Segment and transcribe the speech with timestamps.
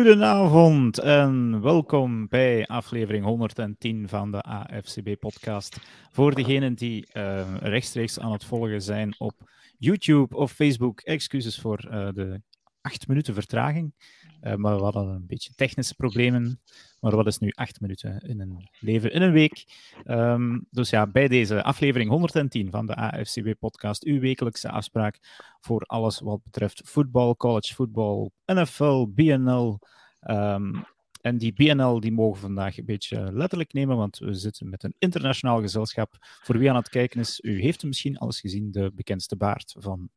[0.00, 5.76] Goedenavond en welkom bij aflevering 110 van de AFCB-podcast.
[6.10, 9.34] Voor degenen die uh, rechtstreeks aan het volgen zijn op
[9.78, 12.42] YouTube of Facebook, excuses voor uh, de
[12.80, 13.94] acht minuten vertraging.
[14.42, 16.60] Uh, maar we hadden een beetje technische problemen.
[17.00, 19.64] Maar wat is nu acht minuten in een leven in een week?
[20.06, 25.18] Um, dus ja, bij deze aflevering 110 van de AFCB-podcast, uw wekelijkse afspraak
[25.60, 29.78] voor alles wat betreft voetbal, college voetbal, NFL, BNL.
[30.20, 30.84] Um,
[31.20, 34.82] en die BNL die mogen we vandaag een beetje letterlijk nemen, want we zitten met
[34.82, 36.16] een internationaal gezelschap.
[36.20, 40.08] Voor wie aan het kijken is, u heeft misschien alles gezien, de bekendste baard van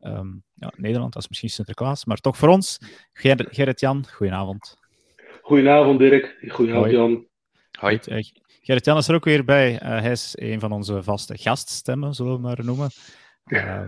[0.00, 1.12] um, ja, Nederland.
[1.12, 2.78] Dat is misschien Sinterklaas, maar toch voor ons.
[3.12, 4.81] Ger Gerrit-Jan, goedenavond.
[5.52, 7.26] Goedenavond Dirk, goedenavond Jan.
[7.78, 7.98] Hoi.
[8.60, 9.72] Gerrit-Jan is er ook weer bij.
[9.72, 12.90] Uh, hij is een van onze vaste gaststemmen, zullen we maar noemen.
[13.46, 13.84] Uh,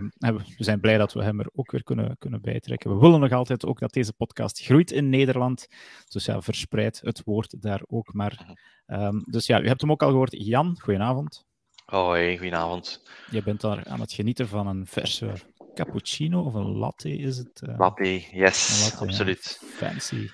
[0.57, 2.93] we zijn blij dat we hem er ook weer kunnen, kunnen bijtrekken.
[2.93, 5.67] We willen nog altijd ook dat deze podcast groeit in Nederland.
[6.07, 8.57] Dus ja, verspreid het woord daar ook maar.
[8.87, 10.35] Um, dus ja, u hebt hem ook al gehoord.
[10.45, 11.45] Jan, goedenavond.
[11.85, 13.09] Hoi, goedenavond.
[13.31, 15.33] Je bent daar aan het genieten van een verse
[15.73, 17.61] cappuccino of een latte, is het?
[17.69, 19.59] Uh, latte, yes, latte, absoluut.
[19.61, 19.67] Ja.
[19.67, 20.29] Fancy.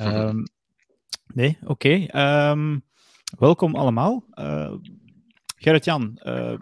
[0.00, 0.46] Um,
[1.34, 1.70] nee, oké.
[2.06, 2.50] Okay.
[2.50, 2.84] Um,
[3.38, 4.24] welkom allemaal.
[4.34, 4.72] Uh,
[5.56, 6.54] Gerrit-Jan, uh,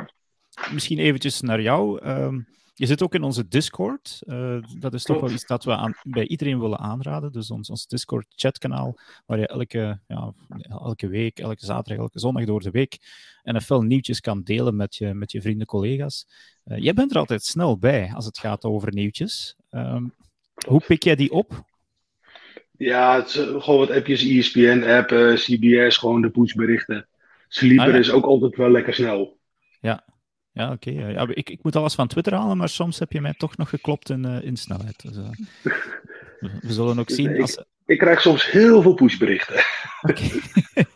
[0.73, 2.06] misschien eventjes naar jou.
[2.06, 4.19] Um, je zit ook in onze Discord.
[4.27, 7.33] Uh, dat is toch wel iets dat we aan, bij iedereen willen aanraden.
[7.33, 10.33] Dus ons, ons Discord-chatkanaal, waar je elke, ja,
[10.69, 12.98] elke week, elke zaterdag, elke zondag door de week
[13.42, 16.27] NFL-nieuwtjes kan delen met je, met je vrienden, collega's.
[16.64, 19.56] Jij bent er altijd snel bij als het gaat over nieuwtjes.
[19.70, 20.14] Um,
[20.67, 21.64] hoe pik jij die op?
[22.81, 27.08] Ja, het is gewoon wat appjes, ESPN-app, uh, CBS, gewoon de pushberichten.
[27.48, 27.98] Sleeper ah, ja.
[27.98, 29.39] is ook altijd wel lekker snel.
[29.80, 30.05] Ja,
[30.52, 30.90] ja, oké.
[30.90, 31.13] Okay.
[31.13, 33.69] Ja, ik, ik moet alles van Twitter halen, maar soms heb je mij toch nog
[33.69, 35.02] geklopt in, uh, in snelheid.
[35.02, 35.17] Dus,
[35.63, 37.35] uh, we, zullen ook zien.
[37.35, 37.64] Ik, als...
[37.86, 39.64] ik krijg soms heel veel pushberichten.
[40.02, 40.23] Oké,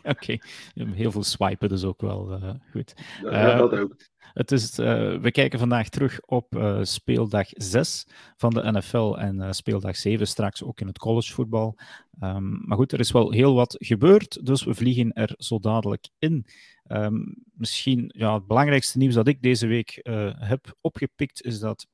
[0.03, 0.41] okay.
[0.75, 0.93] okay.
[0.93, 2.39] heel veel swipen dus ook wel
[2.71, 2.93] goed.
[3.23, 3.95] Ja, dat ook.
[4.35, 8.07] Het is, we kijken vandaag terug op speeldag 6
[8.37, 11.77] van de NFL en speeldag 7 straks ook in het collegevoetbal.
[12.21, 16.09] Um, maar goed, er is wel heel wat gebeurd, dus we vliegen er zo dadelijk
[16.19, 16.45] in.
[16.87, 19.99] Um, misschien ja, het belangrijkste nieuws dat ik deze week
[20.37, 21.87] heb opgepikt is dat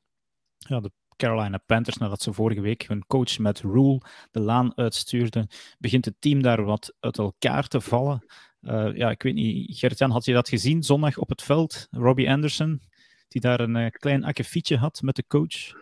[0.57, 0.91] ja, de
[1.21, 4.01] Carolina Panthers, nadat ze vorige week hun coach met Rule
[4.31, 5.47] de laan uitstuurden,
[5.79, 8.25] begint het team daar wat uit elkaar te vallen.
[8.61, 11.87] Uh, ja, ik weet niet, Gert-Jan, had je dat gezien zondag op het veld?
[11.91, 12.81] Robbie Anderson,
[13.27, 15.73] die daar een uh, klein akkefietje had met de coach.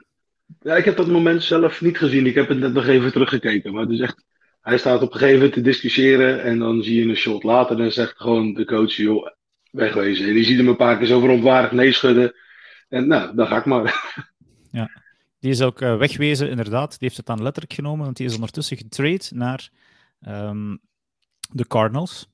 [0.62, 2.26] Ja, ik heb dat moment zelf niet gezien.
[2.26, 3.74] Ik heb het net nog even teruggekeken.
[3.74, 4.26] Maar het is echt
[4.62, 7.80] hij staat op een gegeven moment te discussiëren en dan zie je een shot later
[7.80, 9.28] en zegt gewoon de coach, joh,
[9.72, 10.28] wegwezen.
[10.28, 12.34] En die ziet hem een paar keer zo verontwaardigd nee schudden.
[12.90, 13.94] En nou, dan ga ik maar.
[14.72, 14.90] Ja,
[15.40, 16.90] die is ook uh, wegwezen, inderdaad.
[16.90, 19.70] Die heeft het dan letterlijk genomen, want die is ondertussen getrade naar
[20.28, 20.80] um,
[21.52, 22.30] de Cardinals.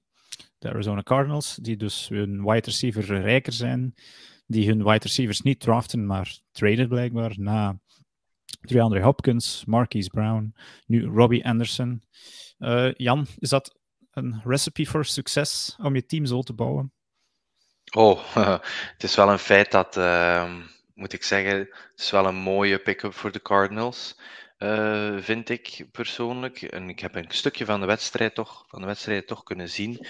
[0.69, 3.95] Arizona Cardinals, die dus hun wide receiver rijker zijn.
[4.47, 7.79] Die hun wide receivers niet draften, maar traden blijkbaar na
[8.61, 10.55] DeAndre Hopkins, Marquise Brown,
[10.85, 12.03] nu Robbie Anderson.
[12.59, 13.75] Uh, Jan, is dat
[14.11, 16.93] een recipe voor succes om je team zo te bouwen?
[17.91, 18.35] Oh,
[18.93, 20.53] het is wel een feit dat, uh,
[20.93, 24.19] moet ik zeggen, het is wel een mooie pick-up voor de Cardinals.
[24.65, 26.61] Uh, vind ik persoonlijk.
[26.61, 30.05] En ik heb een stukje van de wedstrijd toch, van de wedstrijd toch kunnen zien.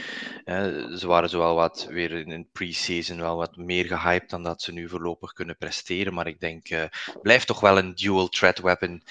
[0.45, 4.61] Uh, ze waren zowel wat weer in het pre-season wel wat meer gehyped dan dat
[4.61, 6.13] ze nu voorlopig kunnen presteren.
[6.13, 6.83] Maar ik denk, uh,
[7.21, 9.03] blijft toch wel een dual threat weapon.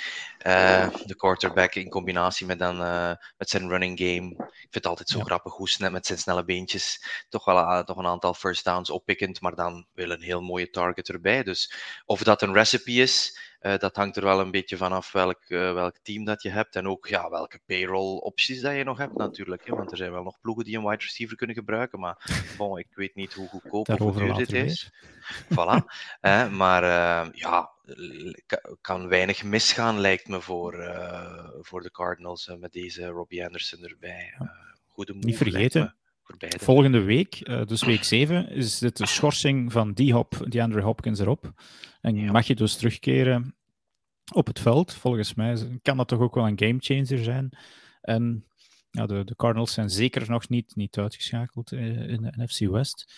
[1.07, 2.77] de quarterback in combinatie met, dan,
[3.37, 4.31] met zijn running game.
[4.31, 5.25] Ik vind het altijd zo ja.
[5.25, 9.41] grappig hoe snel met zijn snelle beentjes toch wel toch een aantal first downs oppikkend,
[9.41, 11.43] maar dan wel een heel mooie target erbij.
[11.43, 11.75] Dus
[12.05, 13.39] of dat een recipe is.
[13.65, 16.77] Uh, dat hangt er wel een beetje vanaf welk, uh, welk team dat je hebt
[16.77, 19.67] en ook ja, welke payroll opties dat je nog hebt natuurlijk.
[19.67, 19.75] Hè?
[19.75, 22.89] Want er zijn wel nog ploegen die een wide receiver kunnen gebruiken, maar bon, ik
[22.95, 24.91] weet niet hoe goedkoop of hoe duur dit is.
[25.53, 25.85] Voilà.
[26.21, 26.85] uh, maar
[27.37, 27.71] ja,
[28.81, 30.73] kan weinig misgaan lijkt me voor,
[31.61, 34.35] voor de Cardinals met deze Robbie Anderson erbij.
[34.87, 35.97] goede move, niet vergeten.
[36.61, 40.83] Volgende week, uh, dus week 7, is het de schorsing van die Hop, die Andrew
[40.83, 41.53] Hopkins erop.
[42.01, 42.33] En ja.
[42.33, 43.55] mag je dus terugkeren
[44.33, 44.93] op het veld.
[44.93, 47.59] Volgens mij kan dat toch ook wel een gamechanger zijn.
[48.01, 48.47] En
[48.91, 53.13] ja, de, de Cardinals zijn zeker nog niet, niet uitgeschakeld eh, in de NFC West.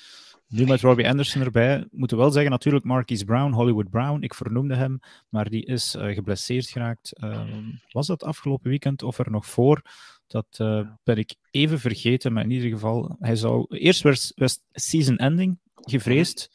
[0.49, 4.35] Nu met Robbie Anderson erbij, moeten we wel zeggen, natuurlijk Marquise Brown, Hollywood Brown, ik
[4.35, 7.13] vernoemde hem, maar die is uh, geblesseerd geraakt.
[7.25, 7.43] Uh,
[7.91, 9.83] was dat afgelopen weekend of er nog voor?
[10.27, 13.67] Dat uh, ben ik even vergeten, maar in ieder geval, hij zou...
[13.69, 16.51] Eerst werd, werd season ending gevreesd,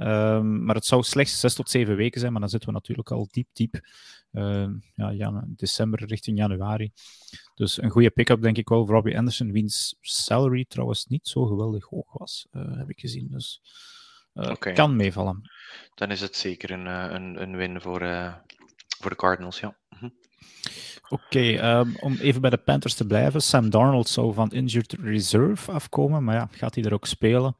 [0.00, 3.10] Ehm, maar het zou slechts zes tot zeven weken zijn, maar dan zitten we natuurlijk
[3.10, 3.80] al diep, diep.
[4.32, 6.92] Uh, ja, december richting januari.
[7.54, 11.46] Dus een goede pick-up, denk ik wel, voor Robbie Anderson, wiens salary trouwens niet zo
[11.46, 13.28] geweldig hoog was, uh, heb ik gezien.
[13.30, 13.62] Dus
[14.34, 15.50] uh, kan meevallen.
[15.94, 18.00] Dan is het zeker een, eh, een, een win voor,
[19.00, 19.76] voor de Cardinals, ja.
[19.88, 20.08] Mhm.
[21.08, 23.42] Oké, um, om even bij de Panthers te blijven.
[23.42, 27.56] Sam Darnold zou van injured reserve afkomen, maar ja, gaat hij er ook spelen?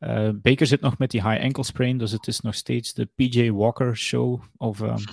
[0.00, 3.08] Uh, Baker zit nog met die high ankle sprain, dus het is nog steeds de
[3.14, 4.42] PJ Walker show.
[4.56, 5.04] Of um,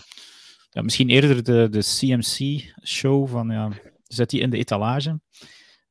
[0.69, 3.69] ja, misschien eerder de, de CMC show van ja,
[4.03, 5.19] zet die in de etalage.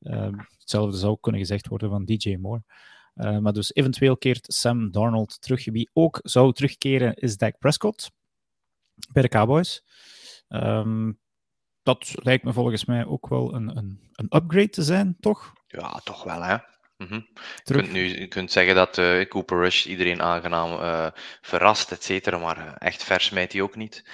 [0.01, 0.29] Uh,
[0.59, 2.63] hetzelfde zou kunnen gezegd worden van DJ Moore.
[3.15, 5.65] Uh, maar dus eventueel keert Sam Darnold terug.
[5.65, 8.11] Wie ook zou terugkeren is Dak Prescott
[9.11, 9.83] bij de Cowboys.
[10.53, 11.19] Um,
[11.83, 15.53] dat lijkt me volgens mij ook wel een, een, een upgrade te zijn, toch?
[15.67, 16.57] Ja, toch wel, hè?
[16.97, 17.21] Mhm.
[17.63, 21.07] Je, kunt nu, je kunt zeggen dat uh, Cooper Rush iedereen aangenaam uh,
[21.41, 24.09] verrast, et cetera, maar uh, echt vers smijt hij ook niet.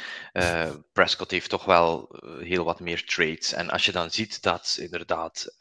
[0.94, 3.54] Prescott heeft toch wel heel wat meer trades.
[3.54, 5.56] En als je dan ziet dat inderdaad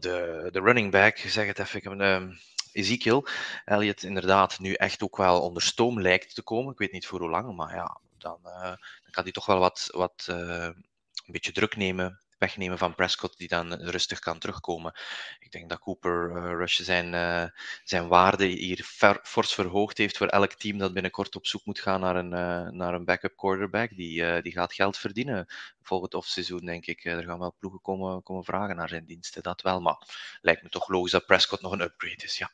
[0.00, 2.38] de, de running back, zeg het even,
[2.72, 3.26] Ezekiel
[3.64, 6.72] Elliott inderdaad nu echt ook wel onder stoom lijkt te komen.
[6.72, 8.78] Ik weet niet voor hoe lang, maar ja, dan, dan
[9.12, 10.84] kan hij toch wel wat, wat een
[11.26, 14.92] beetje druk nemen wegnemen van Prescott, die dan rustig kan terugkomen.
[15.38, 17.44] Ik denk dat Cooper uh, Rush zijn, uh,
[17.84, 18.84] zijn waarde hier
[19.22, 22.28] fors verhoogd heeft voor elk team dat binnenkort op zoek moet gaan naar een,
[22.76, 23.96] naar een backup quarterback.
[23.96, 25.46] Die, die gaat geld verdienen
[25.82, 27.04] volgend offseizoen, denk ik.
[27.04, 29.80] Er gaan wel ploegen komen, komen vragen naar zijn diensten, dat wel.
[29.80, 29.96] Maar
[30.40, 32.50] lijkt me toch logisch dat Prescott nog een upgrade is, ja.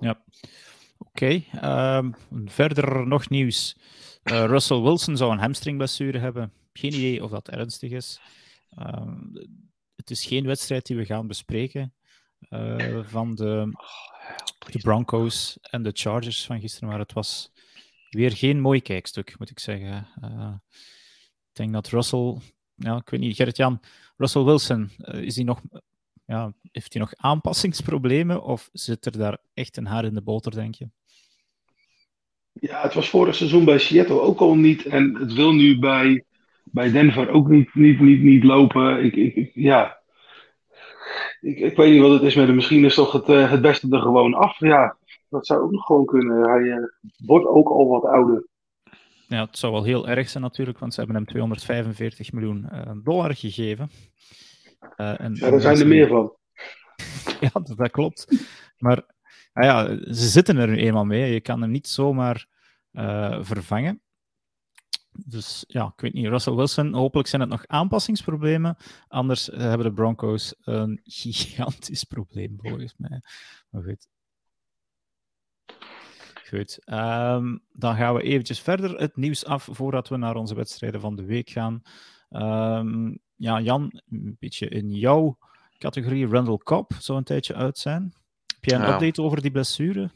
[0.00, 0.22] Ja.
[0.98, 2.14] Oké, um,
[2.44, 3.76] verder nog nieuws.
[4.22, 6.52] Russell Wilson zou een hamstringblessure hebben.
[6.72, 8.20] Geen idee of dat ernstig is.
[8.70, 9.18] Ehm,
[9.96, 11.94] het is geen wedstrijd die we gaan bespreken
[12.50, 13.72] uh, van de,
[14.82, 17.52] Broncos en de Chargers van gisteren, maar het was
[18.10, 20.08] weer geen mooi kijkstuk, moet ik zeggen.
[20.22, 20.54] Uh,
[21.48, 22.38] ik denk dat Russell,
[22.74, 23.80] ja, ik weet niet, Gerrit-Jan,
[24.16, 25.60] Russell Wilson, is hij nog,
[26.24, 30.52] ja, heeft hij nog aanpassingsproblemen of zit er daar echt een haar in de boter,
[30.52, 30.90] denk je?
[32.68, 36.24] Ja, het was vorig seizoen bij Seattle ook al niet en het wil nu bij
[36.64, 39.04] bij Denver ook niet, niet, niet, niet lopen.
[39.04, 40.00] Ik, ik, ja.
[41.40, 42.54] Ik, ik weet niet wat het is met hem.
[42.54, 44.58] Misschien is toch het, uh, het beste er gewoon af.
[44.58, 44.96] Ja,
[45.28, 46.50] dat zou ook nog gewoon kunnen.
[46.50, 46.84] Hij uh,
[47.26, 48.46] wordt ook al wat ouder.
[49.28, 52.90] Ja, het zou wel heel erg zijn natuurlijk, want ze hebben hem 245 miljoen uh,
[53.02, 53.90] dollar gegeven.
[54.96, 56.36] en, ja, daar zijn er meer van.
[57.40, 58.46] ja, dat, dat klopt.
[58.78, 59.04] Maar
[59.52, 61.32] ah ja, ze zitten er nu eenmaal mee.
[61.32, 62.46] Je kan hem niet zomaar
[63.40, 64.02] vervangen.
[65.12, 66.26] Dus ja, ik weet niet.
[66.26, 68.76] Russell Wilson, hopelijk zijn het nog aanpassingsproblemen.
[69.08, 73.20] Anders eh, hebben de Broncos een gigantisch probleem, volgens mij.
[73.70, 74.08] Maar goed.
[76.48, 76.78] Goed.
[76.86, 81.16] Um, dan gaan we eventjes verder het nieuws af voordat we naar onze wedstrijden van
[81.16, 81.82] de week gaan.
[82.30, 85.38] Um, ja, Jan, een beetje in jouw
[85.78, 88.12] categorie Randall Cobb zou een tijdje uit zijn.
[88.62, 88.94] Heb jij een ja.
[88.94, 90.10] update over die blessure?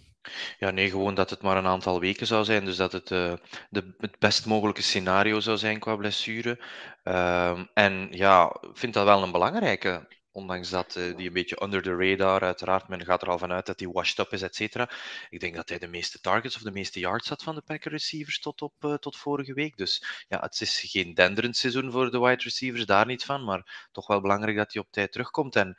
[0.58, 2.64] Ja, nee, gewoon dat het maar een aantal weken zou zijn.
[2.64, 3.32] Dus dat het uh,
[3.70, 6.64] de, het best mogelijke scenario zou zijn qua blessure.
[7.04, 10.14] Uh, en ja, ik vind dat wel een belangrijke.
[10.30, 13.66] Ondanks dat uh, die een beetje under the radar, uiteraard, men gaat er al vanuit
[13.66, 14.90] dat hij washed up is, et cetera.
[15.30, 17.90] Ik denk dat hij de meeste targets of de meeste yards had van de Packer
[17.90, 19.76] receivers tot, op, uh, tot vorige week.
[19.76, 23.44] Dus ja, het is geen denderend seizoen voor de wide receivers, daar niet van.
[23.44, 25.56] Maar toch wel belangrijk dat hij op tijd terugkomt.
[25.56, 25.76] En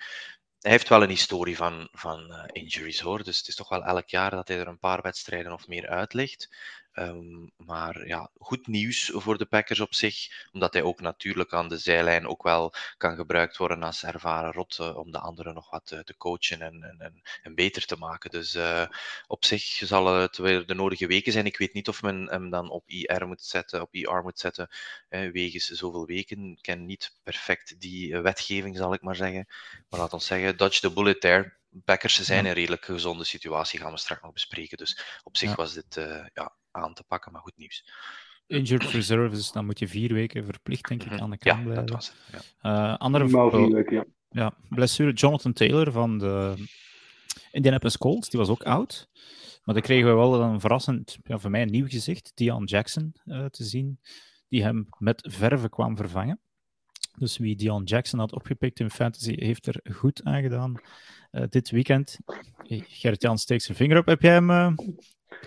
[0.60, 3.24] hij heeft wel een historie van, van uh, injuries hoor.
[3.24, 5.88] Dus het is toch wel elk jaar dat hij er een paar wedstrijden of meer
[5.88, 6.56] uit ligt.
[7.00, 11.68] Um, maar ja, goed nieuws voor de Packers op zich, omdat hij ook natuurlijk aan
[11.70, 15.70] de zijlijn ook wel kan gebruikt worden als ervaren rot uh, om de anderen nog
[15.70, 18.32] wat uh, te coachen en, en, en, beter te maken.
[18.32, 18.86] Dus uh,
[19.28, 21.46] op zich zal het weer de nodige weken zijn.
[21.46, 24.70] Ik weet niet of men hem dan op IR moet zetten, op IR moet zetten,
[25.10, 26.52] wegens zoveel weken.
[26.52, 29.48] Ik ken niet perfect die wetgeving, zal ik maar zeggen.
[29.90, 31.56] Maar laat ons zeggen, dodge the bullet there.
[31.86, 34.78] Packers zijn in een redelijk gezonde situatie, gaan we straks nog bespreken.
[34.78, 35.56] Dus op zich ja.
[35.56, 35.96] was dit
[36.34, 37.86] ja, aan te pakken, maar goed nieuws.
[38.48, 41.22] Injured reserves, dan moet je vier weken verplicht, denk ik, mhm.
[41.22, 41.86] aan de kant ja, blijven.
[41.86, 42.92] Dat was het, ja.
[42.92, 44.06] Uh, andere vier weken, ja.
[44.30, 44.54] ja.
[44.70, 46.54] blessure Jonathan Taylor van de
[47.52, 49.10] Indianapolis Colts, die was ook oud.
[49.64, 53.14] Maar dan kregen we wel een verrassend, ja, voor mij een nieuw gezicht, Dion Jackson,
[53.26, 54.00] uh, te zien,
[54.48, 56.40] die hem met verven kwam vervangen.
[57.18, 60.82] Dus wie Dion Jackson had opgepikt in fantasy, heeft er goed aan gedaan
[61.32, 62.20] uh, dit weekend.
[62.88, 64.06] Gert-Jan steekt zijn vinger op.
[64.06, 64.76] Heb jij hem...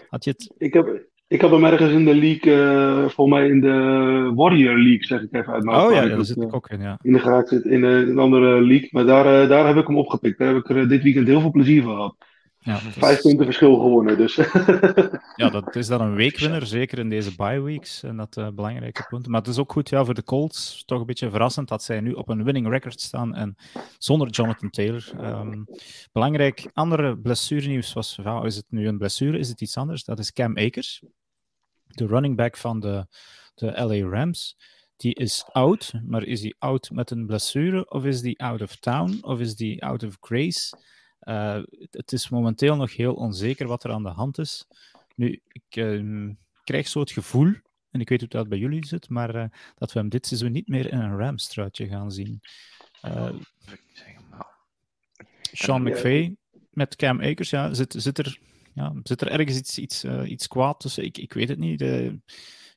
[0.09, 0.55] had je het...
[0.59, 4.79] Ik heb, ik heb hem ergens in de league, uh, volgens mij in de Warrior
[4.79, 6.99] League, zeg ik even uit mijn Oh ja, daar zit ik ook in, ja.
[7.03, 9.99] In de geraakt in, in een andere league, maar daar, uh, daar heb ik hem
[9.99, 10.39] opgepikt.
[10.39, 12.17] Daar heb ik er dit weekend heel veel plezier van gehad.
[12.59, 14.35] Ja, Vijf punten verschil gewonnen, dus.
[15.37, 18.03] ja, dat is dan een weekwinner, zeker in deze bye weeks.
[18.03, 19.31] En dat uh, belangrijke punten.
[19.31, 20.83] Maar het is ook goed ja, voor de Colts.
[20.87, 23.57] Toch een beetje verrassend dat zij nu op een winning record staan en
[23.99, 25.11] zonder Jonathan Taylor.
[25.21, 25.67] Um,
[26.13, 30.05] belangrijk, andere blessurenieuws was, ja, is het nu een blessure, is het iets anders?
[30.05, 31.03] Dat is Cam Akers,
[31.95, 33.07] de running back van de,
[33.55, 34.57] de LA Rams.
[34.97, 37.91] Die is oud, maar is die oud met een blessure?
[37.91, 39.19] Of is die out of town?
[39.23, 40.77] Of is die out of grace?
[41.21, 44.67] Uh, het is momenteel nog heel onzeker wat er aan de hand is.
[45.15, 46.31] Nu, ik uh,
[46.65, 47.55] krijg zo het gevoel,
[47.91, 49.45] en ik weet hoe dat bij jullie zit, maar uh,
[49.75, 52.41] dat we hem dit seizoen niet meer in een Rams-truitje gaan zien.
[55.53, 56.37] Sean McVay
[56.71, 58.39] met Cam Akers, ja, zit, zit, er,
[58.81, 61.05] ja, zit er ergens iets, iets, iets kwaad tussen?
[61.05, 61.79] Ik, ik weet het niet.
[61.79, 62.19] De,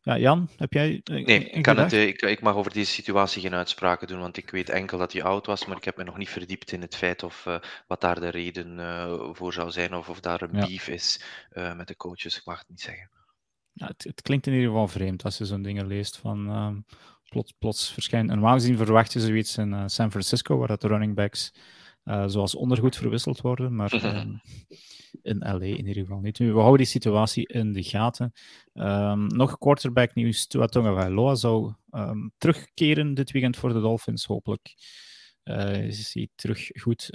[0.01, 1.01] ja, Jan, heb jij.
[1.03, 4.49] nee, ik, kan het, ik, ik, mag over deze situatie geen uitspraken doen, want ik
[4.49, 6.95] weet enkel dat hij oud was, maar ik heb me nog niet verdiept in het
[6.95, 7.47] feit of
[7.87, 8.79] wat daar de reden
[9.35, 10.67] voor zou zijn, of of daar een ja.
[10.67, 11.21] beef is
[11.53, 12.37] met de coaches.
[12.37, 13.09] Ik mag het niet zeggen.
[13.73, 16.49] Ja, het, het, klinkt in ieder geval vreemd als je zo'n dingen leest van.
[16.49, 16.75] Ehm,
[17.33, 18.29] plots, plots verschijnt.
[18.29, 21.53] En normaal gezien verwacht je zoiets in San Francisco, waar dat de running backs
[22.03, 23.91] zoals ondergoed verwisseld worden, maar.
[24.03, 24.35] Ehm,
[25.21, 26.39] in LA in ieder geval niet.
[26.39, 28.33] Nu, we houden die situatie in de gaten.
[28.73, 30.47] Um, nog quarterback nieuws.
[30.47, 34.75] Tua Tagovailoa zou um, terugkeren dit weekend voor de Dolphins, hopelijk.
[35.43, 37.07] Uh, is hij terug goed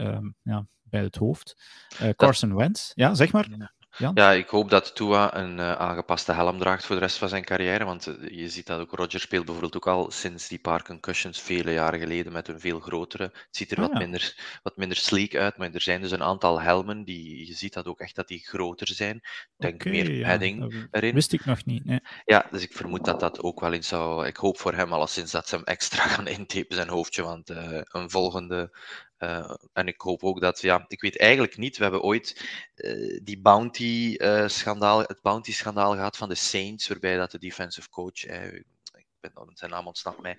[0.43, 1.63] ja, bij het hoofd.
[2.03, 2.55] Uh, Carson.
[2.55, 3.75] Wentz, ja, zeg maar.
[3.99, 4.33] Ja.
[4.33, 7.85] Ik hoop dat Tua een uh, aangepaste helm draagt voor de rest van zijn carrière.
[7.85, 11.41] Want uh, je ziet dat ook Roger speelt bijvoorbeeld ook al sinds die paar concussions
[11.41, 13.23] vele jaren geleden met een veel grotere.
[13.23, 13.99] Het ziet er ah, wat, ja.
[13.99, 17.73] minder, wat minder sleek uit, maar er zijn dus een aantal helmen die je ziet
[17.73, 19.21] dat ook echt dat die groter zijn.
[19.57, 20.87] Denk okay, meer padding ja.
[20.91, 21.15] erin.
[21.15, 21.85] Wist ik nog niet.
[21.85, 22.01] Nee.
[22.25, 24.27] Ja, dus ik vermoed dat dat ook wel eens zou.
[24.27, 27.81] Ik hoop voor hem alleszins dat ze hem extra gaan intapen zijn hoofdje, want uh,
[27.83, 28.71] een volgende
[29.19, 33.21] uh, en ik hoop ook dat, ja, ik weet eigenlijk niet, we hebben ooit uh,
[33.23, 39.05] die bounty-schandaal, uh, het bounty-schandaal gehad van de Saints, waarbij dat de defensive coach, ik
[39.21, 40.39] ben zijn naam ontsnapt mij,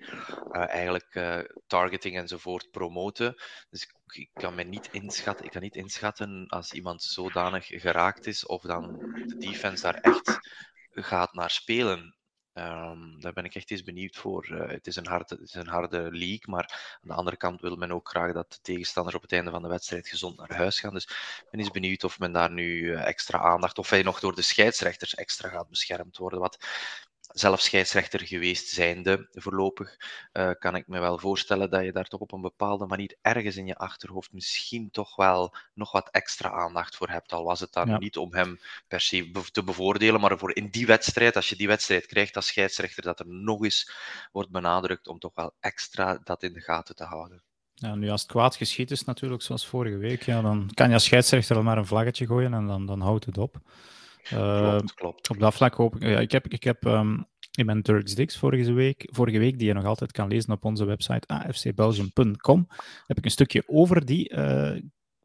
[0.50, 1.20] eigenlijk
[1.66, 3.34] targeting enzovoort promoten.
[3.70, 8.26] Dus ik, ik, kan me niet inschatten, ik kan niet inschatten als iemand zodanig geraakt
[8.26, 10.38] is, of dan de defense daar echt
[10.90, 12.14] gaat naar spelen.
[12.54, 14.48] Um, daar ben ik echt eens benieuwd voor.
[14.50, 17.60] Uh, het, is een harde, het is een harde league, maar aan de andere kant
[17.60, 20.56] wil men ook graag dat de tegenstanders op het einde van de wedstrijd gezond naar
[20.56, 20.94] huis gaan.
[20.94, 24.20] Dus ik ben eens benieuwd of men daar nu uh, extra aandacht, of hij nog
[24.20, 26.40] door de scheidsrechters extra gaat beschermd worden.
[26.40, 26.66] Wat
[27.32, 29.96] zelf scheidsrechter geweest zijnde voorlopig,
[30.32, 33.56] uh, kan ik me wel voorstellen dat je daar toch op een bepaalde manier ergens
[33.56, 37.32] in je achterhoofd misschien toch wel nog wat extra aandacht voor hebt.
[37.32, 37.98] Al was het dan ja.
[37.98, 41.68] niet om hem per se te bevoordelen, maar voor in die wedstrijd, als je die
[41.68, 43.90] wedstrijd krijgt als scheidsrechter, dat er nog eens
[44.32, 47.42] wordt benadrukt om toch wel extra dat in de gaten te houden.
[47.74, 50.94] Ja, nu als het kwaad geschiet is natuurlijk, zoals vorige week, ja, dan kan je
[50.94, 53.60] als scheidsrechter al maar een vlaggetje gooien en dan, dan houdt het op.
[54.28, 55.30] Klopt, klopt.
[55.30, 56.02] Op dat vlak hoop ik.
[56.02, 59.66] Ja, ik heb, ik heb um, in mijn Turks Dix vorige week, vorige week, die
[59.66, 62.66] je nog altijd kan lezen op onze website afcbelgium.com,
[63.06, 64.76] heb ik een stukje over die uh,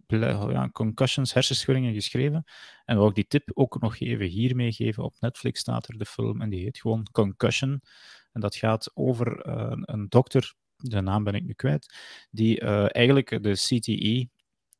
[0.07, 2.43] ja, concussions, hersenschuddingen geschreven.
[2.85, 5.03] En wil ik die tip ook nog even hier meegeven.
[5.03, 7.81] Op Netflix staat er de film en die heet gewoon Concussion.
[8.31, 11.95] En dat gaat over uh, een dokter, de naam ben ik nu kwijt,
[12.31, 14.29] die uh, eigenlijk de CTE,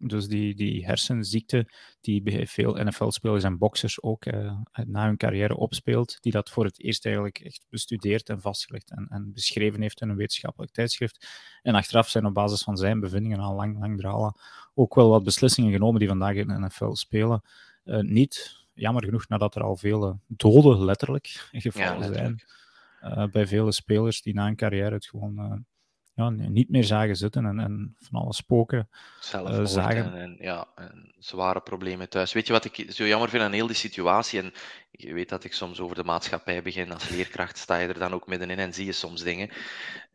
[0.08, 1.72] dus die, die hersenziekte
[2.02, 6.66] die bij veel NFL-spelers en boxers ook uh, na hun carrière opspeelt, die dat voor
[6.66, 11.28] het eerst eigenlijk echt bestudeerd en vastgelegd en, en beschreven heeft in een wetenschappelijk tijdschrift.
[11.62, 14.36] En achteraf zijn op basis van zijn bevindingen al lang, lang dralen
[14.74, 17.42] ook wel wat beslissingen genomen die vandaag in de NFL spelen.
[17.86, 22.44] Uh, niet, jammer genoeg, nadat er al vele doden letterlijk gevallen ja, zijn
[23.04, 25.66] uh, bij vele spelers die na een carrière het gewoon
[26.16, 30.14] ja, niet meer zagen zitten en, en van alles spoken Zelf uh, zagen.
[30.14, 32.34] En, en, ja, en zware problemen thuis.
[32.34, 34.42] Weet je wat ik zo jammer vind aan heel die situatie?
[34.42, 34.54] En
[34.92, 36.92] je weet dat ik soms over de maatschappij begin.
[36.92, 39.50] Als leerkracht sta je er dan ook middenin en zie je soms dingen.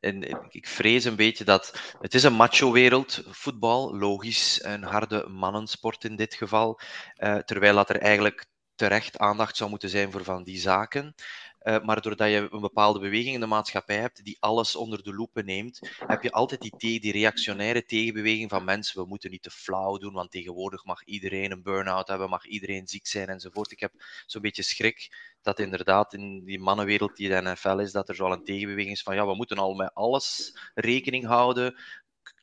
[0.01, 6.05] En ik vrees een beetje dat het is een macho-wereld, voetbal, logisch, een harde mannensport
[6.05, 6.81] in dit geval.
[7.17, 11.15] Uh, terwijl dat er eigenlijk terecht aandacht zou moeten zijn voor van die zaken.
[11.63, 15.15] Uh, maar doordat je een bepaalde beweging in de maatschappij hebt die alles onder de
[15.15, 19.03] loepen neemt, heb je altijd die, die reactionaire tegenbeweging van mensen.
[19.03, 22.89] We moeten niet te flauw doen, want tegenwoordig mag iedereen een burn-out hebben, mag iedereen
[22.89, 23.71] ziek zijn enzovoort.
[23.71, 23.93] Ik heb
[24.27, 25.09] zo'n beetje schrik
[25.43, 28.95] dat inderdaad in die mannenwereld die de NFL is, dat er zo al een tegenbeweging
[28.95, 31.75] is van ja, we moeten al met alles rekening houden.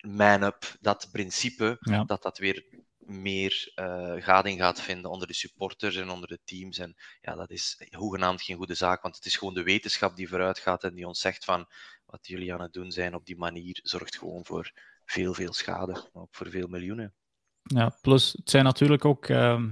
[0.02, 2.04] Man-up, dat principe, ja.
[2.04, 2.66] dat dat weer
[3.08, 6.78] meer uh, gading gaat vinden onder de supporters en onder de teams.
[6.78, 10.30] En ja, dat is hoegenaamd geen goede zaak, want het is gewoon de wetenschap die
[10.30, 11.68] vooruit gaat en die ons zegt van
[12.06, 14.72] wat jullie aan het doen zijn op die manier zorgt gewoon voor
[15.06, 17.14] veel, veel schade, ook voor veel miljoenen.
[17.64, 19.72] Ja, plus het zijn natuurlijk ook ehm,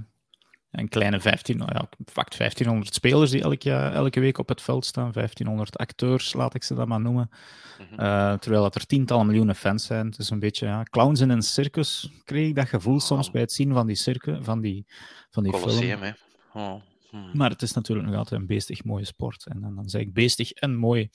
[0.70, 5.12] een kleine 15, nou ja, 1500 spelers die elke, elke week op het veld staan.
[5.12, 7.30] 1500 acteurs, laat ik ze dat maar noemen.
[7.78, 8.00] Mhm.
[8.00, 10.06] Eh, terwijl dat er tientallen miljoenen fans zijn.
[10.06, 13.40] Het is een beetje ja, clowns in een circus, kreeg ik dat gevoel soms bij
[13.40, 14.86] het zien van die, circus, van die,
[15.30, 16.14] van die Colosseum, film.
[16.52, 16.82] Oh.
[17.10, 17.30] Hmm.
[17.32, 19.46] Maar het is natuurlijk nog altijd een beestig mooie sport.
[19.46, 21.10] En dan, dan zeg ik beestig en mooi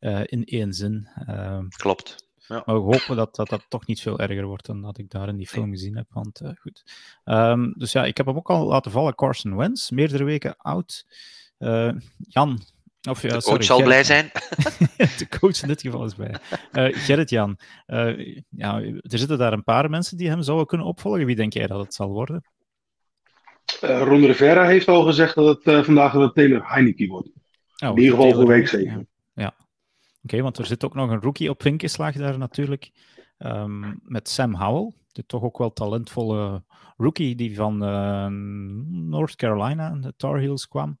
[0.00, 1.08] uh, in één zin.
[1.28, 2.23] Uh, Klopt.
[2.48, 2.62] Ja.
[2.66, 5.28] Maar we hopen dat, dat dat toch niet veel erger wordt dan dat ik daar
[5.28, 6.06] in die film gezien heb.
[6.10, 6.84] Want uh, goed.
[7.24, 9.14] Um, dus ja, ik heb hem ook al laten vallen.
[9.14, 11.06] Carson Wentz, meerdere weken oud.
[11.58, 12.60] Uh, Jan.
[13.08, 14.30] Of, ja, de coach sorry, zal Gerrit, blij zijn.
[15.18, 16.34] de coach in dit geval is bij.
[16.72, 17.58] Uh, Gerrit-Jan,
[18.48, 21.26] ja, er zitten daar een paar mensen die hem zouden kunnen opvolgen.
[21.26, 22.44] Wie denk jij dat het zal worden?
[23.80, 27.28] Ron Rivera heeft al gezegd dat het vandaag dat Taylor Heineke wordt.
[27.84, 29.08] Oh, in ieder geval voor week 7.
[29.34, 29.54] ja.
[30.24, 32.90] Oké, want er zit ook nog een rookie op vinkenslag daar natuurlijk.
[33.38, 36.64] Um, met Sam Howell, de toch ook wel talentvolle
[36.96, 38.26] rookie die van uh,
[38.90, 40.98] North Carolina, de Tar Heels, kwam.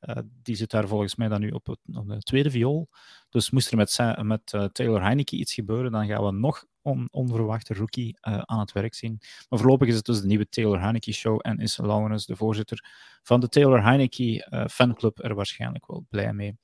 [0.00, 2.88] Uh, die zit daar volgens mij dan nu op, het, op de tweede viool.
[3.28, 7.08] Dus moest er met, met uh, Taylor Heineke iets gebeuren, dan gaan we nog on,
[7.10, 9.18] onverwachte rookie aan het werk zien.
[9.48, 12.84] Maar voorlopig is het dus de nieuwe Taylor Heineke show en is Lawrence, de voorzitter
[13.22, 16.56] van de Taylor Heineke fanclub, er waarschijnlijk wel blij mee.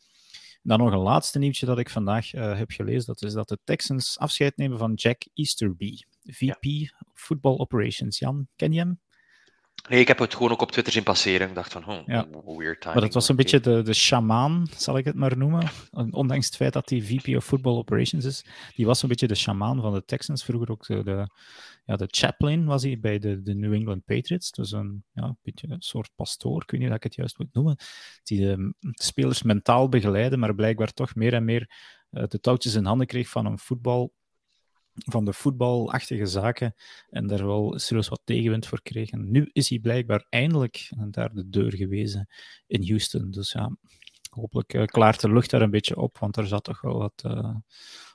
[0.67, 3.07] Dan nog een laatste nieuwtje dat ik vandaag uh, heb gelezen.
[3.07, 6.89] Dat is dat de Texans afscheid nemen van Jack Easterby, VP ja.
[7.15, 8.19] Football Operations.
[8.19, 9.01] Jan, ken je hem?
[9.89, 11.49] Nee, ik heb het gewoon ook op Twitter zien passeren.
[11.49, 12.27] Ik dacht van, oh, ja.
[12.45, 12.95] weird time.
[12.95, 15.69] Maar dat was een beetje de, de shamaan, zal ik het maar noemen.
[16.11, 18.45] Ondanks het feit dat hij VP of Football Operations is.
[18.75, 20.45] Die was een beetje de shamaan van de Texans.
[20.45, 21.29] Vroeger ook de, de,
[21.85, 24.51] ja, de chaplain was hij bij de, de New England Patriots.
[24.51, 27.39] Dus een, ja, een beetje een soort pastoor, ik weet niet dat ik het juist
[27.39, 27.77] moet noemen.
[28.23, 31.71] Die de, spelers mentaal begeleiden, maar blijkbaar toch meer en meer
[32.11, 34.13] uh, de touwtjes in handen kreeg van een voetbal
[34.95, 36.75] van de voetbalachtige zaken
[37.11, 39.11] en daar wel serieus wat tegenwind voor kreeg.
[39.11, 42.29] En nu is hij blijkbaar eindelijk daar de deur gewezen
[42.67, 43.31] in Houston.
[43.31, 43.77] Dus ja,
[44.31, 47.23] hopelijk uh, klaart de lucht daar een beetje op, want er zat toch wel wat,
[47.27, 47.55] uh,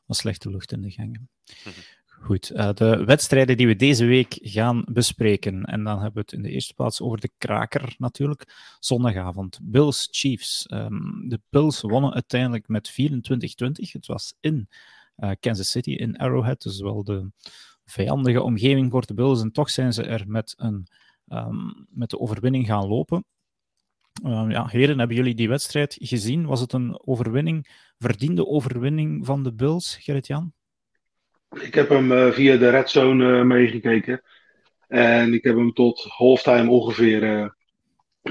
[0.05, 1.29] wat slechte lucht in de gangen.
[1.65, 1.79] Mhm.
[2.21, 5.63] Goed, uh, de wedstrijden die we deze week gaan bespreken.
[5.63, 8.75] En dan hebben we het in de eerste plaats over de kraker natuurlijk.
[8.79, 10.65] Zondagavond, Bills Chiefs.
[10.71, 12.95] Um, de Bills wonnen uiteindelijk met 24-20.
[13.91, 14.69] Het was in
[15.17, 16.61] uh, Kansas City in Arrowhead.
[16.61, 17.31] Dus wel de
[17.85, 19.41] vijandige omgeving voor de Bills.
[19.41, 20.87] En toch zijn ze er met, een,
[21.27, 23.25] um, met de overwinning gaan lopen.
[24.23, 26.45] Uh, ja, heren, hebben jullie die wedstrijd gezien?
[26.45, 30.53] Was het een overwinning, verdiende overwinning van de Bills, Gerrit-Jan?
[31.49, 34.21] Ik heb hem uh, via de Red Zone uh, meegekeken.
[34.87, 37.55] En ik heb hem tot halftime ongeveer,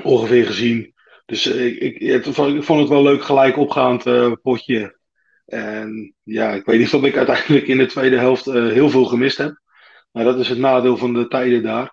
[0.03, 0.95] ongeveer gezien.
[1.27, 4.05] Dus ik, ik, ik, vond het wel leuk, gelijk opgaand
[4.43, 4.99] potje.
[5.47, 9.05] En ja, ik weet niet of ik uiteindelijk in de tweede helft uh, heel veel
[9.05, 9.61] gemist heb.
[10.13, 11.93] Maar dat is het nadeel van de tijden daar.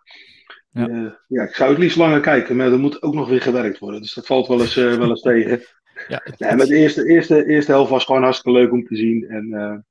[0.72, 0.88] Ja.
[0.88, 3.80] Uh, ja, ik zou het liefst langer kijken, maar er moet ook nog weer gewerkt
[3.80, 4.02] worden.
[4.02, 5.62] Dus dat valt wel eens, wel eens tegen.
[6.08, 9.26] Ja, nee, maar de eerste, eerste, eerste helft was gewoon hartstikke leuk om te zien.
[9.28, 9.86] En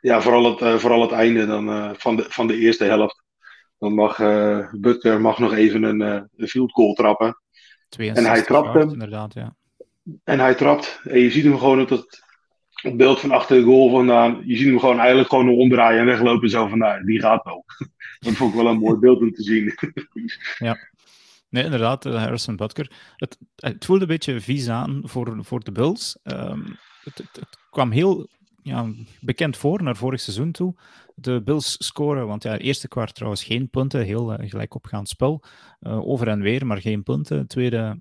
[0.00, 3.22] ja, vooral het, vooral het einde dan, van, de, van de eerste helft.
[3.78, 4.16] Dan mag
[4.72, 6.00] Butker mag nog even een,
[6.36, 7.38] een field goal trappen.
[7.98, 8.90] En hij trapt hem.
[8.90, 9.56] Inderdaad, ja.
[10.24, 11.00] En hij trapt.
[11.04, 12.22] En je ziet hem gewoon dat het
[12.96, 14.42] beeld van achter de goal vandaan.
[14.44, 16.50] Je ziet hem gewoon eigenlijk gewoon omdraaien en weglopen.
[16.50, 17.64] Zo van, nou, die gaat wel.
[18.20, 19.74] dat vond ik wel een mooi beeld om te zien.
[20.68, 20.76] ja.
[21.48, 22.90] Nee, inderdaad, eh, Harrison Butker.
[23.16, 26.18] Het, het voelde een beetje vies aan voor, voor de Bills.
[26.22, 28.28] Um, het, het, het, kwam heel
[28.64, 30.74] ja, bekend voor naar vorig seizoen toe.
[31.14, 35.44] De Bills scoren, want ja, eerste kwart trouwens geen punten, heel uh, gelijk opgaand spel.
[35.80, 37.46] Uh, over en weer, maar geen punten.
[37.46, 37.98] Tweede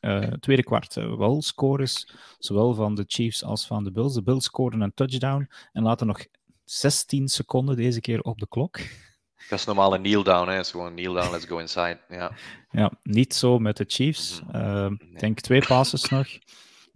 [0.00, 4.14] uh, tweede kwart wel scores, zowel van de Chiefs als van de Bills.
[4.14, 6.26] De Bills scoren een touchdown en laten nog
[6.64, 8.78] 16 seconden deze keer op de klok.
[9.48, 10.58] Dat is normaal een kneel down, hè?
[10.58, 12.00] is gewoon kneel down, let's go inside.
[12.08, 12.32] Ja,
[12.70, 14.42] ja niet zo met de Chiefs.
[14.54, 16.28] Uh, Ik denk twee passes nog.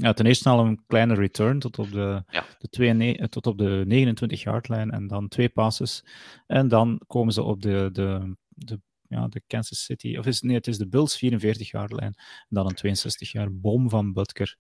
[0.01, 2.45] Ja, ten eerste al een kleine return tot op de, ja.
[2.59, 6.05] de, twee, tot op de 29 lijn en dan twee passes.
[6.47, 10.57] En dan komen ze op de, de, de ja, de Kansas City, of is, nee,
[10.57, 12.15] het is de Bills 44 jaar lijn.
[12.17, 14.57] En dan een 62 jaar bom van Butker.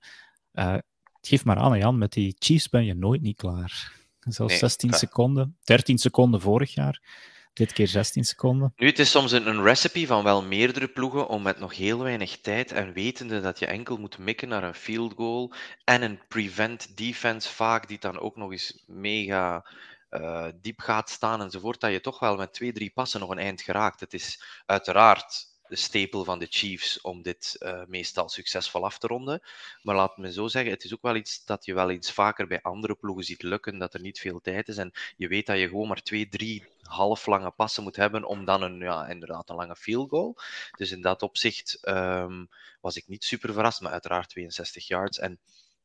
[0.53, 3.92] Uh, het geeft maar aan, Jan, met die Chiefs ben je nooit niet klaar.
[4.20, 7.03] Zelfs 16 seconden, 13 seconden vorig jaar.
[7.52, 8.72] Dit keer 16 seconden.
[8.76, 11.98] Nu, het is soms een, een recipe van wel meerdere ploegen om met nog heel
[11.98, 15.52] weinig tijd en wetende dat je enkel moet mikken naar een field goal
[15.84, 19.64] en een prevent defense vaak, die dan ook nog eens mega
[20.10, 23.38] uh, diep gaat staan enzovoort, dat je toch wel met twee, drie passen nog een
[23.38, 24.00] eind geraakt.
[24.00, 29.06] Het is uiteraard de stapel van de Chiefs om dit uh, meestal succesvol af te
[29.06, 29.42] ronden.
[29.83, 32.46] Maar laat me zo zeggen, het is ook wel iets dat je wel eens vaker
[32.46, 34.76] bij andere ploegen ziet lukken, dat er niet veel tijd is.
[34.76, 38.44] En je weet dat je gewoon maar twee, drie half lange passen moet hebben om
[38.44, 40.37] dan een, ja, inderdaad een lange field goal.
[40.76, 42.48] Dus in dat opzicht um,
[42.80, 45.18] was ik niet super verrast, maar uiteraard 62 yards.
[45.18, 45.33] En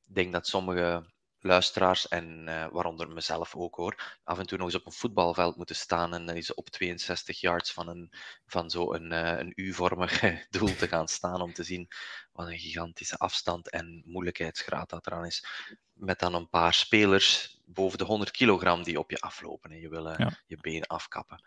[0.08, 1.06] ik denk dat sommige
[1.46, 5.56] luisteraars en uh, waaronder mezelf ook hoor, af en toe nog eens op een voetbalveld
[5.56, 8.12] moeten staan en dan is op 62 yards van, een,
[8.46, 11.88] van zo'n uh, een U-vormig doel te gaan staan om te zien
[12.32, 15.46] wat een gigantische afstand en moeilijkheidsgraad dat eraan is.
[15.94, 19.90] Met dan een paar spelers boven de 100 kilogram die op je aflopen en je
[19.90, 20.40] willen ja.
[20.48, 21.44] je been afkappen.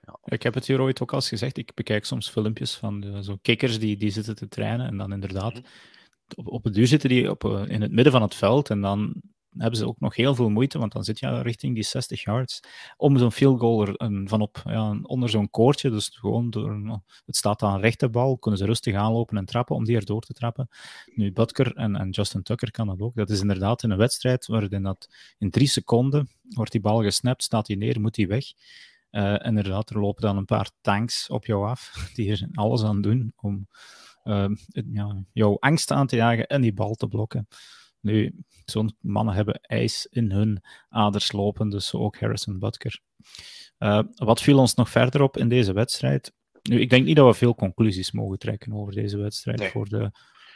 [0.00, 0.18] Ja.
[0.24, 3.22] Ik heb het hier ooit ook al eens gezegd, ik bekijk soms filmpjes van de,
[3.22, 5.54] zo kikkers die, die zitten te trainen en dan inderdaad...
[5.54, 5.94] Mm -hmm.
[6.34, 8.80] Op, op het duur zitten die op, uh, in het midden van het veld en
[8.80, 9.22] dan
[9.58, 12.60] hebben ze ook nog heel veel moeite, want dan zit je richting die 60 yards,
[12.96, 17.36] om zo'n field goal er een, vanop, ja, onder zo'n koordje, dus gewoon door, het
[17.36, 20.32] staat aan een rechte bal, kunnen ze rustig aanlopen en trappen om die erdoor te
[20.32, 20.68] trappen.
[21.14, 23.14] Nu, Butker en, en Justin Tucker kan dat ook.
[23.14, 27.42] Dat is inderdaad in een wedstrijd waarin dat in drie seconden wordt die bal gesnapt,
[27.42, 28.44] staat hij neer, moet hij weg.
[29.10, 33.00] Uh, inderdaad, er lopen dan een paar tanks op jou af, die er alles aan
[33.00, 33.68] doen om
[34.24, 34.48] uh,
[34.92, 37.48] ja, jouw angst aan te jagen en die bal te blokken.
[38.06, 38.32] Nu,
[38.64, 43.00] zo'n mannen hebben ijs in hun aders lopen, dus ook Harrison Butker.
[43.78, 46.32] Uh, wat viel ons nog verder op in deze wedstrijd?
[46.62, 49.70] Nu, ik denk niet dat we veel conclusies mogen trekken over deze wedstrijd nee.
[49.70, 50.10] voor de,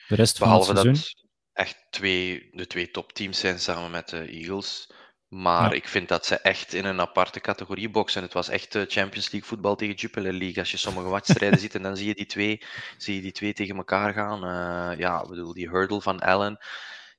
[0.09, 1.23] de rest Behalve van het seizoen.
[1.53, 4.93] dat echt twee, de twee topteams zijn samen met de Eagles.
[5.29, 5.77] Maar ja.
[5.77, 8.23] ik vind dat ze echt in een aparte categorie boksen.
[8.23, 10.59] Het was echt Champions League voetbal tegen Jupiler League.
[10.59, 12.63] Als je sommige wedstrijden ziet en dan zie je die twee,
[12.97, 14.45] zie je die twee tegen elkaar gaan.
[14.45, 16.59] Uh, ja, ik bedoel, die hurdle van Allen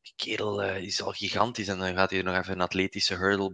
[0.01, 3.53] die kerel uh, is al gigantisch en dan gaat hij nog even een atletische hurdle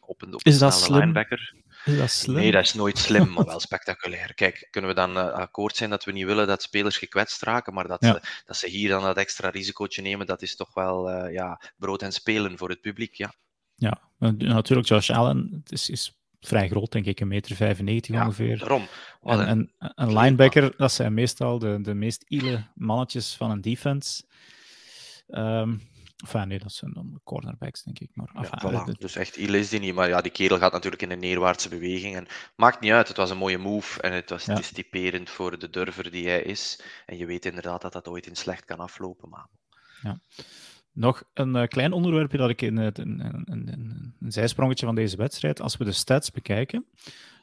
[0.00, 0.98] op een, op is dat slim?
[0.98, 1.54] linebacker.
[1.84, 2.36] Is dat slim?
[2.36, 4.34] Nee, dat is nooit slim, maar wel spectaculair.
[4.34, 7.74] Kijk, kunnen we dan uh, akkoord zijn dat we niet willen dat spelers gekwetst raken,
[7.74, 8.12] maar dat, ja.
[8.12, 11.60] ze, dat ze hier dan dat extra risicootje nemen, dat is toch wel uh, ja,
[11.76, 13.34] brood en spelen voor het publiek, ja.
[13.74, 18.24] Ja, natuurlijk Josh Allen het is, is vrij groot, denk ik, een meter 95 ja,
[18.24, 18.58] ongeveer.
[18.58, 18.86] Daarom.
[19.22, 24.22] En, en, een linebacker, dat zijn meestal de, de meest ile mannetjes van een defense.
[25.28, 25.82] Um,
[26.16, 28.10] enfin, nee, dat zijn dan cornerbacks, denk ik.
[28.14, 28.98] Maar, enfin, ja, voilà.
[28.98, 31.68] Dus echt ile is die niet, maar ja, die kerel gaat natuurlijk in een neerwaartse
[31.68, 32.16] beweging.
[32.16, 34.60] En maakt niet uit, het was een mooie move en het was ja.
[34.72, 36.82] typerend voor de durver die hij is.
[37.06, 39.28] En je weet inderdaad dat dat ooit in slecht kan aflopen.
[39.28, 39.46] Maar...
[40.02, 40.20] Ja.
[40.92, 44.94] Nog een uh, klein onderwerpje dat ik in het een, een, een, een, zijsprongetje van
[44.94, 45.60] deze wedstrijd.
[45.60, 46.86] Als we de stats bekijken,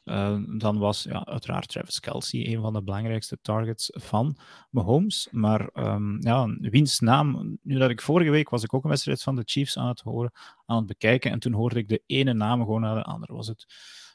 [0.06, 4.38] uh, dan was ja, uiteraard Travis Kelsey een van de belangrijkste targets van
[4.70, 5.28] Mahomes.
[5.32, 9.24] Maar um, ja, wiens naam, nu dat ik vorige week was ik ook een wedstrijd
[9.24, 10.32] van de Chiefs aan het horen,
[10.66, 11.32] aan het bekijken.
[11.32, 13.34] En toen hoorde ik de ene naam gewoon naar de andere.
[13.34, 13.66] Was het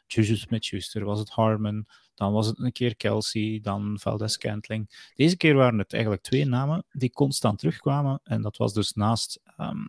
[0.07, 5.11] Juju Smith-Schuster, was het Harmon, dan was het een keer Kelsey, dan Valdez Cantling.
[5.15, 8.21] Deze keer waren het eigenlijk twee namen die constant terugkwamen.
[8.25, 9.89] En dat was dus naast um,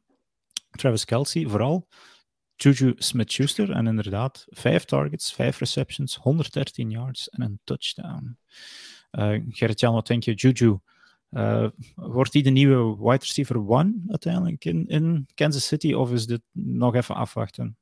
[0.69, 1.87] Travis Kelsey vooral
[2.63, 3.71] Juju Smith-Schuster.
[3.71, 8.37] En inderdaad, vijf targets, vijf receptions, 113 yards en een touchdown.
[9.11, 10.33] Uh, Gerrit-Jan, wat denk je?
[10.33, 10.77] Juju,
[11.31, 15.93] uh, wordt hij de nieuwe wide receiver one uiteindelijk in, in Kansas City?
[15.93, 17.77] Of is dit nog even afwachten?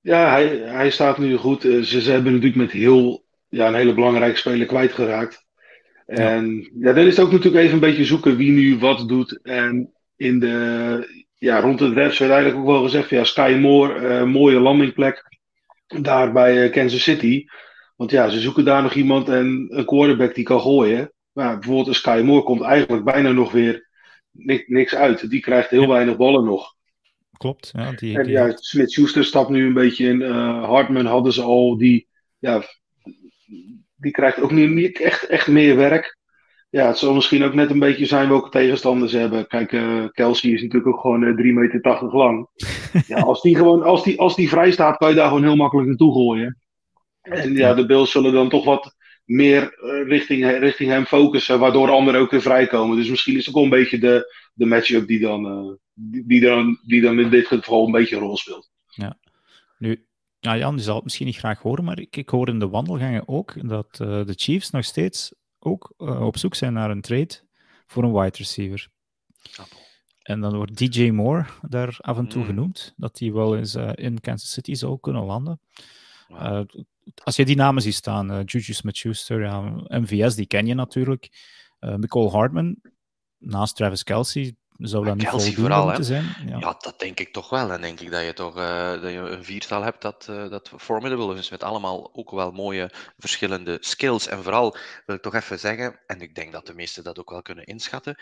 [0.00, 1.62] Ja, hij, hij staat nu goed.
[1.62, 5.46] Ze, ze hebben natuurlijk met heel ja, een hele belangrijke speler kwijtgeraakt.
[6.06, 6.68] En ja.
[6.80, 9.42] ja, dan is het ook natuurlijk even een beetje zoeken wie nu wat doet.
[9.42, 14.00] En in de, ja, rond het draft werd eigenlijk ook wel gezegd: ja, Sky Moore,
[14.00, 15.24] uh, mooie landingplek
[15.86, 17.44] daar bij uh, Kansas City.
[17.96, 21.12] Want ja, ze zoeken daar nog iemand en een quarterback die kan gooien.
[21.32, 23.88] Maar bijvoorbeeld een Sky Moore komt eigenlijk bijna nog weer
[24.66, 25.30] niks, uit.
[25.30, 25.88] Die krijgt heel ja.
[25.88, 26.74] weinig ballen nog.
[27.36, 27.70] Klopt.
[27.76, 28.32] Ja, die, en die...
[28.32, 30.20] ja, Smith-Schuster stapt nu een beetje in.
[30.20, 31.78] Uh, Hartman hadden ze al.
[31.78, 32.62] Die, ja,
[33.96, 36.17] die krijgt ook niet echt, echt meer werk
[36.70, 39.46] ja, het zal misschien ook net een beetje zijn welke tegenstanders ze hebben.
[39.46, 42.48] Kijk, uh, Kelsey is natuurlijk ook gewoon uh, 3,80 meter lang.
[43.06, 45.56] ja, als die, gewoon, als, die, als die vrij staat, kan je daar gewoon heel
[45.56, 46.58] makkelijk naartoe gooien.
[47.20, 51.90] En ja, de Bills zullen dan toch wat meer uh, richting, richting hem focussen, waardoor
[51.90, 52.96] anderen ook weer vrijkomen.
[52.96, 56.40] Dus misschien is het ook wel een beetje de, de matchup die dan, die, die,
[56.40, 58.70] dan, die dan in dit geval een beetje een rol speelt.
[58.86, 59.18] Ja,
[59.78, 60.06] nu,
[60.40, 62.68] ja, Jan, je zal het misschien niet graag horen, maar ik, ik hoor in de
[62.68, 65.32] wandelgangen ook dat de Chiefs nog steeds
[65.68, 67.40] ook uh, op zoek zijn naar een trade
[67.86, 68.88] voor een wide receiver.
[70.22, 72.46] En dan wordt DJ Moore daar af en toe mm.
[72.46, 75.60] genoemd, dat hij wel eens uh, in Kansas City zou kunnen landen.
[76.28, 76.40] Wow.
[76.40, 76.82] Uh,
[77.24, 81.28] als je die namen ziet staan, Juju Smith-Schuster, ja, MVS, die ken je natuurlijk.
[81.78, 82.76] Nicole Hartman,
[83.38, 86.34] naast Travis Kelsey, zou dat niet voldoende vooral, zijn?
[86.46, 86.58] Ja.
[86.58, 87.72] dat denk ik toch wel.
[87.72, 90.70] En denk ik dat je toch uh, dat je een viertal hebt dat, uh, dat
[90.76, 91.50] formidable is.
[91.50, 94.26] Met allemaal ook wel mooie verschillende skills.
[94.26, 97.30] En vooral wil ik toch even zeggen, en ik denk dat de meesten dat ook
[97.30, 98.18] wel kunnen inschatten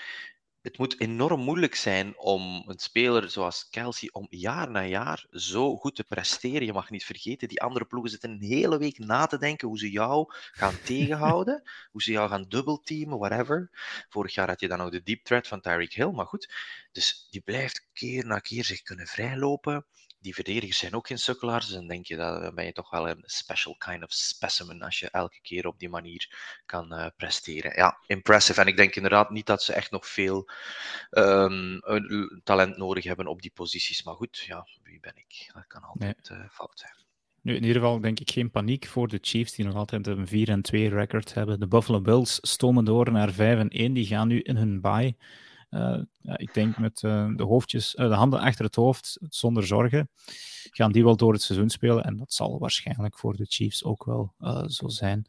[0.66, 5.76] het moet enorm moeilijk zijn om een speler zoals Kelsey om jaar na jaar zo
[5.76, 6.66] goed te presteren.
[6.66, 9.79] Je mag niet vergeten, die andere ploegen zitten een hele week na te denken hoe
[9.79, 13.70] ze jou gaan tegenhouden, hoe ze jou gaan dubbelteamen, whatever.
[14.09, 16.55] Vorig jaar had je dan ook de deep threat van Tyreek Hill, maar goed.
[16.92, 19.87] Dus die blijft keer na keer zich kunnen vrijlopen
[20.26, 21.68] die verdedigers zijn ook geen sukkelaars.
[21.68, 24.98] Dan denk je dat dan ben je toch wel een special kind of specimen als
[24.98, 26.36] je elke keer op die manier
[26.66, 27.72] kan uh, presteren.
[27.76, 28.60] Ja, impressive.
[28.60, 30.48] En ik denk inderdaad niet dat ze echt nog veel
[31.10, 31.80] um,
[32.44, 34.02] talent nodig hebben op die posities.
[34.02, 35.50] Maar goed, ja, wie ben ik?
[35.54, 36.38] Dat kan altijd nee.
[36.38, 36.94] uh, fout zijn.
[37.42, 40.26] Nu, in ieder geval denk ik geen paniek voor de Chiefs, die nog altijd een
[40.90, 41.60] 4-2 record hebben.
[41.60, 43.36] De Buffalo Bills stomen door naar 5-1.
[43.68, 45.16] Die gaan nu in hun bye.
[45.76, 49.66] Uh, ja, ik denk met uh, de, hoofdjes, uh, de handen achter het hoofd, zonder
[49.66, 50.10] zorgen,
[50.70, 52.04] gaan die wel door het seizoen spelen.
[52.04, 54.34] En dat zal waarschijnlijk voor de Chiefs ook wel
[54.66, 55.26] zo zijn.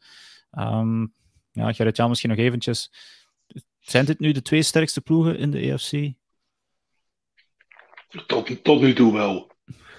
[0.58, 1.12] Um,
[1.52, 2.92] ja, Gerrit-Jan, misschien nog eventjes.
[3.80, 6.12] Zijn dit nu de twee sterkste ploegen in de EFC?
[8.26, 9.50] Tot, tot nu toe wel.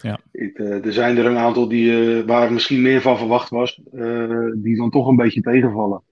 [0.01, 0.19] Ja.
[0.31, 3.81] Ik, er zijn er een aantal die, waar misschien meer van verwacht was,
[4.55, 6.03] die dan toch een beetje tegenvallen.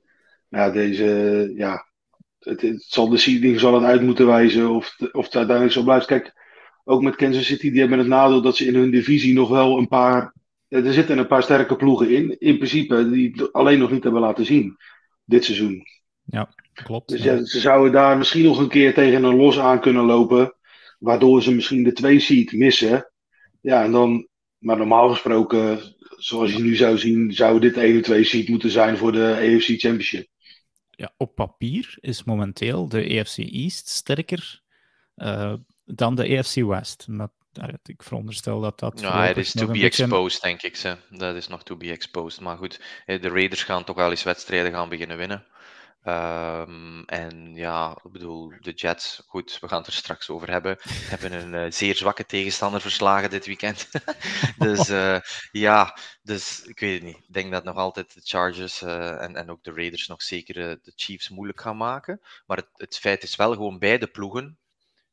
[0.50, 1.87] Ja, deze, ja,
[2.48, 5.84] het, het, zal de seeding zal het uit moeten wijzen of, of het uiteindelijk zo
[5.84, 6.06] blijft.
[6.06, 6.34] Kijk,
[6.84, 9.78] ook met Kansas City, die hebben het nadeel dat ze in hun divisie nog wel
[9.78, 10.34] een paar.
[10.68, 14.46] Er zitten een paar sterke ploegen in, in principe, die alleen nog niet hebben laten
[14.46, 14.78] zien
[15.26, 15.84] dit seizoen.
[16.24, 17.10] Ja, klopt.
[17.10, 20.54] Dus ja, ze zouden daar misschien nog een keer tegen een los aan kunnen lopen,
[21.00, 23.12] waardoor ze misschien de twee seed missen.
[23.62, 25.80] Ja, en dan, maar normaal gesproken,
[26.18, 29.80] zoals je nu zou zien, zou dit 1 2 seed moeten zijn voor de AFC
[29.80, 30.28] Championship
[30.98, 34.62] ja, op papier is momenteel de EFC East sterker
[35.16, 35.54] uh,
[35.86, 37.06] dan de EFC West.
[37.08, 37.32] Dat,
[37.84, 39.00] ik veronderstel dat dat.
[39.00, 40.04] Ja, het is to be beetje...
[40.04, 40.76] exposed, denk ik.
[40.76, 40.98] Ze.
[41.10, 42.42] Dat is nog to be exposed.
[42.42, 45.46] Maar goed, de Raiders gaan toch wel eens wedstrijden gaan beginnen winnen.
[46.08, 50.78] Um, en ja, ik bedoel, de Jets, goed, we gaan het er straks over hebben,
[51.13, 53.89] hebben een uh, zeer zwakke tegenstander verslagen dit weekend.
[54.58, 55.20] dus uh,
[55.52, 57.17] ja, dus ik weet het niet.
[57.17, 60.54] Ik denk dat nog altijd de Chargers uh, en, en ook de Raiders nog zeker
[60.54, 62.22] de Chiefs moeilijk gaan maken.
[62.46, 64.58] Maar het, het feit is wel gewoon beide ploegen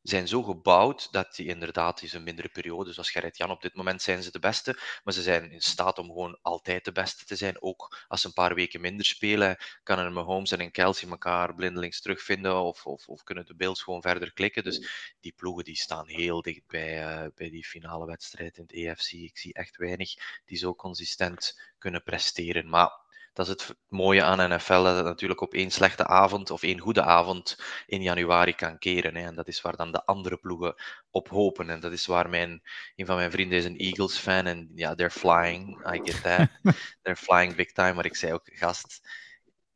[0.05, 2.93] zijn zo gebouwd dat die inderdaad is een mindere periode.
[2.93, 4.79] Zoals Gerrit Jan, op dit moment zijn ze de beste.
[5.05, 7.63] Maar ze zijn in staat om gewoon altijd de beste te zijn.
[7.63, 11.55] Ook als ze een paar weken minder spelen, kan een Mahomes en een Kelsey elkaar
[11.55, 12.63] blindelings terugvinden.
[12.63, 14.65] Of, of, of, kunnen de Bills gewoon verder klikken.
[14.65, 14.89] Dus
[15.21, 19.13] die ploegen die staan heel dicht bij, uh, bij die finale wedstrijd in het EFC.
[19.13, 20.15] Ik zie echt weinig
[20.45, 22.69] die zo consistent kunnen presteren.
[22.69, 23.04] Maar
[23.35, 26.79] dat is het mooie aan NFL, dat het natuurlijk op één slechte avond of één
[26.79, 29.15] goede avond in januari kan keren.
[29.15, 29.27] Hè.
[29.27, 30.75] En dat is waar dan de andere ploegen
[31.11, 31.71] op hopen.
[31.71, 32.63] En dat is waar mijn,
[32.97, 34.47] een van mijn vrienden is een Eagles-fan.
[34.47, 36.49] En ja, they're flying, I get that.
[37.03, 37.93] they're flying big time.
[37.93, 39.09] Maar ik zei ook, gast,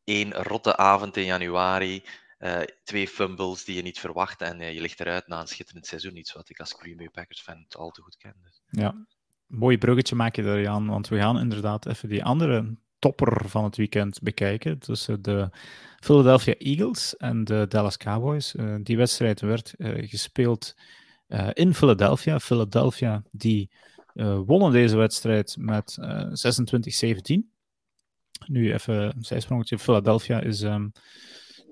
[0.05, 2.05] één rotte avond in januari.
[2.39, 5.87] Uh, twee fumbles die je niet verwacht en uh, je ligt eruit na een schitterend
[5.87, 6.17] seizoen.
[6.17, 8.35] Iets wat ik als Green Bay Packers fan al te goed ken.
[8.43, 8.63] Dus.
[8.67, 9.07] Ja,
[9.47, 10.87] mooi bruggetje maak je daar, Jan.
[10.87, 15.51] Want we gaan inderdaad even die andere topper van het weekend bekijken tussen de
[16.01, 18.55] Philadelphia Eagles en de Dallas Cowboys.
[18.55, 20.75] Uh, die wedstrijd werd uh, gespeeld
[21.29, 22.39] uh, in Philadelphia.
[22.41, 23.71] Philadelphia die
[24.47, 27.57] wonnen deze wedstrijd met 26-17.
[28.47, 29.79] Nu even een zijsprongetje.
[29.79, 30.93] Philadelphia is um,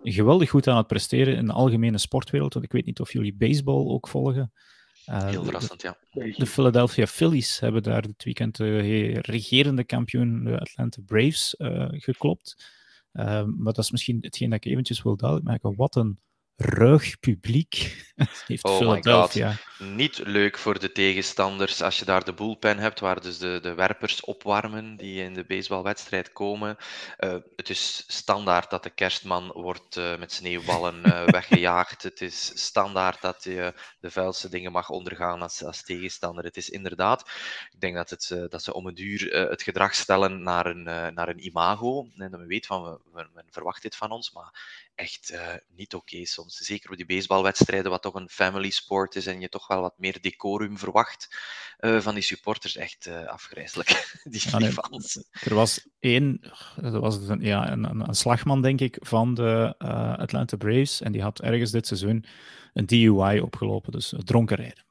[0.02, 2.52] geweldig goed aan het presteren in de algemene sportwereld.
[2.52, 4.52] Want ik weet niet of jullie baseball ook volgen.
[5.10, 5.96] Uh, Heel verrassend, ja.
[6.10, 8.78] De Philadelphia Phillies hebben daar dit weekend de
[9.20, 12.74] regerende kampioen, de Atlanta Braves, uh, geklopt.
[13.12, 15.76] Uh, maar dat is misschien hetgeen dat ik eventjes wil duidelijk maken.
[15.76, 16.18] Wat een
[16.56, 18.04] ruig publiek
[18.46, 19.56] heeft oh Philadelphia.
[19.78, 23.74] Niet leuk voor de tegenstanders als je daar de bullpen hebt, waar dus de, de
[23.74, 26.76] werpers opwarmen die in de baseballwedstrijd komen.
[27.18, 32.02] Uh, het is standaard dat de kerstman wordt uh, met sneeuwballen uh, weggejaagd.
[32.02, 36.44] Het is standaard dat je de vuilste dingen mag ondergaan als, als tegenstander.
[36.44, 37.30] Het is inderdaad,
[37.72, 40.82] ik denk dat, het, dat ze om een duur het gedrag stellen naar een,
[41.14, 42.08] naar een imago.
[42.16, 45.94] En dat men weet van, men, men verwacht dit van ons, maar echt uh, niet
[45.94, 46.56] oké okay soms.
[46.56, 49.98] Zeker op die baseballwedstrijden, wat toch een family sport is en je toch wel wat
[49.98, 51.36] meer decorum verwacht
[51.80, 52.76] uh, van die supporters.
[52.76, 53.88] Echt uh, afgrijzelijk,
[54.24, 55.24] die, ja, nee, fans.
[55.30, 59.74] Er was één, er was een, ja, een, een, slagman, denk ik, van de
[60.18, 62.24] Atlanta Braves en die had ergens dit seizoen
[62.72, 64.84] een DUI opgelopen, dus dronken rijden.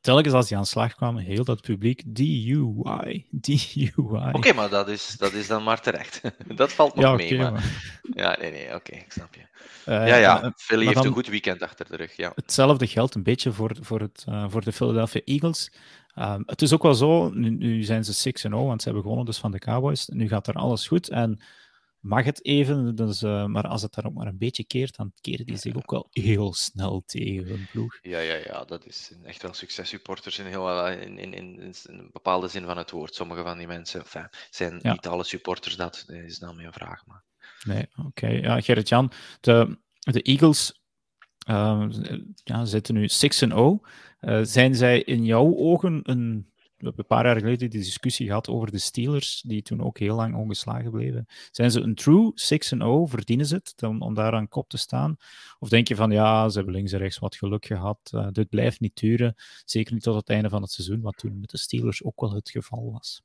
[0.00, 3.92] Telkens als hij aan slag kwam, heel dat publiek, DUI, DUI.
[4.32, 6.20] Oké, maar dat is, dat is dan maar terecht.
[6.56, 7.38] dat valt nog ja, mee.
[7.38, 7.52] maar...
[7.52, 9.40] maar- Ja, nee, nee, oké, ik snap je.
[9.84, 12.32] Eh, ja, ja, en- Philly heeft dan- een goed weekend achter de rug, ja.
[12.34, 15.72] Hetzelfde geldt een beetje voor, voor, het, eh, voor de Philadelphia Eagles.
[16.14, 19.26] Ehm, het is ook wel zo, nu, nu zijn ze 6-0, want ze hebben gewonnen
[19.26, 20.06] dus van de Cowboys.
[20.08, 21.40] Nu gaat er alles goed en
[22.00, 25.12] mag het even, dus, eh, maar als het daar ook maar een beetje keert, dan
[25.20, 27.98] keren die zich ook wel heel snel tegen hun ploeg.
[28.02, 32.10] Ja, ja, ja, dat is echt wel successupporters in, heel, in, in, in, in een
[32.12, 33.14] bepaalde zin van het woord.
[33.14, 34.92] Sommige van die mensen, enfin, zijn Ja.
[34.92, 37.06] niet alle supporters dat, is dan mijn vraag.
[37.06, 37.22] Maar...
[37.64, 38.26] Nee, oké.
[38.26, 40.80] Ja, Gerrit-Jan, de, de Eagles
[41.46, 41.86] eh,
[42.44, 43.86] ja, zitten nu 6-0.
[44.20, 46.49] Eh, zijn zij in jouw ogen een...
[46.80, 49.98] We hebben een paar jaar geleden die discussie gehad over de Steelers, die toen ook
[49.98, 51.26] heel lang ongeslagen bleven.
[51.50, 53.10] Zijn ze een true 6-0?
[53.10, 55.16] Verdienen ze het om, om daar aan kop te staan?
[55.58, 57.98] Of denk je van, ja, ze hebben links en rechts wat geluk gehad.
[58.12, 59.34] eh, dit blijft niet duren.
[59.64, 62.34] Zeker niet tot het einde van het seizoen, wat toen met de Steelers ook wel
[62.34, 63.22] het geval was.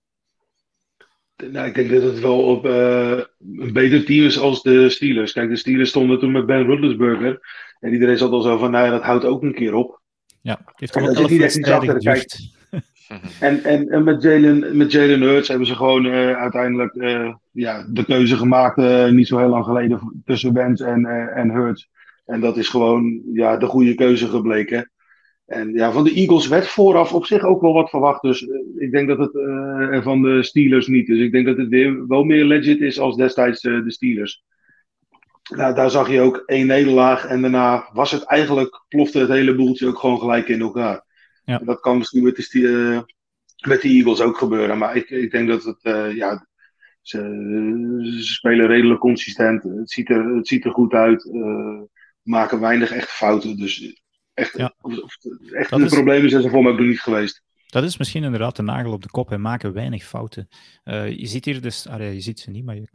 [1.52, 3.20] Nou, ik denk dat het wel op eh,
[3.58, 5.32] een beter team is als de Steelers.
[5.32, 7.40] Kijk, de Steelers stonden toen met Ben Roethlisberger.
[7.80, 10.04] En iedereen zat al zo van, nou ja, dat houdt ook een keer op.
[10.46, 12.54] Ja, het heeft wel elf wedstrijden geduurd.
[13.40, 17.86] En, en, en met Jalen met Jalen Hurts hebben ze gewoon eh, uiteindelijk eh, ja,
[17.90, 21.06] de keuze gemaakt, eh, niet zo heel lang geleden, tussen Wentz en,
[21.36, 21.90] en Hurts.
[22.26, 24.92] En dat is gewoon ja, de goede keuze gebleken.
[25.46, 28.22] En ja, van de Eagles werd vooraf op zich ook wel wat verwacht.
[28.22, 29.32] Dus ik denk dat het
[30.04, 31.08] van de Steelers niet.
[31.08, 34.44] Dus ik denk dat het weer wel meer legit is als destijds de Steelers.
[35.50, 39.56] Nou, daar zag je ook één nederlaag en daarna was het eigenlijk, plofte het hele
[39.56, 41.04] boeltje ook gewoon gelijk in elkaar.
[41.44, 41.58] Ja.
[41.58, 43.02] Dat kan misschien met de, eh,
[43.70, 44.78] met de Eagles ook gebeuren.
[44.78, 46.48] Maar ik, ik denk dat het, eh, ja,
[47.02, 47.18] ze,
[48.22, 49.64] ze spelen redelijk consistent.
[49.64, 51.30] Het ziet er, het ziet er goed uit.
[51.34, 51.82] eh,
[52.22, 53.58] maken weinig echt fouten.
[53.58, 54.02] Dus
[54.34, 54.74] echt, Ja.
[54.82, 55.18] of- of-
[55.52, 57.44] echt Dat de is- problemen zijn ze voor mij ook niet geweest.
[57.76, 60.48] Dat is misschien inderdaad de nagel op de kop en maken weinig fouten.
[60.84, 62.88] Eh, je ziet hier dus, ah, je ziet ze niet, maar je,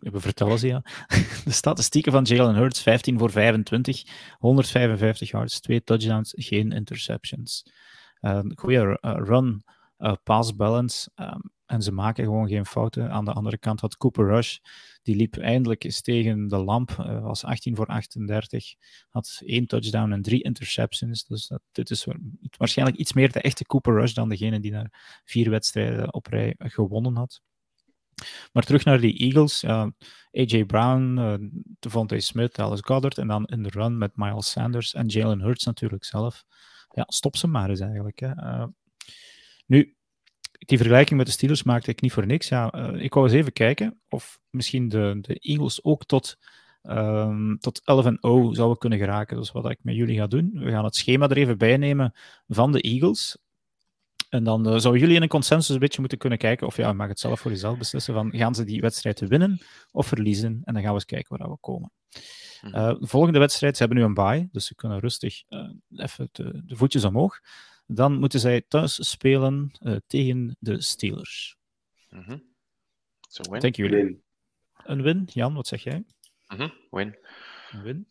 [0.12, 0.82] we vertellen ze ja.
[1.44, 4.02] De statistieken van Jalen Hurts: 15 voor 25,
[4.38, 7.72] 155 yards, 2 touchdowns, geen interceptions.
[8.20, 9.64] Eh, goede eh, run,
[10.22, 11.10] pass balance.
[11.14, 13.10] ehm, en ze maken gewoon geen fouten.
[13.10, 14.58] Aan de andere kant had Cooper Rush,
[15.02, 18.74] die liep eindelijk eens tegen de lamp, eh, was 18 voor 38,
[19.10, 21.24] had één touchdown en drie interceptions.
[21.24, 22.18] Dus dat, dit is wa-
[22.56, 26.54] waarschijnlijk iets meer de echte Cooper Rush dan degene die naar vier wedstrijden op rij
[26.58, 27.42] gewonnen had.
[28.52, 29.64] Maar terug naar die Eagles.
[30.30, 31.34] AJ Brown, eh
[31.78, 35.64] Devontae Smith, Alice Goddard en dan in de run met Miles Sanders en Jalen Hurts
[35.64, 36.44] natuurlijk zelf.
[36.90, 38.18] Ja, stop ze maar eens eigenlijk.
[38.18, 38.30] Hè.
[38.30, 38.66] Eh,
[39.66, 39.95] nu,
[40.58, 42.48] die vergelijking met de Steelers maakte ik niet voor niks.
[42.48, 46.38] Ja, eh, ik wou eens even kijken of misschien de, de Eagles ook tot,
[46.82, 49.36] ehm, tot 11 en 0 zouden kunnen geraken.
[49.36, 50.50] Dat is wat ik met jullie ga doen.
[50.54, 52.14] We gaan het schema er even bij nemen
[52.46, 53.36] van de Eagles.
[54.28, 56.88] En dan eh, zouden jullie in een consensus een beetje moeten kunnen kijken, of ja,
[56.88, 60.60] je mag het zelf voor jezelf beslissen, van gaan ze die wedstrijd winnen of verliezen?
[60.64, 61.92] En dan gaan we eens kijken waar we komen.
[62.62, 62.74] Mhm.
[62.74, 65.42] Eh, de volgende wedstrijd, ze hebben nu een bye, dus ze kunnen rustig
[65.96, 67.40] even de, de voetjes omhoog.
[67.86, 71.56] Dan moeten zij thuis spelen eh, tegen de Steelers.
[73.28, 73.60] So win.
[73.60, 74.04] Denken jullie?
[74.04, 74.22] Win.
[74.84, 75.28] Een win?
[75.32, 76.04] Jan, wat zeg jij?
[76.48, 77.16] Mhm, Win.
[77.70, 78.06] Een win.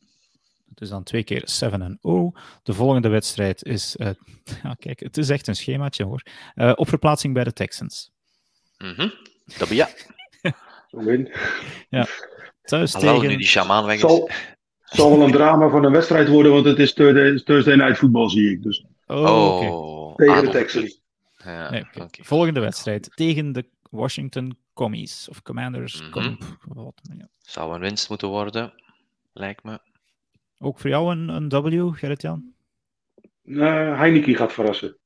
[0.69, 2.35] Het is dan twee keer 7 en 0.
[2.63, 3.95] De volgende wedstrijd is.
[3.95, 4.09] eh,
[4.63, 6.21] ja, kijk, het is echt een schemaatje hoor.
[6.53, 8.11] Eh, op verplaatsing bij de Texans.
[8.77, 9.09] Mhm.
[9.57, 9.89] Dat ben ja.
[10.89, 11.31] Win.
[12.61, 13.37] Thuis nu tegen.
[13.37, 14.01] die shamaan weg is.
[14.01, 14.29] Zal,
[14.83, 18.29] zal wel een drama van een wedstrijd worden, want het is Thursday, Thursday Night Football,
[18.29, 18.63] zie ik.
[18.63, 19.61] Dus Oh.
[19.61, 21.01] Oh, tegen ah, de Texans.
[21.37, 21.85] Ja, Nee.
[22.11, 25.29] Volgende wedstrijd tegen de Washington Commies.
[25.29, 26.01] Of Commanders.
[26.01, 26.35] Mhm.
[26.61, 27.27] Wat, ja.
[27.39, 28.73] Zou een winst moeten worden,
[29.33, 29.79] lijkt me.
[30.59, 32.53] Ook voor jou een, een W, Gerrit-Jan?
[33.43, 34.97] Eh, Heineken gaat verrassen.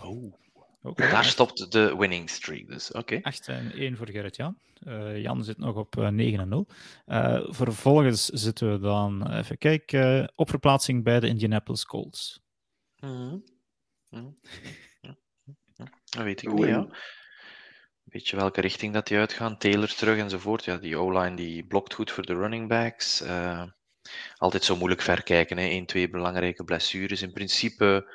[0.00, 0.34] Oh.
[0.82, 3.18] Ook Daar stopt de winning streak, dus oké.
[3.22, 4.56] 8 en 1 voor Gerrit-Jan.
[4.84, 6.66] Eh, Jan zit nog op eh, 9 en 0.
[7.06, 12.41] Eh, vervolgens zitten we dan, even kijken, op verplaatsing bij de Indianapolis Colts.
[13.02, 13.40] Ja.
[14.08, 14.34] Ja.
[16.04, 16.56] Dat weet ik Win.
[16.56, 16.86] niet, ja.
[18.02, 19.58] Weet je welke richting dat die uitgaan?
[19.58, 20.64] Taylor terug enzovoort.
[20.64, 23.20] Ja, die O-line die blokt goed voor de running backs.
[23.20, 23.64] Eh,
[24.36, 25.64] altijd zo moeilijk verkijken, hè.
[25.64, 27.22] Eén, twee belangrijke blessures.
[27.22, 28.12] In principe,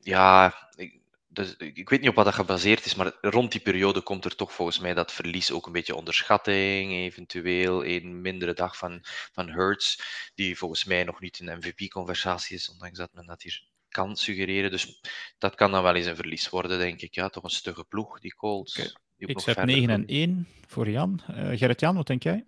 [0.00, 1.01] ja, ik,
[1.32, 4.36] dus, ik weet niet op wat dat gebaseerd is, maar rond die periode komt er
[4.36, 9.00] toch volgens mij dat verlies ook een beetje onderschatting, eventueel een mindere dag van,
[9.32, 10.02] van Hurts,
[10.34, 14.70] die volgens mij nog niet in MVP-conversatie is, ondanks dat men dat hier kan suggereren.
[14.70, 15.00] Dus
[15.38, 17.14] dat kan dan wel eens een verlies worden, denk ik.
[17.14, 18.74] Ja, toch een stugge ploeg, die Colts.
[19.18, 20.22] Die Ik zet verder 9 en kunnen.
[20.22, 21.20] 1 voor Jan.
[21.26, 22.44] Eh Gerrit-Jan, wat denk jij?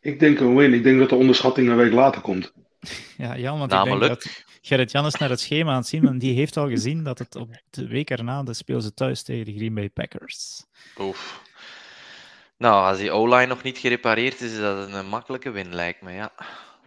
[0.00, 0.72] Ik denk een win.
[0.72, 2.52] Ik denk dat de onderschatting een week later komt.
[3.16, 6.18] Ja, Jan, want ik denk dat Gerrit-Jan is naar het schema aan het zien, en
[6.18, 9.44] die heeft al gezien dat het op de week erna de spelen ze thuis tegen
[9.44, 10.64] de Green Bay Packers.
[10.98, 11.42] Oef.
[12.58, 16.12] Nou, als die O-line nog niet gerepareerd is, is dat een makkelijke win, lijkt me.
[16.12, 16.32] Ja.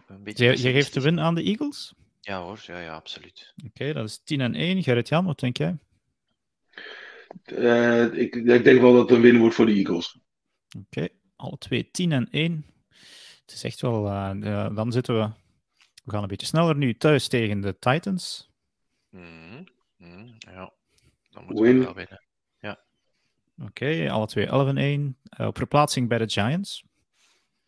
[0.06, 1.94] Een beetje Je, je geeft de win aan de Eagles?
[2.20, 3.54] Ja hoor, ja, ja, absoluut.
[3.66, 4.82] Oké, dat is 10 en 1.
[4.82, 5.78] Gerrit-Jan, wat denk jij?
[7.44, 10.18] Eh, ik, ik denk wel dat het een win wordt voor de Eagles.
[10.78, 12.66] Oké, alle twee 10 en 1.
[13.40, 14.06] Het is echt wel.
[14.06, 14.30] eh,
[14.64, 15.39] eh, dan zitten we.
[16.10, 18.50] We gaan een beetje sneller nu thuis tegen de Titans.
[19.08, 19.64] Mhm,
[19.96, 20.72] mhm, ja,
[21.30, 21.78] dan moeten Win.
[21.78, 22.20] we wel winnen.
[23.64, 25.16] Oké, alle twee 11 en 1.
[25.30, 26.84] Eh, op verplaatsing bij de Giants.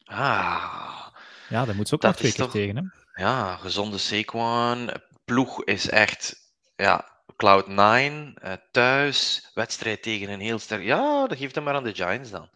[0.04, 1.06] Ah,
[1.48, 2.76] Ja, daar moeten ze ook nog twee keer toch- tegen.
[2.76, 3.22] Hè?
[3.22, 4.90] ja, gezonde Saquon.
[5.24, 8.34] Ploeg is echt, ja, Cloud9.
[8.34, 10.82] eh, thuis, wedstrijd tegen een heel sterk...
[10.82, 12.48] Ja, dat geeft hem maar aan de Giants dan.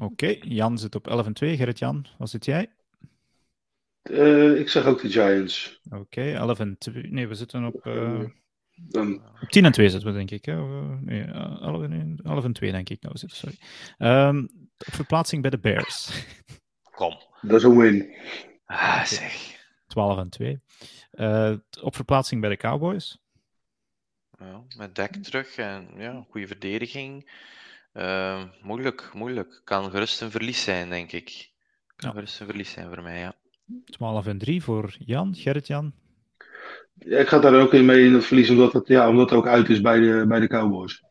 [0.00, 1.56] Oké, Jan zit op 11 en 2.
[1.56, 2.70] Gerrit-Jan, wat zit jij?
[4.02, 5.80] Eh, ik zeg ook de Giants.
[5.90, 7.02] Oké, 11 en 2.
[7.10, 7.86] Nee, we zitten op.
[7.86, 8.20] eh,
[8.74, 10.44] Dan, op 10 en 2 zitten we, denk ik.
[10.44, 10.54] Hè?
[11.00, 13.00] Nee, eh, 11, en 1, 11 en 2, denk ik.
[13.02, 13.56] Nou, we zitten, sorry.
[13.98, 14.38] Ehm,
[14.86, 16.24] op verplaatsing bij de Bears.
[16.96, 17.14] Kom.
[17.40, 18.14] dat is een win.
[18.64, 19.58] Ah, zeg.
[19.86, 20.60] 12 en 2.
[21.10, 23.18] Eh, op verplaatsing bij de Cowboys.
[24.38, 27.30] Ja, met dek terug en ja, goede verdediging.
[27.92, 29.60] Eh, moeilijk, moeilijk.
[29.64, 31.50] Kan gerust een verlies zijn, denk ik.
[31.96, 32.14] Kan Ja.
[32.14, 33.34] gerust een verlies zijn voor mij, ja.
[33.84, 35.34] 12 en 3 voor Jan.
[35.34, 35.92] Gerrit-Jan.
[36.94, 39.38] Ja, ik ga daar ook in mee in het verlies, omdat het, ja, omdat het
[39.38, 41.02] ook uit is bij de, bij de Cowboys.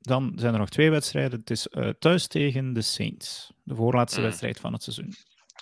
[0.00, 1.38] Dan zijn er nog twee wedstrijden.
[1.40, 3.52] Het is eh, thuis tegen de Saints.
[3.62, 4.26] De voorlaatste Mm.
[4.26, 5.12] wedstrijd van het seizoen.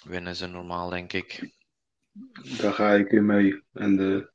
[0.05, 1.53] Winnen ze normaal, denk ik.
[2.61, 3.63] Daar ga ik in mee.
[3.73, 4.31] En de,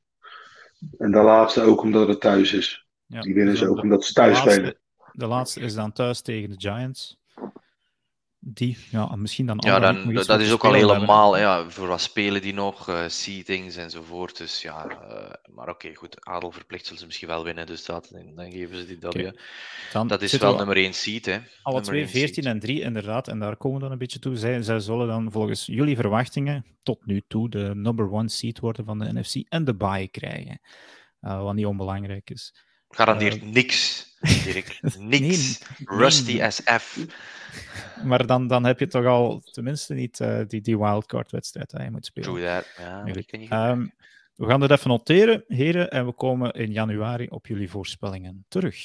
[0.98, 2.86] en de laatste ook omdat het thuis is.
[3.06, 4.76] Ja, Die winnen dus ze dan ook de omdat ze thuis laatste- spelen.
[5.12, 7.16] De laatste is dan thuis tegen de Giants.
[8.40, 12.00] Die, ja, misschien dan Ja, dan, nog dat is ook al helemaal, ja, voor wat
[12.00, 14.36] spelen die nog, eh seedings enzovoort.
[14.36, 16.24] Dus ja, eh, maar oké, goed.
[16.26, 19.30] Adel verplicht zullen ze misschien wel winnen, dus dat, dan geven ze die W.
[20.08, 21.32] Dat is wel we nummer 1 seed, hè.
[21.32, 22.52] Alle Nummer twee één 14 seed.
[22.52, 23.28] en 3, inderdaad.
[23.28, 24.36] En daar komen we dan een beetje toe.
[24.36, 28.84] Zij, zij zullen dan volgens jullie verwachtingen tot nu toe de number one seed worden
[28.84, 30.60] van de NFC en de bye krijgen.
[31.20, 32.54] Eh, wat niet onbelangrijk is.
[32.88, 34.06] Garandeert niks,
[34.44, 34.78] Dirk.
[34.98, 34.98] Niks.
[34.98, 36.44] Nee, Rusty nee.
[36.44, 36.98] as F.
[38.04, 41.90] Maar dan, dan heb je toch al tenminste niet eh, die, die wildcard-wedstrijd die je
[41.90, 42.28] moet spelen.
[42.28, 42.66] True that.
[42.78, 43.04] Ja,
[43.48, 43.86] Ehm,
[44.34, 48.76] we gaan dit even noteren, heren, en we komen in januari op jullie voorspellingen terug.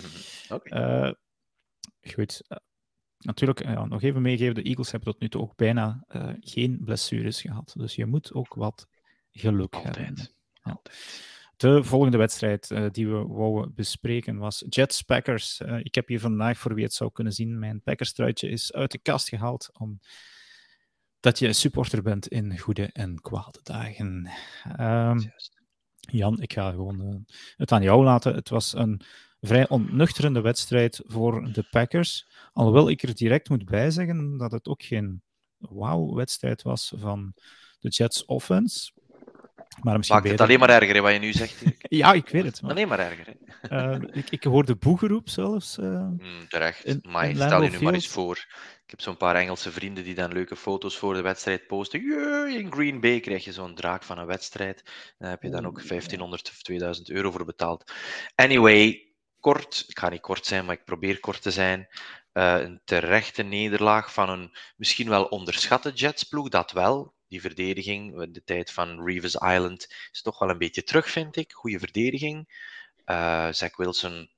[0.48, 0.68] Oké.
[0.68, 1.12] Eh,
[2.12, 2.42] goed.
[2.48, 2.56] eh,
[3.18, 6.28] natuurlijk, eh, ja, nog even meegeven, de Eagles hebben tot nu toe ook bijna eh,
[6.40, 7.72] geen blessures gehad.
[7.76, 8.86] Dus je moet ook wat
[9.30, 10.06] geluk hebben.
[10.06, 10.34] Altijd.
[10.52, 10.70] Ja.
[10.72, 11.30] Altijd.
[11.56, 15.60] De volgende wedstrijd eh, die we wouden bespreken was Jets-Packers.
[15.60, 18.90] Eh, ik heb hier vandaag, voor wie het zou kunnen zien, mijn Packers-truitje is uit
[18.90, 24.30] de kast gehaald omdat je supporter bent in goede en kwade dagen.
[24.76, 25.20] Ehm.
[26.10, 28.34] Jan, ik ga gewoon eh, het aan jou laten.
[28.34, 29.00] Het was een
[29.40, 32.26] vrij ontnuchterende wedstrijd voor de Packers.
[32.52, 35.22] Alhoewel ik er direct moet bijzeggen dat het ook geen
[35.58, 37.34] wauw-wedstrijd was van
[37.80, 38.92] de Jets offense.
[39.82, 41.62] Maar misschien Maakt het beter- alleen maar erger, hè, wat je nu zegt.
[41.88, 42.62] Ja, ik weet het.
[42.62, 43.26] Maar, Alleen maar erger.
[43.60, 43.92] Hè.
[43.92, 45.78] eh, ik, ik hoorde boegeroep zelfs.
[45.78, 45.84] eh.
[45.84, 46.84] Mm, terecht.
[46.84, 48.36] In- maar in stel je nu maar eens voor.
[48.84, 52.00] Ik heb zo'n paar Engelse vrienden die dan leuke foto's voor de wedstrijd posten.
[52.50, 54.82] In Green Bay krijg je zo'n draak van een wedstrijd.
[55.18, 57.92] Daar heb je dan ook 1500 of 2000 euro voor betaald.
[58.34, 59.06] Anyway,
[59.40, 59.84] kort.
[59.88, 61.88] Ik ga niet kort zijn, maar ik probeer kort te zijn.
[62.32, 67.14] Eh, een terechte nederlaag van een misschien wel onderschatte Jetsploeg, dat wel.
[67.32, 71.52] Die verdediging, de tijd van Reeves Island, is toch wel een beetje terug, vind ik.
[71.52, 72.48] Goede verdediging.
[73.04, 74.30] Eh Zach Wilson,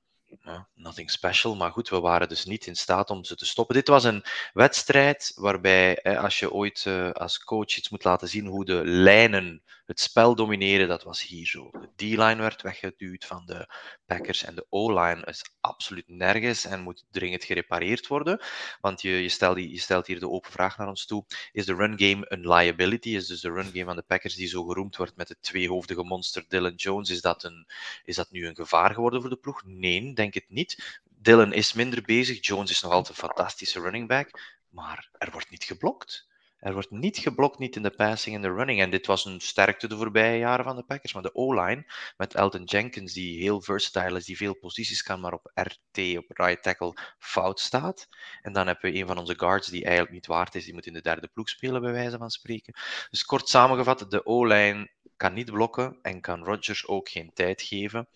[0.74, 1.56] nothing special.
[1.56, 3.74] Maar goed, we waren dus niet in staat om ze te stoppen.
[3.74, 8.46] Dit was een wedstrijd waarbij, als je ooit eh, als coach iets moet laten zien
[8.46, 11.70] hoe de lijnen het spel domineren, dat was hier zo.
[11.70, 13.68] De D-line werd weggeduwd van de
[14.06, 18.40] Packers en de O-line is absoluut nergens en moet dringend gerepareerd worden.
[18.80, 21.24] Want je, je, stelt, hier de open vraag naar ons toe.
[21.52, 23.08] Is de run game een liability?
[23.08, 26.02] Is dus de run game van de Packers die zo geroemd wordt met de tweehoofdige
[26.02, 27.66] monster Dylan Jones, is dat, een,
[28.04, 29.62] is dat nu een gevaar geworden voor de ploeg?
[29.64, 31.00] Nee, denk het niet.
[31.04, 32.46] Dylan is minder bezig.
[32.46, 34.40] Jones is nog altijd een fantastische running back.
[34.68, 36.26] Maar er wordt niet geblokt.
[36.64, 38.80] Er wordt niet geblokt, niet in de passing en de running.
[38.80, 41.12] En dit was een sterkte de voorbije jaren van de Packers.
[41.12, 45.32] Maar de O-line met Elton Jenkins, die heel versatile is, die veel posities kan, maar
[45.32, 48.08] op RT, op right tackle, fout staat.
[48.42, 50.64] En dan hebben we een van onze guards die eigenlijk niet waard is.
[50.64, 52.74] Die moet in de derde ploeg spelen, bij wijze van spreken.
[53.10, 58.08] Dus kort samengevat, de O-line kan niet blokken en kan Rodgers ook geen tijd geven.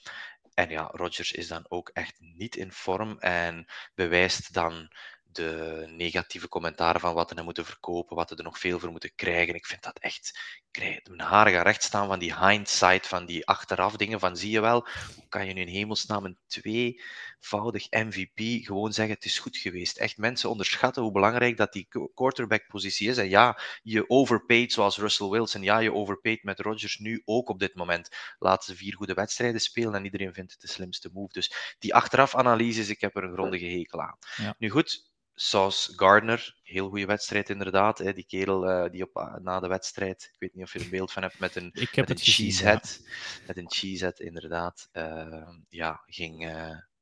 [0.58, 4.92] En ja, Rodgers is dan ook echt niet in vorm en bewijst dan
[5.22, 9.14] de negatieve commentaren van wat we moeten verkopen, wat we er nog veel voor moeten
[9.14, 9.54] krijgen.
[9.54, 10.38] Ik vind dat echt.
[10.78, 14.20] Mijn gaan recht staan van die hindsight, van die achteraf dingen.
[14.20, 19.14] Van zie je wel, hoe kan je nu in hemelsnaam een tweevoudig MVP gewoon zeggen:
[19.14, 19.96] het is goed geweest?
[19.96, 23.16] Echt mensen onderschatten hoe belangrijk dat die quarterback-positie is.
[23.16, 25.62] En ja, je overpaid zoals Russell Wilson.
[25.62, 28.08] Ja, je overpaid met Rodgers nu ook op dit moment.
[28.38, 31.32] Laten ze vier goede wedstrijden spelen en iedereen vindt het de slimste move.
[31.32, 34.18] Dus die achteraf-analyses, ik heb er een grondige hekel aan.
[34.58, 35.10] Nu goed,
[35.40, 37.98] Sauce Gardner, heel goede wedstrijd inderdaad.
[37.98, 38.12] Hè.
[38.12, 40.84] Die kerel uh, die op, uh, na de wedstrijd, ik weet niet of je er
[40.84, 43.00] een beeld van hebt, met een, met een cheesehead.
[43.04, 43.40] Ja.
[43.46, 44.88] Met een cheesehead, inderdaad.
[44.92, 46.52] Uh, ja, ging,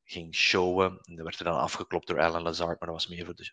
[0.04, 1.00] ging showen.
[1.16, 3.52] Er werd er dan afgeklopt door Alan Lazard, maar dat was meer voor de,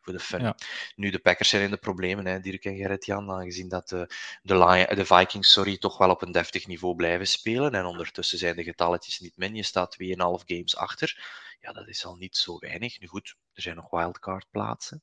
[0.00, 0.40] voor de fun.
[0.40, 0.56] Ja.
[0.96, 4.10] Nu, de Packers zijn in de problemen, hè, Dirk en Gerrit-Jan, aangezien dat de,
[4.42, 7.74] de, Lion, de Vikings sorry, toch wel op een deftig niveau blijven spelen.
[7.74, 9.54] En ondertussen zijn de getalletjes niet min.
[9.54, 10.08] Je staat 2,5
[10.46, 11.46] games achter.
[11.60, 13.00] Ja, dat is al niet zo weinig.
[13.00, 15.02] Nu goed, er zijn nog wildcard plaatsen.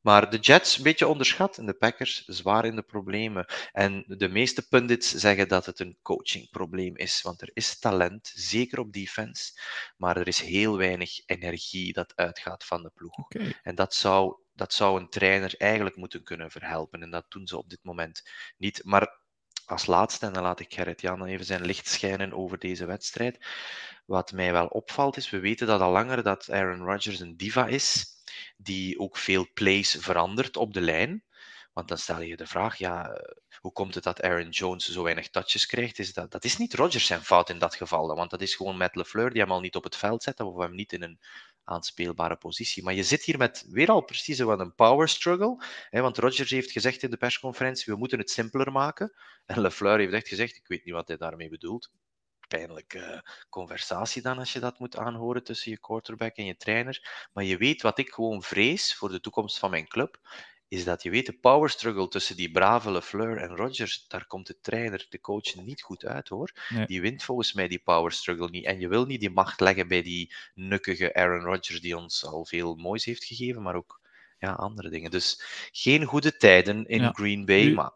[0.00, 3.46] Maar de Jets een beetje onderschat en de Packers zwaar in de problemen.
[3.72, 8.78] En de meeste pundits zeggen dat het een coachingprobleem is, want er is talent, zeker
[8.78, 9.60] op defense,
[9.96, 13.18] maar er is heel weinig energie dat uitgaat van de ploeg.
[13.18, 13.54] Okay.
[13.62, 17.02] En dat zou, dat zou een trainer eigenlijk moeten kunnen verhelpen.
[17.02, 18.22] En dat doen ze op dit moment
[18.56, 18.84] niet.
[18.84, 19.17] Maar
[19.70, 23.46] als laatste, en dan laat ik Gerrit Jan even zijn licht schijnen over deze wedstrijd.
[24.06, 27.66] Wat mij wel opvalt is, we weten dat al langer dat Aaron Rodgers een diva
[27.66, 28.06] is
[28.56, 31.24] die ook veel plays verandert op de lijn.
[31.72, 33.20] Want dan stel je de vraag, ja,
[33.60, 35.98] hoe komt het dat Aaron Jones zo weinig touches krijgt?
[35.98, 38.76] Is dat, dat is niet Rodgers zijn fout in dat geval, want dat is gewoon
[38.76, 41.20] Matt LeFleur die hem al niet op het veld zet of hem niet in een
[41.68, 42.82] aanspeelbare positie.
[42.82, 45.64] Maar je zit hier met weer al precies wat een power struggle.
[45.90, 49.14] Hè, want Rodgers heeft gezegd in de persconferentie, we moeten het simpeler maken.
[49.46, 51.90] En LeFleur heeft echt gezegd, ik weet niet wat hij daarmee bedoelt
[52.48, 57.28] pijnlijke conversatie dan als je dat moet aanhoren tussen je quarterback en je trainer.
[57.32, 60.18] Maar je weet wat ik gewoon vrees voor de toekomst van mijn club,
[60.68, 64.46] is dat je weet de power struggle tussen die brave LeFleur en Rodgers, daar komt
[64.46, 66.52] de trainer, de coach niet goed uit hoor.
[66.86, 68.64] Die wint volgens mij die power struggle niet.
[68.64, 72.44] En je wil niet die macht leggen bij die nukkige Aaron Rodgers die ons al
[72.44, 74.00] veel moois heeft gegeven, maar ook
[74.38, 75.10] ja, andere dingen.
[75.10, 75.42] Dus
[75.72, 77.92] geen goede tijden in Green Bay, maar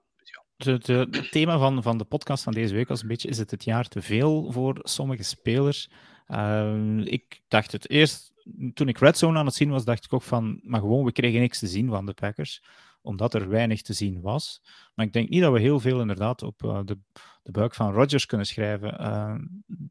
[0.56, 3.64] het thema van, van de podcast van deze week was een beetje: is het het
[3.64, 5.90] jaar te veel voor sommige spelers?
[6.28, 8.31] Uh, ik dacht het eerst,
[8.74, 11.12] toen ik Red Zone aan het zien was, dacht ik ook van: maar gewoon, we
[11.12, 12.62] kregen niks te zien van de Packers,
[13.02, 14.62] omdat er weinig te zien was.
[14.94, 16.98] Maar ik denk niet dat we heel veel inderdaad op uh, de,
[17.42, 19.34] de buik van Rodgers kunnen schrijven uh,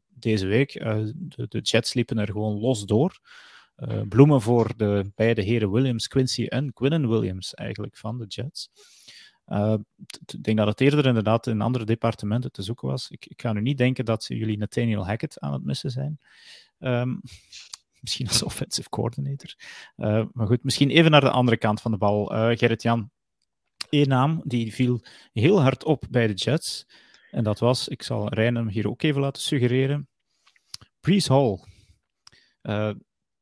[0.08, 0.72] deze week.
[0.72, 3.20] De, de, Jets liepen er gewoon los door.
[4.08, 8.70] bloemen voor de beide heren Williams, Quincy en Quinnen Williams, eigenlijk van de Jets.
[10.26, 13.10] Ik denk dat het eerder inderdaad in andere departementen te zoeken was.
[13.10, 16.18] Ik, ik ga nu niet denken dat jullie Nathaniel Hackett aan het missen zijn.
[16.78, 17.20] Um,
[18.02, 19.54] misschien als offensive coordinator.
[19.96, 22.34] Uh, maar goed, misschien even naar de andere kant van de bal.
[22.34, 23.10] Uh, Gerrit-Jan,
[23.88, 25.00] één naam die viel
[25.32, 26.86] heel hard op bij de Jets.
[27.30, 30.08] En dat was, ik zal Rijn hier ook even laten suggereren,
[31.00, 31.58] Brees Hall.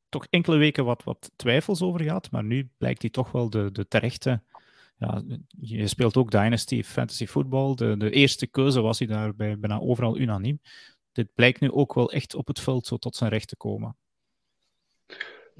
[0.09, 3.73] toch enkele weken wat, wat twijfels over gehad, maar nu blijkt hij toch wel de,
[3.73, 4.43] de terechte
[5.01, 5.23] ja,
[5.61, 7.75] je speelt ook Dynasty Fantasy Football.
[7.75, 10.61] De, de eerste keuze was hij daar bij bijna overal unaniem.
[11.13, 13.97] Dit blijkt nu ook wel echt op het veld zo tot zijn recht te komen.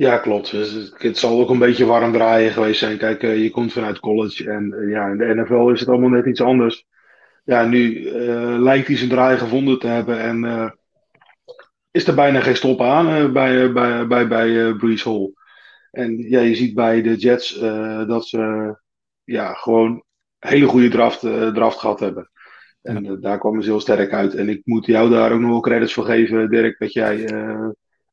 [0.01, 0.51] Ja, klopt.
[0.51, 2.99] Dus het zal ook een beetje warm draaien geweest zijn.
[2.99, 6.09] Kijk, eh, je komt vanuit college en uh, ja, in de NFL is het allemaal
[6.09, 6.87] net iets anders.
[7.45, 10.75] Ja, nu uh, lijkt hij zijn draai gevonden te hebben en
[11.91, 15.33] is er bijna geen stop aan bij, bij, bij, bij Breeze Hall.
[15.91, 17.59] En ja, je ziet bij de Jets
[18.07, 18.75] dat ze
[19.25, 20.05] ja, gewoon
[20.39, 21.21] hele goede draft,
[21.55, 22.31] draft gehad hebben.
[22.83, 24.35] En daar kwamen ze heel sterk uit.
[24.35, 27.27] En ik moet jou daar ook nog wel credits voor geven, Dirk, dat jij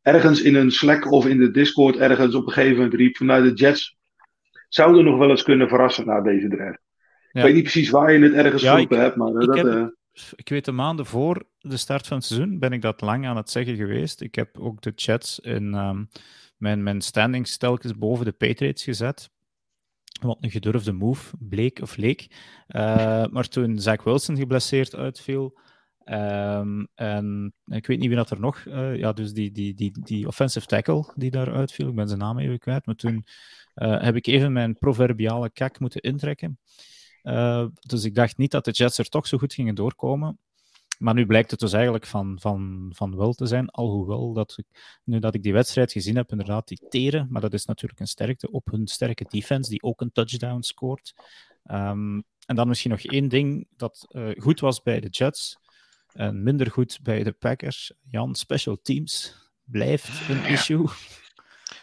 [0.07, 3.43] ergens in een Slack of in de Discord ergens op een gegeven moment riep vanuit
[3.43, 3.97] de Jets
[4.69, 6.79] zouden nog wel eens kunnen verrassen na deze draft.
[7.31, 7.39] Ja.
[7.39, 9.57] Ik weet niet precies waar je het ergens ja, geroepen hebt, maar ik dat...
[9.57, 9.95] Heb,
[10.35, 13.35] ik weet de maanden voor de start van het seizoen ben ik dat lang aan
[13.37, 14.21] het zeggen geweest.
[14.21, 16.09] Ik heb ook de Jets in um,
[16.57, 19.29] mijn, mijn standings telkens boven de Patriots gezet.
[20.21, 22.27] Wat een gedurfde move bleek of leek.
[22.67, 25.57] Uh, maar toen Zach Wilson geblesseerd uitviel.
[26.11, 28.65] Um, en ik weet niet wie dat er nog.
[28.65, 31.87] Uh, ja, dus die, die, die, die offensive tackle die daar uitviel.
[31.87, 32.85] Ik ben zijn naam even kwijt.
[32.85, 33.25] Maar toen
[33.75, 36.59] uh, heb ik even mijn proverbiale kak moeten intrekken.
[37.79, 40.39] dus ik dacht niet dat de Jets er toch zo goed gingen doorkomen.
[40.97, 44.57] Maar nu blijkt het dus eigenlijk van, van, van wel te zijn, alhoewel dat
[45.03, 48.07] nu dat ik die wedstrijd gezien heb, inderdaad die teren, maar dat is natuurlijk een
[48.07, 51.13] sterkte op hun sterke defense, die ook een touchdown scoort.
[51.71, 55.57] Um, en dan misschien nog één ding dat goed was bij de Jets
[56.17, 57.91] en minder goed bij de Packers.
[58.09, 60.85] Jan, special teams blijft een issue.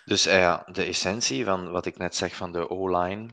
[0.05, 3.29] Dus uh, ja, de essentie van wat ik net zeg van de O-line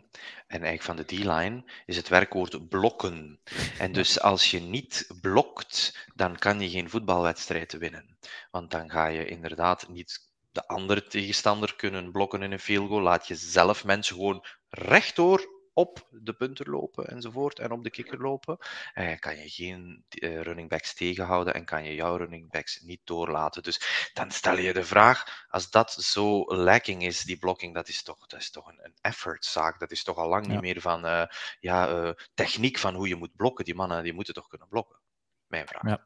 [0.47, 3.39] en eigenlijk van de D-line is het werkwoord blokken.
[3.77, 8.17] En dus als je niet blokt, dan kan je geen voetbalwedstrijd winnen.
[8.51, 13.01] Want dan ga je inderdaad niet de andere tegenstander kunnen blokken in een field goal.
[13.01, 18.21] Laat je zelf mensen gewoon rechtdoor op de punter lopen enzovoort en op de kikker
[18.21, 18.57] lopen.
[18.93, 23.01] En kan je geen uh, running backs tegenhouden en kan je jouw running backs niet
[23.03, 23.63] doorlaten.
[23.63, 28.03] Dus dan stel je de vraag, als dat zo lacking is, die blocking, dat is
[28.03, 29.79] toch, dat is toch een, een effortzaak.
[29.79, 31.23] Dat is toch al lang niet meer van uh,
[31.59, 33.65] ja, uh, techniek van hoe je moet blokken.
[33.65, 34.99] Die mannen die moeten toch kunnen blokken?
[35.47, 35.83] Mijn vraag.
[35.83, 36.05] Ja.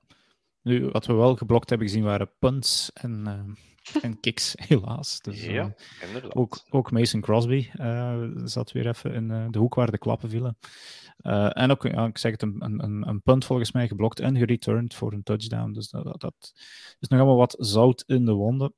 [0.62, 3.58] Nu, wat we wel geblokt hebben gezien waren punts en
[4.02, 5.20] en kicks, helaas.
[5.22, 6.36] Dus, ja, uh, inderdaad.
[6.36, 10.30] Ook, ook Mason Crosby uh, zat weer even in uh, de hoek waar de klappen
[10.30, 10.58] vielen.
[11.50, 14.94] en ook, ja, ik zeg het, een, een, een punt volgens mij geblokt en gereturned
[14.94, 15.72] voor een touchdown.
[15.72, 16.54] Dus dat, dat
[17.00, 18.74] is nog allemaal wat zout in de wonden.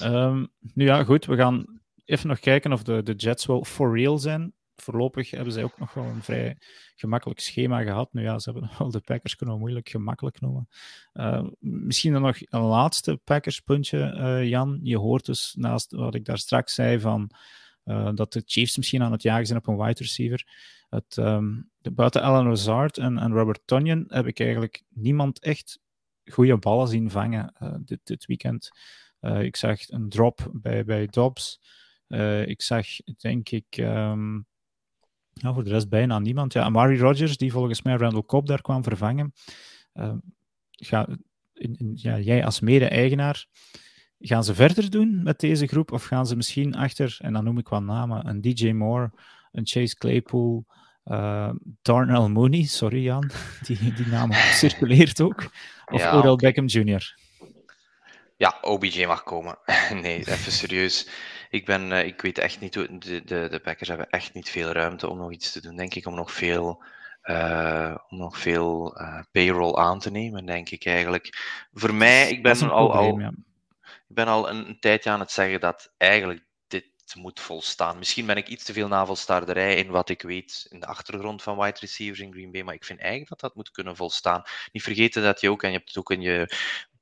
[0.00, 3.96] Um, nu ja, goed, we gaan even nog kijken of de, de Jets wel for
[3.96, 6.56] real zijn voorlopig hebben zij ook nog wel een vrij
[6.96, 8.12] gemakkelijk schema gehad.
[8.12, 10.68] Nu ja, ze hebben wel de Packers kunnen we moeilijk gemakkelijk noemen.
[11.14, 14.80] Uh, misschien dan nog een laatste Packers-puntje, uh, Jan.
[14.82, 17.30] Je hoort dus naast wat ik daar straks zei van
[17.84, 20.46] uh, dat de Chiefs misschien aan het jagen zijn op een wide receiver.
[20.88, 25.78] Het, um, de, buiten Alan Lazard en, en Robert Tonyan heb ik eigenlijk niemand echt
[26.24, 27.54] goede ballen zien vangen
[27.84, 28.70] dit, dit weekend.
[29.20, 31.60] ik zag een drop bij, bij Dobbs.
[32.44, 32.86] ik zag,
[33.20, 34.46] denk ik, um,
[35.34, 36.52] ja, voor de rest bijna niemand.
[36.52, 39.32] Ja, Amari Rogers, die volgens mij Randall Cobb daar kwam vervangen.
[39.94, 40.12] Uh,
[40.70, 41.08] ga,
[41.54, 43.46] in, in, ja, jij als mede-eigenaar,
[44.18, 45.92] gaan ze verder doen met deze groep?
[45.92, 49.10] Of gaan ze misschien achter, en dan noem ik wat namen, een DJ Moore,
[49.52, 50.66] een Chase Claypool,
[51.04, 51.50] uh,
[51.82, 53.30] Darnell Mooney, sorry Jan,
[53.66, 55.50] die, die naam circuleert ook.
[55.86, 56.52] Of ja, Odell okay.
[56.52, 57.14] Beckham Jr.
[58.36, 59.58] Ja, OBJ mag komen.
[60.02, 61.08] nee, even serieus.
[61.54, 62.98] Ik, ben, uh, ik weet echt niet hoe.
[62.98, 65.94] De, de, de Packers hebben echt niet veel ruimte om nog iets te doen, denk
[65.94, 66.06] ik.
[66.06, 66.82] Om nog veel,
[67.24, 71.28] uh, om nog veel uh, payroll aan te nemen, denk ik eigenlijk.
[71.72, 73.32] Voor mij, ik ben al, probleem, al, ja.
[73.82, 76.84] ik ben al een, een tijdje aan het zeggen dat eigenlijk dit
[77.14, 77.98] moet volstaan.
[77.98, 81.58] Misschien ben ik iets te veel navelstaarderij in wat ik weet in de achtergrond van
[81.58, 84.42] wide receivers in Green Bay, maar ik vind eigenlijk dat dat moet kunnen volstaan.
[84.72, 86.48] Niet vergeten dat je ook, en je hebt het ook in je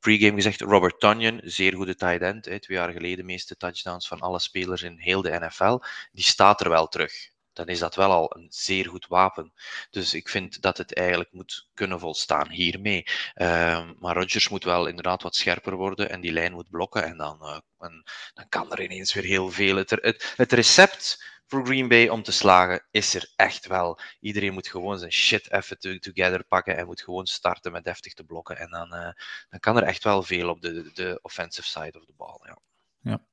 [0.02, 4.20] pregame gezegd, Robert Tonyan, zeer goede tight end, hè, twee jaar geleden meeste touchdowns van
[4.20, 5.78] alle spelers in heel de NFL,
[6.12, 7.30] die staat er wel terug.
[7.52, 9.52] Dan is dat wel al een zeer goed wapen.
[9.90, 13.04] Dus ik vind dat het eigenlijk moet kunnen volstaan hiermee.
[13.34, 17.04] Uh, maar Rodgers moet wel inderdaad wat scherper worden en die lijn moet blokken.
[17.04, 19.76] En dan, uh, en, dan kan er ineens weer heel veel.
[19.76, 23.98] Het, het recept voor Green Bay om te slagen is er echt wel.
[24.20, 28.24] Iedereen moet gewoon zijn shit even together pakken en moet gewoon starten met deftig te
[28.24, 28.58] blokken.
[28.58, 29.10] En dan, uh,
[29.48, 32.38] dan kan er echt wel veel op de, de offensive side of the ball.
[32.42, 32.58] Ja.
[33.00, 33.24] ja.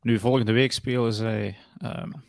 [0.00, 2.24] Nu, volgende week spelen zij um,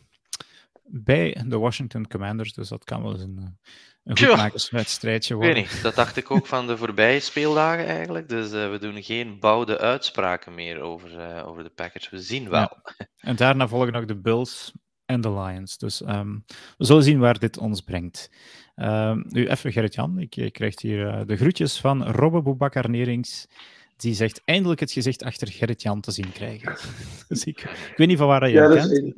[0.84, 3.58] bij de Washington Commanders, dus dat kan wel eens een,
[4.04, 5.56] een goedmakerswedstrijdje worden.
[5.56, 8.28] Ik weet niet, dat dacht ik ook van de voorbije speeldagen eigenlijk.
[8.28, 12.10] Dus uh, we doen geen bouwde uitspraken meer over, uh, over de Packers.
[12.10, 12.60] We zien wel.
[12.60, 13.06] Ja.
[13.16, 14.72] En daarna volgen nog de Bills
[15.10, 15.78] en de Lions.
[15.78, 16.44] Dus um,
[16.78, 18.30] we zullen zien waar dit ons brengt.
[18.76, 23.48] Um, nu even Gerrit-Jan, ik, ik krijg hier uh, de groetjes van Robbe Boubacar Nerings.
[23.96, 26.76] Die zegt eindelijk het gezicht achter Gerrit-Jan te zien krijgen.
[27.28, 28.90] dus ik, ik, weet niet van waar je ja, kent.
[28.90, 29.12] Is,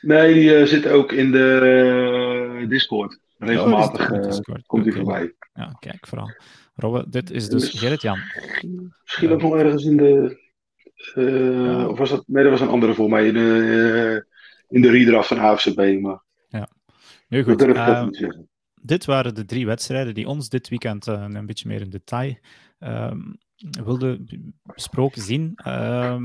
[0.00, 3.18] nee, die uh, zit ook in de uh, Discord.
[3.38, 4.66] Regelmatig oh, Discord.
[4.66, 5.04] komt hij okay.
[5.04, 5.34] voorbij.
[5.54, 6.30] Ja, kijk vooral.
[6.74, 8.18] Robbe, dit is dus Gerrit-Jan.
[9.02, 10.44] Misschien ook nog ergens in de...
[11.88, 12.24] Of was dat...
[12.26, 13.26] Nee, dat was een andere voor mij.
[13.26, 14.26] In de
[14.68, 16.00] in de redraft van AFCB.
[16.00, 16.68] Maar ja,
[17.28, 17.62] nu goed.
[17.62, 18.08] Uh,
[18.82, 22.38] dit waren de drie wedstrijden die ons dit weekend uh, een beetje meer in detail
[22.80, 23.12] uh,
[23.84, 24.26] wilden
[24.62, 25.58] besproken zien.
[25.66, 26.22] Uh,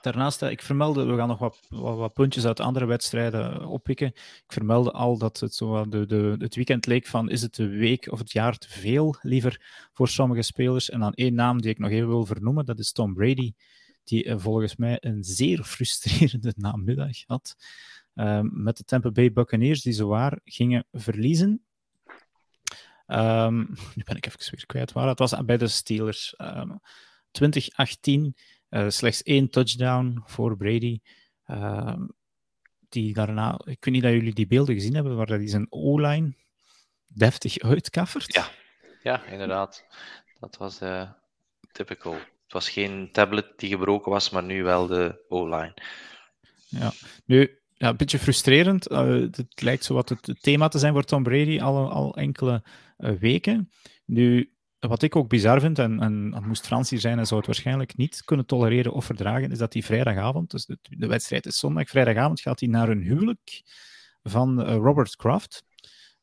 [0.00, 4.06] daarnaast, ik vermeldde, we gaan nog wat, wat, wat, puntjes uit andere wedstrijden oppikken.
[4.06, 7.68] Ik vermeldde al dat het, zo de, de, het weekend leek van, is het de
[7.68, 10.90] week of het jaar te veel, liever voor sommige spelers.
[10.90, 13.52] En dan één naam die ik nog even wil vernoemen, dat is Tom Brady
[14.04, 17.56] die uh, volgens mij een zeer frustrerende namiddag had.
[18.14, 21.64] Uh, met de Tampa Bay Buccaneers, die zowaar gingen verliezen.
[23.06, 23.58] Um,
[23.94, 25.08] nu ben ik even weer kwijt waar.
[25.08, 26.34] Het was bij de Steelers.
[26.38, 26.80] Um,
[27.30, 28.36] 2018,
[28.70, 31.00] uh, slechts één touchdown voor Brady.
[32.88, 36.34] Die daarna, ik weet niet dat jullie die beelden gezien hebben, waar hij zijn O-line
[37.14, 38.34] deftig uitkaffert.
[38.34, 38.50] Ja,
[39.02, 39.84] ja inderdaad.
[40.40, 41.10] Dat was uh,
[41.72, 42.16] typical.
[42.50, 45.74] Het was geen tablet die gebroken was, maar nu wel de O-line.
[46.68, 46.92] Ja,
[47.24, 48.90] nu ja, een beetje frustrerend.
[48.90, 52.62] Uh, het lijkt zo wat het thema te zijn voor Tom Brady al, al enkele
[52.98, 53.70] uh, weken.
[54.04, 57.48] Nu, wat ik ook bizar vind, en, en moest Frans hier zijn en zou het
[57.48, 61.88] waarschijnlijk niet kunnen tolereren of verdragen, is dat die vrijdagavond, dus de, wedstrijd is zondag,
[61.88, 63.62] vrijdagavond gaat hij naar een huwelijk
[64.22, 65.64] van uh, Robert Kraft,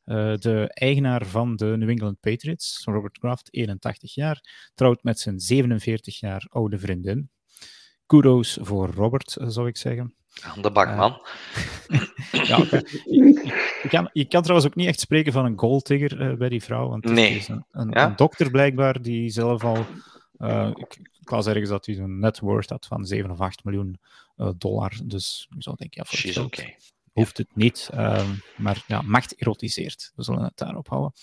[0.08, 2.82] uh, de eigenaar van de New England Patriots.
[2.86, 7.30] Robert Kraft, 81 jaar, trouwt met zijn 47 jaar oude vriendin.
[8.06, 10.16] Kudos voor Robert, zou ik zeggen.
[10.42, 11.12] Aan de bak, man.
[12.48, 12.58] ja,
[13.06, 16.64] je, kan, je kan trouwens ook niet echt spreken van een golddigger uh, bij die
[16.64, 16.90] vrouw.
[16.90, 17.36] Want nee.
[17.36, 19.86] is een, een, een, dokter blijkbaar die zelf al.
[20.76, 24.00] Ik, ik las ergens dat hij een net worth had van 7 of 8 miljoen
[24.58, 24.94] dollar.
[25.04, 26.78] Dus ik zou denken, ja, voor She's okay.
[27.18, 27.90] Hoeft het niet.
[27.94, 30.12] Um, maar ja, macht erotiseert.
[30.16, 31.14] We zullen het daarop houden.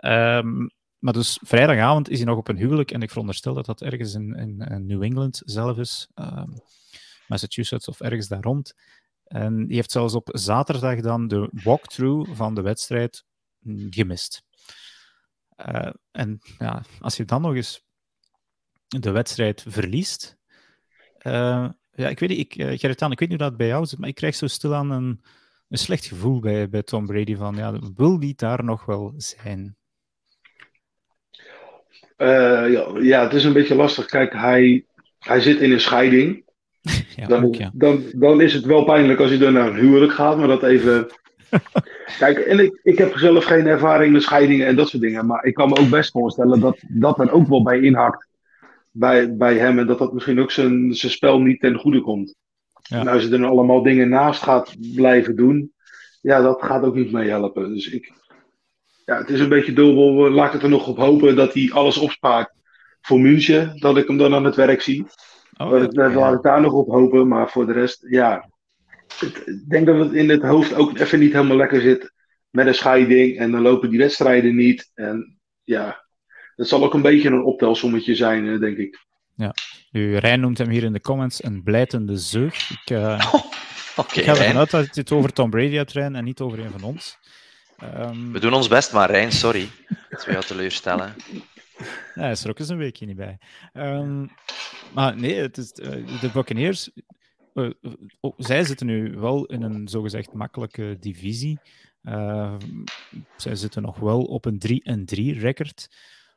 [0.00, 2.90] Um, maar dus vrijdagavond is hij nog op een huwelijk.
[2.90, 6.08] En ik veronderstel dat dat ergens in, in, New England zelf is.
[6.14, 6.52] Um,
[7.26, 8.74] Massachusetts of ergens daar rond.
[9.24, 13.24] En die heeft zelfs op zaterdag dan de walkthrough van de wedstrijd
[13.90, 14.42] gemist.
[15.68, 17.84] Uh, en ja, als je dan nog eens
[18.88, 20.38] de wedstrijd verliest.
[21.22, 23.86] Uh, ja, ik weet niet, ik, uh, Gerrit ik weet niet hoe dat bij jou
[23.86, 25.20] zit, maar ik krijg zo stilaan een,
[25.68, 29.76] een slecht gevoel bij, bij Tom Brady van, ja, wil die daar nog wel zijn?
[32.16, 34.06] ja, ja, het is een beetje lastig.
[34.06, 34.84] Kijk, hij,
[35.18, 36.44] hij zit in een scheiding.
[37.16, 37.70] Ja, dan, ook, ja.
[37.74, 40.62] dan, dan is het wel pijnlijk als je dan naar een huwelijk gaat, maar dat
[40.62, 41.06] even.
[42.18, 45.44] Kijk, en ik, ik heb zelf geen ervaring met scheidingen en dat soort dingen, maar
[45.44, 48.28] ik kan me ook best voorstellen dat dat er ook wel bij inhakt
[48.92, 52.34] bij, bij hem en dat dat misschien ook zijn, zijn spel niet ten goede komt.
[52.82, 53.00] Ja.
[53.00, 55.72] En als je er allemaal dingen naast gaat blijven doen,
[56.20, 57.74] ja, dat gaat ook niet mee helpen.
[57.74, 58.12] Dus ik,
[59.04, 60.30] ja, het is een beetje dubbel.
[60.30, 62.52] Laat ik het er nog op hopen dat hij alles opspaart
[63.00, 65.04] voor München, dat ik hem dan aan het werk zie.
[65.56, 66.10] Oh, ja.
[66.12, 68.50] Laat ik daar nog op hopen, maar voor de rest, ja.
[69.20, 72.12] Ik denk dat het in het hoofd ook even niet helemaal lekker zit
[72.50, 73.38] met een scheiding.
[73.38, 74.90] En dan lopen die wedstrijden niet.
[74.94, 76.04] En ja,
[76.56, 79.06] dat zal ook een beetje een optelsommetje zijn, denk ik.
[79.36, 79.54] Ja,
[79.92, 82.70] u Rijn noemt hem hier in de comments een blijtende zeug.
[82.70, 83.44] Ik, uh, oh,
[83.96, 86.58] okay, ik ga ervan uit dat het over Tom Brady hebt, Rijn, en niet over
[86.58, 87.18] een van ons.
[87.82, 88.32] Um...
[88.32, 89.68] We doen ons best, maar Rijn, sorry.
[90.10, 91.14] Dat we jou teleurstellen.
[92.14, 93.38] Ja, hij is er ook eens een weekje niet bij.
[93.72, 94.30] Um,
[94.94, 96.90] maar nee, het is, uh, de Buccaneers,
[97.54, 97.70] uh,
[98.20, 101.58] oh, zij zitten nu wel in een zogezegd makkelijke divisie.
[102.02, 102.54] Uh,
[103.36, 104.60] zij zitten nog wel op een
[105.36, 105.88] 3-3 record,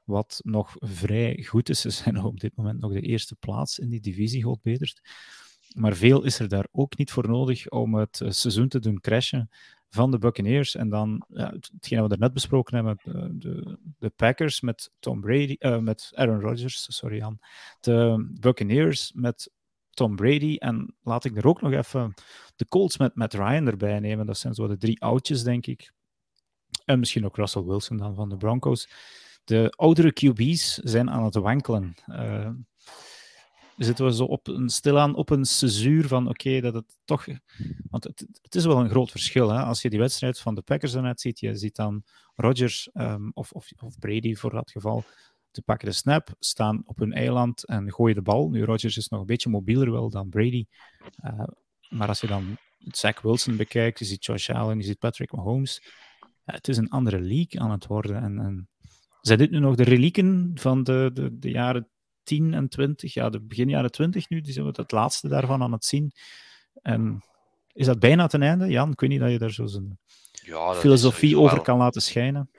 [0.05, 1.81] wat nog vrij goed is.
[1.81, 5.01] Ze zijn op dit moment nog de eerste plaats in die divisie, God betert.
[5.75, 9.49] Maar veel is er daar ook niet voor nodig om het seizoen te doen crashen
[9.89, 10.75] van de Buccaneers.
[10.75, 15.55] En dan ja, hetgeen we net besproken hebben, de, de, de Packers met Tom Brady,
[15.59, 17.39] uh, met Aaron Rodgers, sorry Jan.
[17.79, 19.51] De Buccaneers met
[19.89, 20.55] Tom Brady.
[20.55, 22.13] En laat ik er ook nog even
[22.55, 24.25] de Colts met Matt Ryan erbij nemen.
[24.25, 25.93] Dat zijn zo de drie oudjes, denk ik.
[26.85, 28.89] En misschien ook Russell Wilson dan van de Broncos.
[29.45, 31.95] De oudere QB's zijn aan het wankelen.
[32.07, 32.49] Uh,
[33.77, 37.25] zitten we zo op een, stilaan op een cesuur van oké, dat het toch...
[37.89, 39.49] Want het, het, is wel een groot verschil.
[39.49, 39.61] Hè?
[39.61, 42.03] Als je die wedstrijd van de Packers daarnet ziet, je ziet dan
[42.35, 45.03] Rodgers um, of, of, of, Brady voor dat geval,
[45.51, 48.49] te pakken de snap, staan op hun eiland en gooien de bal.
[48.49, 50.65] Nu, Rodgers is nog een beetje mobieler wel dan Brady.
[51.23, 51.43] Uh,
[51.89, 55.81] maar als je dan Zach Wilson bekijkt, je ziet Josh Allen, je ziet Patrick Mahomes,
[55.83, 55.89] uh,
[56.45, 58.21] het is een andere league aan het worden.
[58.21, 58.69] En, en
[59.27, 61.87] zijn dit nu nog de relieken van de, de, de jaren
[62.23, 65.61] 10 en 20, ja, de begin jaren 20 nu, die zijn we het laatste daarvan
[65.61, 66.11] aan het zien.
[66.81, 67.23] En
[67.73, 68.67] is dat bijna ten einde?
[68.67, 69.99] Jan, ik weet niet dat je daar zo zijn
[70.31, 72.49] ja, filosofie over wel, kan laten schijnen.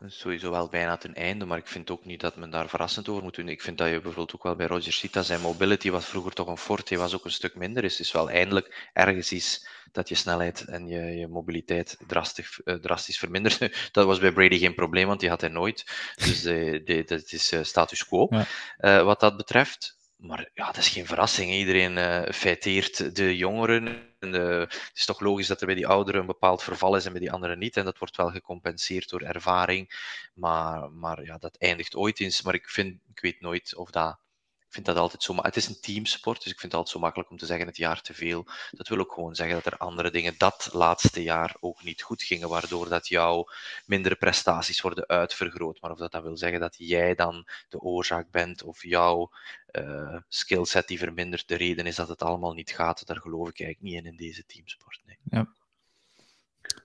[0.00, 3.08] Is sowieso wel bijna ten einde, maar ik vind ook niet dat men daar verrassend
[3.08, 3.48] over moet doen.
[3.48, 6.32] Ik vind dat je bijvoorbeeld ook wel bij Roger ziet dat zijn mobility was vroeger
[6.32, 7.82] toch een forte, was ook een stuk minder.
[7.82, 12.60] Dus het is wel eindelijk ergens iets dat je snelheid en je, je mobiliteit drastisch,
[12.64, 13.58] uh, drastisch vermindert.
[13.92, 15.86] dat was bij Brady geen probleem, want die had hij nooit.
[16.16, 18.28] Dus uh, de, dat is uh, status quo.
[18.30, 19.04] Ja.
[19.04, 19.97] Wat dat betreft.
[20.18, 21.52] Maar ja, dat is geen verrassing.
[21.52, 23.86] Iedereen uh, feiteert de jongeren.
[24.18, 24.38] En de,
[24.68, 27.20] het is toch logisch dat er bij die ouderen een bepaald verval is en bij
[27.20, 27.76] die anderen niet.
[27.76, 29.90] En dat wordt wel gecompenseerd door ervaring.
[30.34, 32.42] Maar, maar ja, dat eindigt ooit eens.
[32.42, 34.18] Maar ik, vind, ik weet nooit of dat
[34.68, 35.34] ik vind dat altijd zo.
[35.36, 37.76] Het is een teamsport, dus ik vind het altijd zo makkelijk om te zeggen het
[37.76, 38.46] jaar te veel.
[38.70, 42.22] Dat wil ook gewoon zeggen dat er andere dingen dat laatste jaar ook niet goed
[42.22, 43.48] gingen, waardoor dat jouw
[43.86, 45.80] mindere prestaties worden uitvergroot.
[45.80, 49.30] Maar of dat dan wil zeggen dat jij dan de oorzaak bent of jouw
[49.72, 53.60] uh, skillset die vermindert de reden is dat het allemaal niet gaat, daar geloof ik
[53.60, 55.00] eigenlijk niet in in deze teamsport.
[55.06, 55.16] Nee.
[55.30, 55.48] Ja.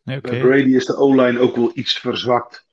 [0.04, 0.32] Nee, okay.
[0.32, 2.68] Bij Brady is de O-line ook wel iets verzwakt.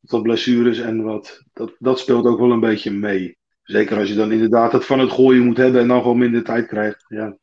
[0.00, 1.42] Wat blessures en wat.
[1.52, 3.38] Dat, dat speelt ook wel een beetje mee.
[3.62, 6.44] Zeker als je dan inderdaad het van het gooien moet hebben en dan gewoon minder
[6.44, 7.04] tijd krijgt.
[7.08, 7.36] Ja.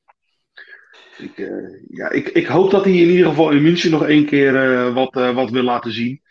[1.18, 4.26] Ik, uh, ja, ik, ik hoop dat hij in ieder geval in München nog één
[4.26, 6.22] keer uh, wat, uh, wat wil laten zien.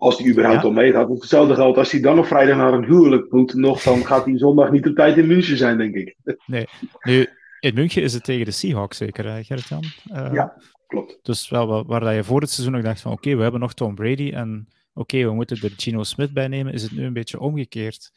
[0.00, 0.66] Als hij überhaupt Ja.
[0.68, 1.06] al meegaat.
[1.08, 4.24] Want hetzelfde geldt als hij dan nog vrijdag naar een huwelijk moet, nog, dan gaat
[4.24, 6.16] hij zondag niet op tijd in München zijn, denk ik.
[7.00, 7.26] Nu,
[7.60, 9.84] in München is het tegen de Seahawks zeker, hè, Gerrit-Jan?
[10.12, 10.56] Eh, Ja.
[10.86, 11.18] Klopt.
[11.22, 13.60] Dus wel waar, waar dat je voor het seizoen nog dacht van oké, we hebben
[13.60, 17.04] nog Tom Brady en oké, we moeten er Geno Smith bij nemen, is het nu
[17.04, 18.12] een beetje omgekeerd.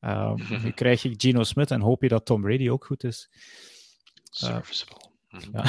[0.00, 3.30] Uh, nu krijg je Geno Smith en hoop je dat Tom Brady ook goed is.
[4.30, 5.10] Serviceable.
[5.52, 5.64] Ja.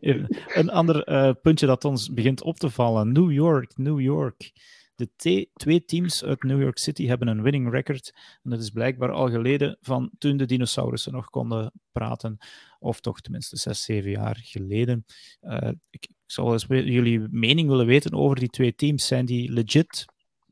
[0.60, 3.12] een ander uh, puntje dat ons begint op te vallen.
[3.12, 4.52] New York, New York.
[4.94, 5.10] De
[5.52, 8.12] twee teams uit New York City hebben een winning record.
[8.42, 12.38] En dat is blijkbaar al geleden van toen de dinosaurussen nog konden praten.
[12.78, 15.04] Of toch tenminste zes, zeven jaar geleden.
[15.42, 19.06] Uh, ik, ik zou eens jullie mening willen weten over die twee teams.
[19.06, 20.04] Zijn die legit?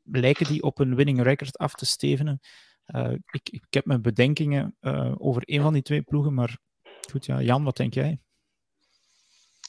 [0.03, 2.39] Lijken die op een winning record af te stevenen?
[2.87, 4.75] Uh, ik, ik, heb mijn bedenkingen
[5.17, 6.57] over een van die twee ploegen, maar
[7.15, 7.41] goed, ja.
[7.41, 8.19] Jan, wat denk jij?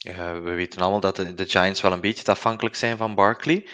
[0.01, 3.67] We weten allemaal dat de, de Giants wel een beetje afhankelijk zijn van Barkley.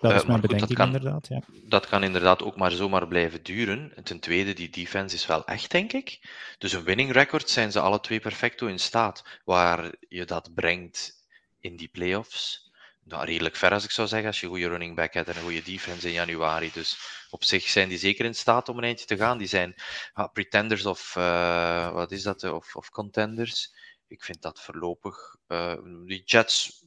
[0.00, 1.42] Dat is mijn bedenking goed, dat kan, inderdaad, ja.
[1.68, 3.92] Dat kan inderdaad ook maar zomaar blijven duren.
[3.96, 6.20] En ten tweede, die defense is wel echt, denk ik.
[6.58, 9.40] Dus een winning record zijn ze alle twee perfecto in staat.
[9.44, 11.12] Waar je dat brengt
[11.60, 12.63] in die playoffs,
[13.04, 15.36] nou, redelijk ver als ik zou zeggen, als je een goede running back hebt en
[15.36, 16.70] een goede defense in januari.
[16.72, 16.98] Dus
[17.30, 19.38] op zich zijn die zeker in staat om een eindje te gaan.
[19.38, 19.74] Die zijn
[20.32, 23.74] pretenders of, uh, wat is dat, of, of contenders.
[24.06, 25.36] Ik vind dat voorlopig.
[25.48, 25.74] Uh,
[26.06, 26.84] die Jets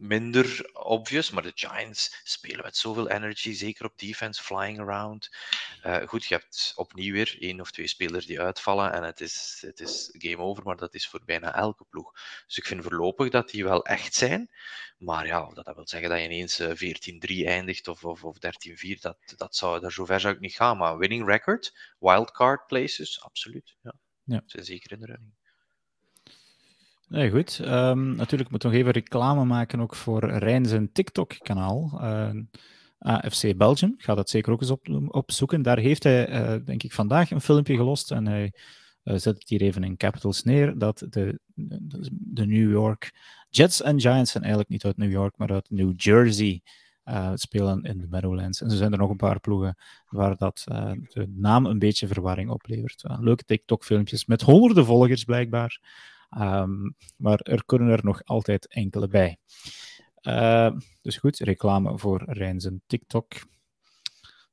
[0.00, 5.30] minder obvious, maar de Giants spelen met zoveel energy, zeker op defense, flying around.
[5.86, 9.58] Uh, goed, je hebt opnieuw weer één of twee spelers die uitvallen en het is,
[9.66, 12.12] het is game over, maar dat is voor bijna elke ploeg.
[12.46, 14.50] Dus ik vind voorlopig dat die wel echt zijn.
[14.98, 18.36] Maar ja, of dat wil zeggen dat je ineens uh, 14-3 eindigt of, of, of
[18.36, 20.76] 13-4, dat, dat zou, daar zover zou ik niet gaan.
[20.76, 23.76] Maar winning record, wildcard places, absoluut.
[23.82, 23.94] Ja.
[24.24, 24.42] Ja.
[24.46, 25.32] Zijn zeker in de running.
[27.10, 27.60] Nee, goed.
[27.64, 32.00] Um, natuurlijk moet ik nog even reclame maken ook voor Rijn zijn TikTok-kanaal.
[32.02, 32.30] Uh,
[32.98, 33.94] AFC Belgium.
[33.98, 35.62] Ga dat zeker ook eens op, opzoeken.
[35.62, 38.52] Daar heeft hij, uh, denk ik, vandaag een filmpje gelost en hij
[39.04, 43.14] uh, zet het hier even in capitals neer, dat de, de, New York
[43.48, 46.62] Jets en Giants zijn eigenlijk niet uit New York, maar uit New Jersey
[47.04, 48.62] uh, spelen in de Meadowlands.
[48.62, 49.76] En zo zijn er nog een paar ploegen
[50.08, 53.04] waar dat de naam een beetje verwarring oplevert.
[53.04, 55.80] Uh, leuke TikTok-filmpjes met honderden volgers blijkbaar.
[56.38, 59.38] Um, maar er kunnen er nog altijd enkele bij.
[60.22, 60.70] Uh,
[61.02, 63.32] dus goed, reclame voor Rijn zijn TikTok.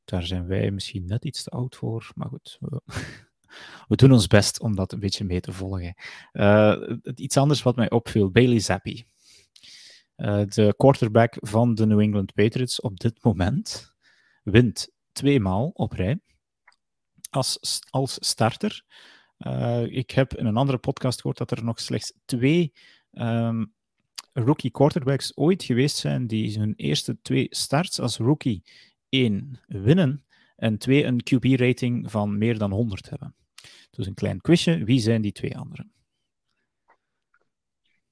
[0.05, 2.57] Daar zijn wij misschien net iets te oud voor, maar goed.
[3.88, 5.95] We, doen ons best om dat een beetje mee te volgen.
[6.34, 6.75] Uh,
[7.15, 9.05] iets anders wat mij opviel, Bailey Zappi.
[10.17, 13.93] Uh, de quarterback van de New England Patriots op dit moment
[14.43, 16.19] wint tweemaal op rij
[17.30, 18.84] als, als starter.
[19.39, 22.73] Uh, ik heb in een andere podcast gehoord dat er nog slechts twee
[23.11, 23.73] um,
[24.33, 28.63] rookie quarterbacks ooit geweest zijn die hun eerste twee starts als rookie
[29.09, 30.25] één winnen
[30.55, 33.35] en twee een QB-rating van meer dan 100 hebben.
[33.89, 35.91] Dus een klein quizje, wie zijn die twee anderen?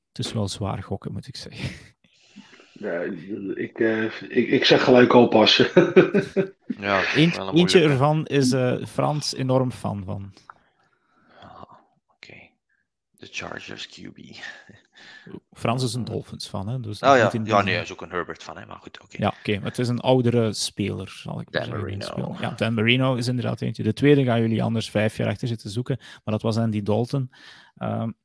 [0.07, 1.93] Het is wel zwaar gokken, moet ik zeggen.
[2.79, 3.01] Ja,
[3.55, 5.57] ik, uh, ik, ik zeg gelijk al pas.
[6.79, 10.33] ja, Eent, eentje ervan is uh, Frans enorm fan van.
[13.25, 14.17] De Chargers QB.
[15.51, 16.79] Frans is een Dolphins fan, hè?
[16.79, 18.65] Dus oh ja, ja nee, hij is ook een Herbert fan, hè?
[18.65, 19.15] maar goed, oké.
[19.15, 19.27] Okay.
[19.27, 22.35] Ja, oké, maar het is een oudere speler, zal ik Dan Marino.
[22.39, 23.83] Ja, Dan Marino is inderdaad eentje.
[23.83, 27.31] De tweede gaan jullie anders vijf jaar achter zitten zoeken, maar dat was Andy Dalton.
[27.77, 28.17] Um,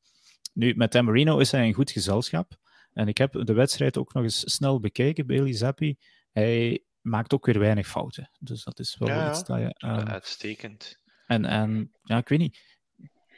[0.53, 2.57] nu, met Dan Marino is hij een goed gezelschap.
[2.93, 5.99] En ik heb de wedstrijd ook nog eens snel bekeken, Bailey Zappi.
[6.33, 8.31] Hij maakt ook weer weinig fouten.
[8.39, 9.75] Dus dat is wel ja, iets dat je...
[9.85, 10.99] Um, uitstekend.
[11.27, 12.70] En, en ja, ik weet niet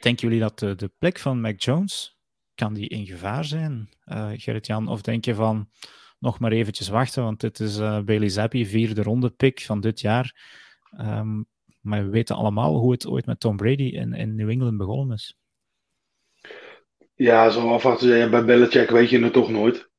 [0.03, 2.17] Denken jullie dat de, plek van Mac Jones,
[2.55, 4.87] kan die in gevaar zijn, uh, Gerrit-Jan?
[4.87, 5.69] Of denk je van,
[6.19, 9.99] nog maar eventjes wachten, want dit is uh, Bailey Zappi, vierde ronde pick van dit
[9.99, 10.35] jaar.
[10.99, 11.45] Um,
[11.81, 15.15] maar we weten allemaal hoe het ooit met Tom Brady in, in New England begonnen
[15.15, 15.37] is.
[17.15, 18.17] Ja, zo afwachten.
[18.17, 19.89] Ja, bij Belichick weet je het toch nooit.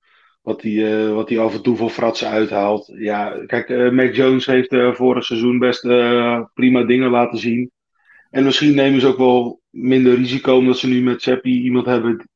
[0.43, 2.93] Wat hij uh, wat die af en toe voor fratsen uithaalt.
[2.97, 5.81] Ja, kijk, Mac Jones heeft vorig seizoen best
[6.55, 7.73] prima dingen laten zien.
[8.35, 12.29] En misschien nemen ze ook wel minder risico, omdat ze nu met Seppi iemand hebben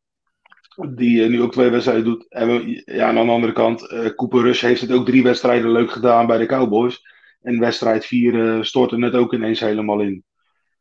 [0.91, 2.27] die uh, nu ook twee wedstrijden doet.
[2.29, 5.73] En we, ja, aan de andere kant, uh, Cooper Rush heeft het ook drie wedstrijden
[5.73, 7.03] leuk gedaan bij de Cowboys.
[7.43, 10.25] En wedstrijd vier uh, stort er net ook ineens helemaal in.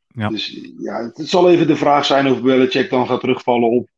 [0.08, 0.30] Ja.
[0.30, 3.90] Dus ja, het zal even de vraag zijn of Belichick dan gaat terugvallen op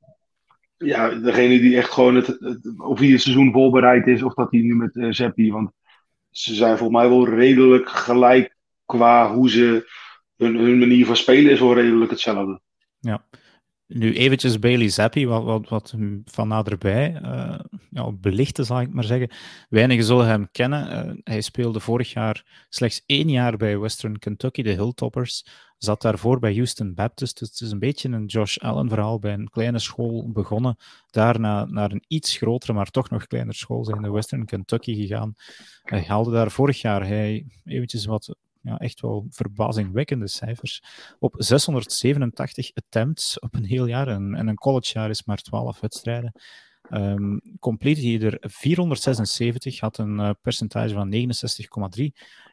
[0.78, 4.52] ja, degene die echt gewoon het, het, of hij het seizoen voorbereid is, of dat
[4.52, 5.52] hij nu met uh, Seppi.
[5.52, 5.72] Want
[6.30, 8.56] ze zijn volgens mij wel redelijk gelijk
[8.86, 9.88] qua hoe ze
[10.40, 12.62] hun, manier van spelen is wel redelijk hetzelfde.
[13.00, 13.26] Ja.
[13.88, 15.94] Nu eventjes Bailey Zappi, wat, wat, wat
[16.26, 17.60] van naderbij uh,
[17.90, 19.30] ja, belichten, zal ik maar zeggen.
[19.70, 21.08] Weinigen zullen hem kennen.
[21.08, 25.46] Uh, hij speelde vorig jaar slechts één jaar bij Western Kentucky, de Hilltoppers.
[25.78, 27.40] Zat daarvoor bij Houston Baptist.
[27.40, 30.78] Dus het is een beetje een Josh Allen verhaal bij een kleine school begonnen.
[31.10, 35.34] Daarna naar een iets grotere, maar toch nog kleiner school zijn de Western Kentucky gegaan.
[35.84, 40.84] Hij haalde daar vorig jaar hij, eventjes wat ja, echt wel verbazingwekkende cijfers.
[41.20, 44.08] Op 687 attempts op een heel jaar.
[44.08, 46.34] En, en een collegejaar is maar 12 wedstrijden.
[46.92, 52.04] Um, complete hij er 476, had een uh, percentage van 69,3,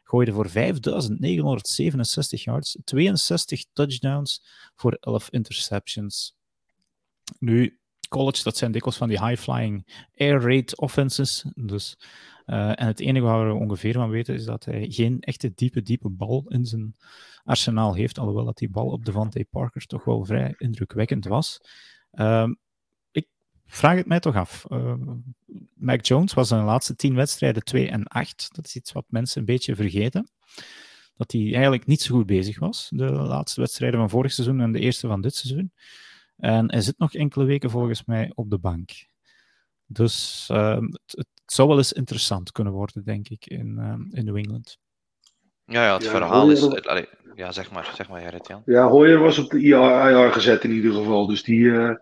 [0.03, 4.43] gooide voor 5967 yards, 62 touchdowns
[4.75, 6.35] voor 11 interceptions.
[7.39, 11.45] Nu, college, dat zijn dikwijls van die high-flying air raid offenses.
[11.55, 11.97] Dus
[12.45, 15.81] uh, en het enige waar we ongeveer van weten is dat hij geen echte diepe,
[15.81, 16.95] diepe bal in zijn
[17.43, 18.19] arsenaal heeft.
[18.19, 21.59] Alhoewel dat die bal op Devante Parker toch wel vrij indrukwekkend was.
[22.13, 22.49] Uh,
[23.11, 23.27] ik
[23.65, 24.65] vraag het mij toch af.
[24.69, 24.93] Uh,
[25.73, 28.49] Mac Jones was in de laatste tien wedstrijden 2 en 8.
[28.55, 30.31] Dat is iets wat mensen een beetje vergeten.
[31.15, 32.87] Dat hij eigenlijk niet zo goed bezig was.
[32.89, 35.71] De laatste wedstrijden van vorig seizoen en de eerste van dit seizoen.
[36.37, 38.89] En hij zit nog enkele weken volgens mij op de bank.
[39.85, 44.25] Dus uh, het, het zou wel eens interessant kunnen worden, denk ik, in, uh, in
[44.25, 44.77] New England.
[45.65, 46.85] Ja, ja het ja, verhaal is...
[46.85, 48.61] Allee, ja, zeg maar, zeg maar, Gerrit, Jan.
[48.65, 51.27] Ja, Hoyer was op de IR, gezet in ieder geval.
[51.27, 51.59] Dus die...
[51.59, 51.95] Uh,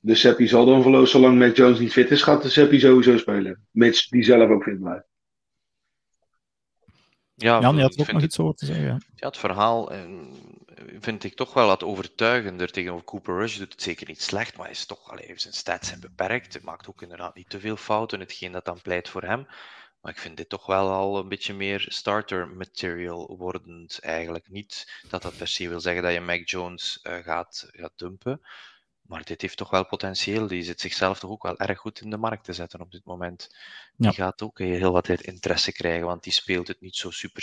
[0.00, 3.16] de Seppi zal dan verlozen, zolang Mac Jones niet fit is, gaat de Seppi sowieso
[3.16, 3.66] spelen.
[3.70, 5.06] Mits die zelf ook fit blijft.
[7.40, 9.04] Ja, Jan, je had ook nog iets over te zeggen.
[9.14, 10.00] Ja, het verhaal eh,
[11.00, 13.58] vind ik toch wel wat overtuigender tegenover Cooper Rush.
[13.58, 16.52] Doet het zeker niet slecht, maar hij is toch, allee, zijn stats zijn beperkt.
[16.52, 19.46] Hij maakt ook inderdaad niet te veel fouten, hetgeen dat dan pleit voor hem.
[20.00, 24.48] Maar ik vind dit toch wel al een beetje meer starter material wordend eigenlijk.
[24.48, 28.40] Niet dat dat per se wil zeggen dat je Mac Jones uh, gaat, gaat dumpen.
[29.08, 30.46] Maar dit heeft toch wel potentieel.
[30.46, 33.04] Die zit zichzelf toch ook wel erg goed in de markt te zetten op dit
[33.04, 33.56] moment.
[33.96, 37.42] Die gaat ook heel wat interesse krijgen, want die speelt het niet zo super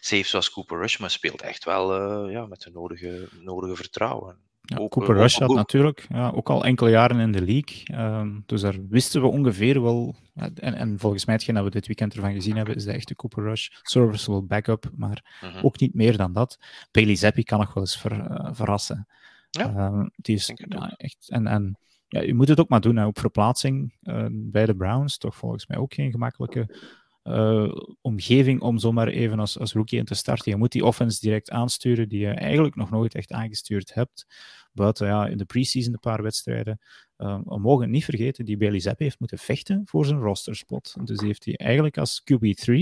[0.00, 4.36] safe zoals Cooper Rush, maar speelt echt wel uh, ja, met de nodige, nodige vertrouwen.
[4.60, 8.04] Ja, ook, Cooper uh, Rush had natuurlijk ja, ook al enkele jaren in de league.
[8.04, 10.14] Um, dus daar wisten we ongeveer wel.
[10.34, 12.92] Ja, en, en, volgens mij, hetgeen dat we dit weekend ervan gezien hebben, is de
[12.92, 13.68] echte Cooper Rush.
[13.82, 15.52] Serviceable backup, maar uh mhm.
[15.52, 15.64] -huh.
[15.64, 16.58] ook niet meer dan dat.
[16.90, 19.06] Bailey Zappi kan nog wel eens ver, uh, verrassen.
[19.50, 20.50] Ja, uh, die is
[20.96, 21.28] echt.
[21.28, 21.78] En, en
[22.08, 25.18] ja, je moet het ook maar doen hè, op verplaatsing uh, bij de Browns.
[25.18, 26.76] Toch volgens mij ook geen gemakkelijke
[27.24, 30.50] uh, omgeving om zomaar even als, als rookie in te starten.
[30.50, 34.26] Je moet die offense direct aansturen die je eigenlijk nog nooit echt aangestuurd hebt.
[34.72, 36.78] Buiten ja, in de preseason een paar wedstrijden.
[37.18, 40.94] Uh, we mogen niet vergeten, die Bailey Zapp heeft moeten vechten voor zijn rosterspot.
[41.04, 42.72] Dus die heeft hij eigenlijk als QB3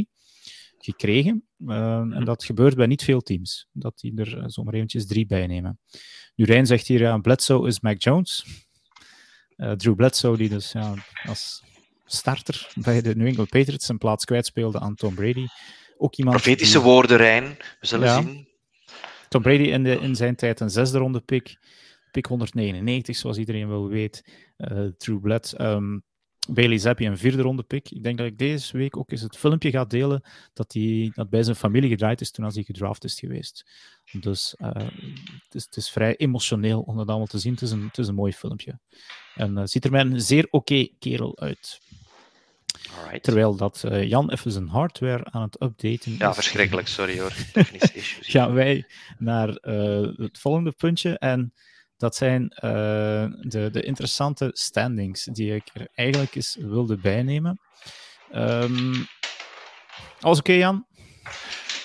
[0.84, 1.44] gekregen.
[1.58, 2.24] Uh, en mhm.
[2.24, 5.78] dat gebeurt bij niet veel teams, dat die er uh, zomaar eventjes drie bij nemen.
[6.34, 8.44] Nu, Rijn zegt hier, uh, Bledsoe is Mac Jones.
[9.56, 10.94] Uh, Drew Bledsoe, die dus ja,
[11.26, 11.62] als
[12.04, 15.46] starter bij de New England Patriots zijn plaats kwijtspeelde aan Tom Brady.
[15.96, 16.86] Ook iemand Profetische die...
[16.86, 17.44] woorden, Rijn.
[17.80, 18.22] We zullen ja.
[18.22, 18.48] zien.
[19.28, 21.56] Tom Brady in, de, in zijn tijd een zesde ronde pick.
[22.10, 24.24] Pick 199, zoals iedereen wel weet.
[24.58, 25.60] Uh, Drew Bledsoe.
[25.60, 26.04] Um,
[26.48, 27.90] Bailey Zappi een vierde ronde pick.
[27.90, 30.22] Ik denk dat ik deze week ook eens het filmpje ga delen
[30.52, 33.66] dat, hij, dat bij zijn familie gedraaid is toen als hij gedraft is geweest.
[34.12, 37.52] Dus uh, het, is, het, is, vrij emotioneel om dat allemaal te zien.
[37.52, 38.78] Het is een, het is een mooi filmpje.
[39.34, 41.80] En uh, ziet er mij een zeer oké okay kerel uit.
[42.96, 43.22] Alright.
[43.22, 47.32] Terwijl dat uh, Jan even zijn hardware aan het updaten Ja, verschrikkelijk, sorry hoor.
[47.52, 48.26] Technische issues.
[48.34, 48.86] Gaan wij
[49.18, 51.18] naar het volgende puntje.
[51.18, 51.52] En
[51.96, 52.60] dat zijn uh,
[53.40, 57.60] de, de interessante standings die ik er eigenlijk eens wilde bijnemen.
[58.34, 59.06] Um,
[60.20, 60.86] alles oké, okay, Jan?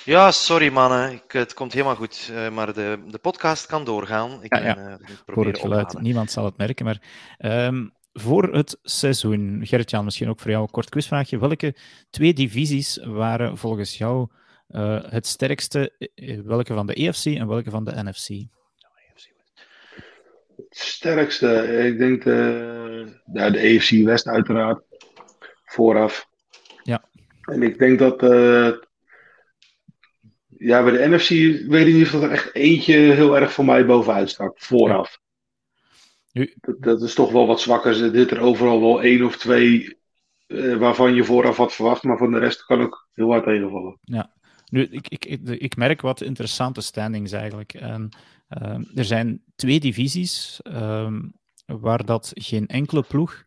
[0.05, 2.29] Ja, sorry mannen, ik, het komt helemaal goed.
[2.31, 4.43] Uh, maar de, de podcast kan doorgaan.
[4.43, 4.77] Ik ja, ja.
[4.77, 4.95] Uh,
[5.25, 6.85] Voor het geluid, niemand zal het merken.
[6.85, 7.01] Maar
[7.37, 11.39] um, voor het seizoen, Gerrit-Jan, misschien ook voor jou een kort quizvraagje.
[11.39, 11.75] Welke
[12.09, 14.29] twee divisies waren volgens jou
[14.69, 16.11] uh, het sterkste?
[16.45, 18.47] Welke van de EFC en welke van de NFC?
[20.67, 24.81] Het sterkste, ik denk de, ja, de EFC West uiteraard.
[25.65, 26.27] Vooraf.
[26.83, 27.03] Ja.
[27.41, 28.23] En ik denk dat.
[28.23, 28.71] Uh,
[30.57, 31.29] ja, bij de NFC
[31.69, 34.59] weet ik niet of er echt eentje heel erg voor mij bovenuit stak.
[34.59, 35.19] Vooraf.
[36.31, 36.47] Ja.
[36.55, 38.03] Dat, dat, is toch wel wat zwakker.
[38.03, 39.97] Er zit er overal wel één of twee
[40.47, 43.97] uh, waarvan je vooraf had verwacht, maar van de rest kan ook heel hard tegenvallen.
[44.01, 44.33] Ja,
[44.65, 47.73] nu, ik, ik, ik, merk wat interessante standings eigenlijk.
[47.73, 48.09] En
[48.49, 51.33] Ehm, er zijn twee divisies um,
[51.65, 53.45] waar dat geen enkele ploeg,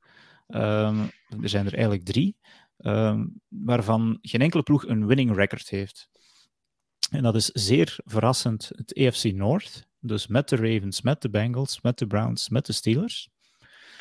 [0.49, 1.11] um,
[1.43, 2.37] er zijn er eigenlijk drie,
[3.49, 6.09] waarvan geen enkele ploeg een winning record heeft.
[7.11, 11.81] En dat is zeer verrassend het EFC North, Dus met de Ravens, met de Bengals,
[11.81, 13.29] met de Browns, met de Steelers.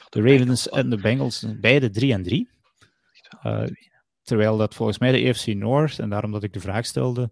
[0.09, 2.49] De Ravens en de Bengals, beide 3 en 3.
[3.43, 3.63] Uh,
[4.23, 7.31] terwijl dat volgens mij de AFC North, en daarom dat ik de vraag stelde,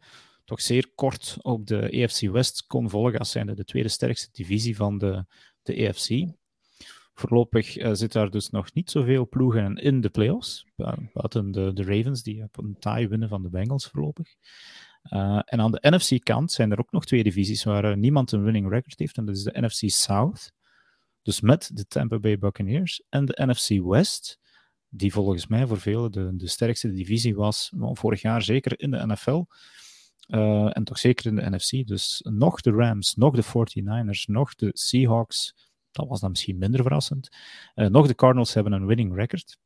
[0.49, 4.75] toch zeer kort op de AFC West kon volgen als zijnde de tweede sterkste divisie
[4.75, 5.25] van de,
[5.61, 6.37] de AFC.
[7.13, 10.65] Voorlopig uh, zit daar dus nog niet zoveel ploegen in de playoffs.
[11.13, 14.27] Buiten de, de Ravens, die op een taai winnen van de Bengals voorlopig.
[15.13, 18.69] Uh, en aan de NFC-kant zijn er ook nog twee divisies waar niemand een winning
[18.69, 19.17] record heeft.
[19.17, 20.53] En dat is de NFC South.
[21.21, 23.03] Dus met de Tampa Bay Buccaneers.
[23.09, 24.39] En de NFC West,
[24.87, 27.71] die volgens mij voor velen de, de sterkste divisie was.
[27.77, 29.43] Vorig jaar zeker in de NFL.
[30.29, 31.87] Uh, en toch zeker in de NFC.
[31.87, 35.55] Dus nog de Rams, nog de 49ers, nog de Seahawks.
[35.91, 37.29] Dat was dan misschien minder verrassend.
[37.75, 39.57] nog de Cardinals hebben een winning record.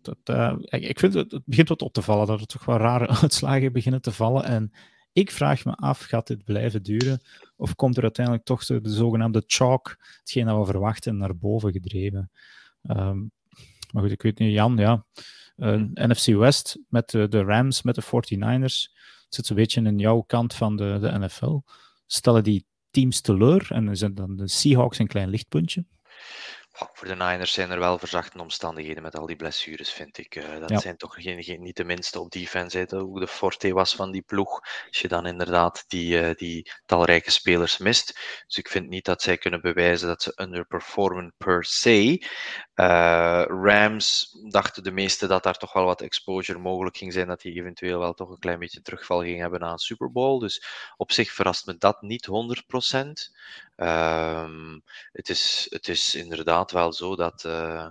[0.00, 2.76] Dat, uh, ik vind het, het begint wat op te vallen, dat er toch wel
[2.76, 4.44] rare uitslagen beginnen te vallen.
[4.44, 4.72] En
[5.12, 7.20] ik vraag me af, gaat dit blijven duren?
[7.56, 11.72] Of komt er uiteindelijk toch de, de zogenaamde chalk, hetgeen dat we verwachten, naar boven
[11.72, 12.30] gedreven?
[12.82, 13.30] Um,
[13.92, 15.06] maar goed, ik weet niet, Jan, ja.
[15.60, 18.98] Uh, NFC West met de, de, Rams, met de 49ers,
[19.28, 21.60] zit een beetje in jouw kant van de, de NFL.
[22.06, 25.84] Stellen die teams teleur en zijn dan de Seahawks een klein lichtpuntje?
[26.72, 30.36] voor de Niners zijn er wel verzachte omstandigheden met al die blessures, vind ik.
[30.36, 32.86] Uh, dat zijn toch geen, geen, niet de minste op defense.
[32.90, 34.60] Hoe de forte was van die ploeg.
[34.88, 38.06] Als je dan inderdaad die, uh, die talrijke spelers mist.
[38.46, 42.26] Dus ik vind niet dat zij kunnen bewijzen dat ze underperformen per se.
[42.80, 47.26] Uh, Rams dachten de meesten dat daar toch wel wat exposure mogelijk ging zijn.
[47.26, 50.38] Dat die eventueel wel toch een klein beetje terugval ging hebben een Super Bowl.
[50.38, 50.64] Dus
[50.96, 52.30] op zich verrast me dat niet 100%.
[53.76, 57.86] Um, het, is, het is inderdaad wel zo dat, uh,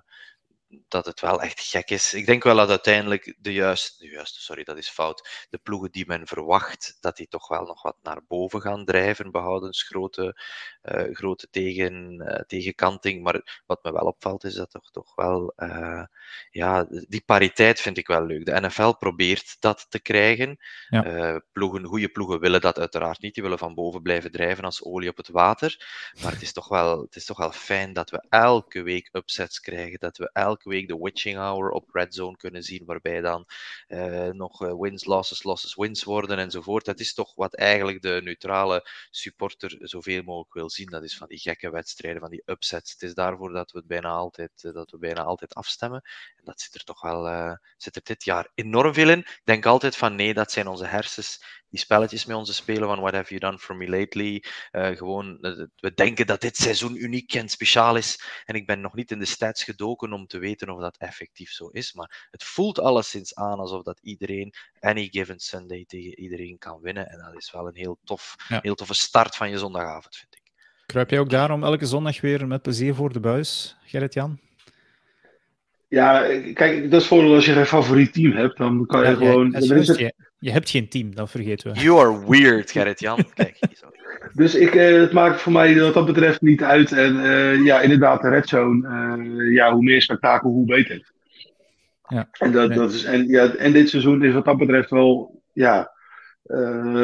[0.88, 2.14] dat het wel echt gek is.
[2.14, 5.48] Ik denk wel dat uiteindelijk de juiste, de juiste, sorry, dat is fout.
[5.50, 9.32] De ploegen die men verwacht, dat die toch wel nog wat naar boven gaan drijven,
[9.32, 10.42] behoudens grote,
[10.84, 13.24] uh, grote tegen, uh, tegenkanting.
[13.24, 16.04] Maar wat me wel opvalt, is dat toch, toch wel, uh,
[16.52, 18.46] ja, die pariteit vind ik wel leuk.
[18.46, 20.58] De NFL probeert dat te krijgen.
[20.90, 21.42] Ja.
[21.52, 23.34] ploegen, goede ploegen willen dat uiteraard niet.
[23.34, 25.88] Die willen van boven blijven drijven als olie op het water.
[26.22, 29.60] Maar het is toch wel, het is toch wel fijn dat we elke week upsets
[29.60, 33.48] krijgen, dat we elke week de witching hour op Red Zone kunnen zien, waarbij dan
[33.88, 36.86] uh, nog uh, wins, losses, losses, wins worden enzovoort.
[36.86, 40.90] Dat is toch wat eigenlijk de neutrale supporter zoveel mogelijk wil zien.
[40.90, 42.92] Dat is van die gekke wedstrijden, van die upsets.
[42.92, 46.02] Het is daarvoor dat we het bijna altijd, uh, dat we bijna altijd afstemmen.
[46.36, 49.20] En dat zit er toch wel zit er dit jaar enorm veel in.
[49.20, 53.00] Ik denk altijd van nee, dat zijn onze hersens die spelletjes met onze spelen van
[53.00, 54.44] What Have You Done For Me Lately.
[54.72, 58.24] Uh, gewoon, uh, we denken dat dit seizoen uniek en speciaal is.
[58.46, 61.52] En ik ben nog niet in de stats gedoken om te weten of dat effectief
[61.52, 61.94] zo is.
[61.94, 67.10] Maar het voelt alleszins aan alsof dat iedereen any given Sunday tegen iedereen kan winnen.
[67.10, 68.60] En dat is wel een heel, tof, ja.
[68.62, 70.52] heel toffe start van je zondagavond, vind ik.
[70.86, 74.40] Kruip jij ook daarom elke zondag weer met plezier voor de buis, Gerrit-Jan?
[75.88, 76.22] Ja,
[76.54, 79.52] kijk, dat is voordeel als je geen favoriet team hebt, dan kan je ja, gewoon...
[79.98, 81.80] Ja, je, hebt geen team, dat vergeten we.
[81.80, 83.26] You are weird, Gerrit-Jan.
[83.34, 83.60] Kijk,
[84.34, 86.92] dus ik, uh, het maakt voor mij wat dat betreft niet uit.
[86.92, 88.88] En uh, ja, inderdaad, de red zone,
[89.18, 91.12] uh, ja, hoe meer spektakel, hoe beter.
[92.08, 92.78] Ja, en, dat, nee.
[92.78, 95.92] dat is, en, ja, en dit seizoen is wat dat betreft wel, ja,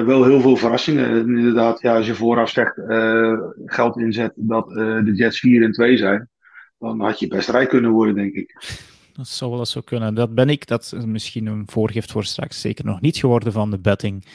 [0.06, 1.10] wel heel veel verrassingen.
[1.10, 2.82] En inderdaad, ja, als je vooraf zegt,
[3.66, 6.30] geld inzet dat de Jets 4 en 2 zijn
[6.80, 8.56] dan had je best rijk kunnen worden, denk ik.
[9.16, 10.16] Dat zou wel eens zo kunnen.
[10.16, 13.72] Dat ben ik, dat is misschien een voorgift voor straks, zeker nog niet geworden van
[13.72, 14.26] de betting.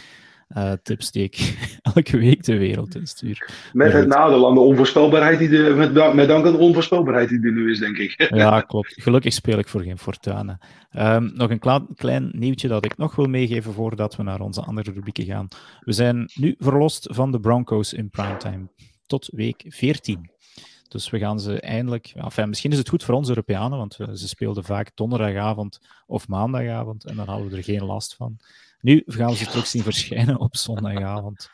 [0.57, 1.57] Uh, tips die ik
[1.95, 3.51] elke week de wereld instuur.
[3.73, 7.41] Met het nadeel aan de onvoorspelbaarheid, die de, met, met dank aan de onvoorspelbaarheid die
[7.41, 8.35] er nu is, denk ik.
[8.35, 9.03] ja, klopt.
[9.03, 10.59] Gelukkig speel ik voor geen fortuna.
[10.93, 14.61] Um, nog een klein, klein nieuwtje dat ik nog wil meegeven voordat we naar onze
[14.61, 15.49] andere rubrieken gaan.
[15.81, 18.69] We zijn nu verlost van de Broncos in primetime
[19.07, 20.31] tot week 14.
[20.91, 22.13] Dus we gaan ze eindelijk.
[22.15, 27.05] Enfin, misschien is het goed voor ons Europeanen, want ze speelden vaak donderdagavond of maandagavond
[27.05, 28.39] en dan hadden we er geen last van.
[28.81, 31.51] Nu gaan we ze terug zien verschijnen op zondagavond.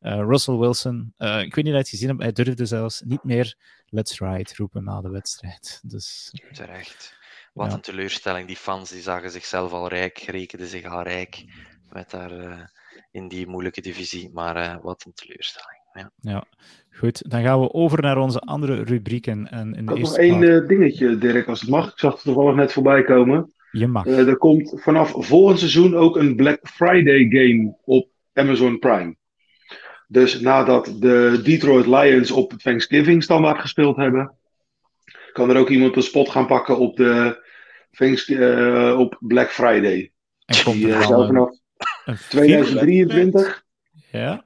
[0.00, 3.00] Uh, Russell Wilson, uh, ik weet niet of je het gezien hebt, hij durfde zelfs
[3.00, 3.56] niet meer
[3.86, 5.80] Let's Ride roepen na de wedstrijd.
[5.82, 7.18] Dus, Terecht.
[7.52, 7.74] Wat ja.
[7.74, 8.46] een teleurstelling.
[8.46, 11.44] Die fans die zagen zichzelf al rijk, rekenden zich al rijk
[11.88, 12.64] met daar, uh,
[13.10, 14.30] in die moeilijke divisie.
[14.32, 15.80] Maar wat een teleurstelling.
[15.92, 16.12] Ja.
[16.20, 16.46] ja.
[16.92, 17.30] Goed.
[17.30, 19.50] Dan gaan we over naar onze andere rubrieken.
[19.50, 21.92] En in de nog één uh, dingetje, Dirk, als het mag.
[21.92, 23.52] Ik zag het toevallig net voorbij komen.
[23.70, 24.06] Je mag.
[24.06, 29.16] Uh, er komt vanaf volgend seizoen ook een Black Friday game op Amazon Prime.
[30.08, 34.32] Dus nadat de Detroit Lions op Thanksgiving standaard gespeeld hebben,
[35.32, 37.48] kan er ook iemand een spot gaan pakken op, de
[37.90, 40.10] Thanks, uh, op Black Friday.
[40.44, 41.58] En komt er dan vanaf
[42.28, 43.64] 2023.
[44.10, 44.44] Ja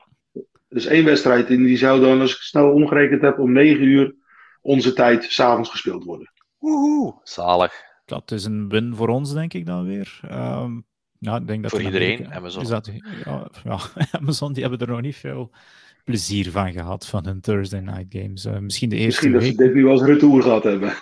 [0.75, 4.15] Dus één wedstrijd en die zou dan, als ik snel omgerekend heb, om 9 uur
[4.63, 6.33] onze tijd s'avonds gespeeld worden.
[6.59, 7.73] Woehoe, zalig.
[8.05, 10.21] Dat is een win voor ons, denk ik dan weer.
[10.33, 10.87] Um,
[11.19, 12.63] ja, ik denk dat voor iedereen, Amerika, Amazon.
[12.63, 12.91] Is dat,
[13.25, 13.79] ja, ja,
[14.21, 15.51] Amazon die hebben er nog niet veel
[16.05, 18.47] plezier van gehad van hun Thursday night games.
[18.47, 19.57] Uh, misschien de eerste misschien week.
[19.57, 20.93] dat ze dit nu als retour gehad hebben.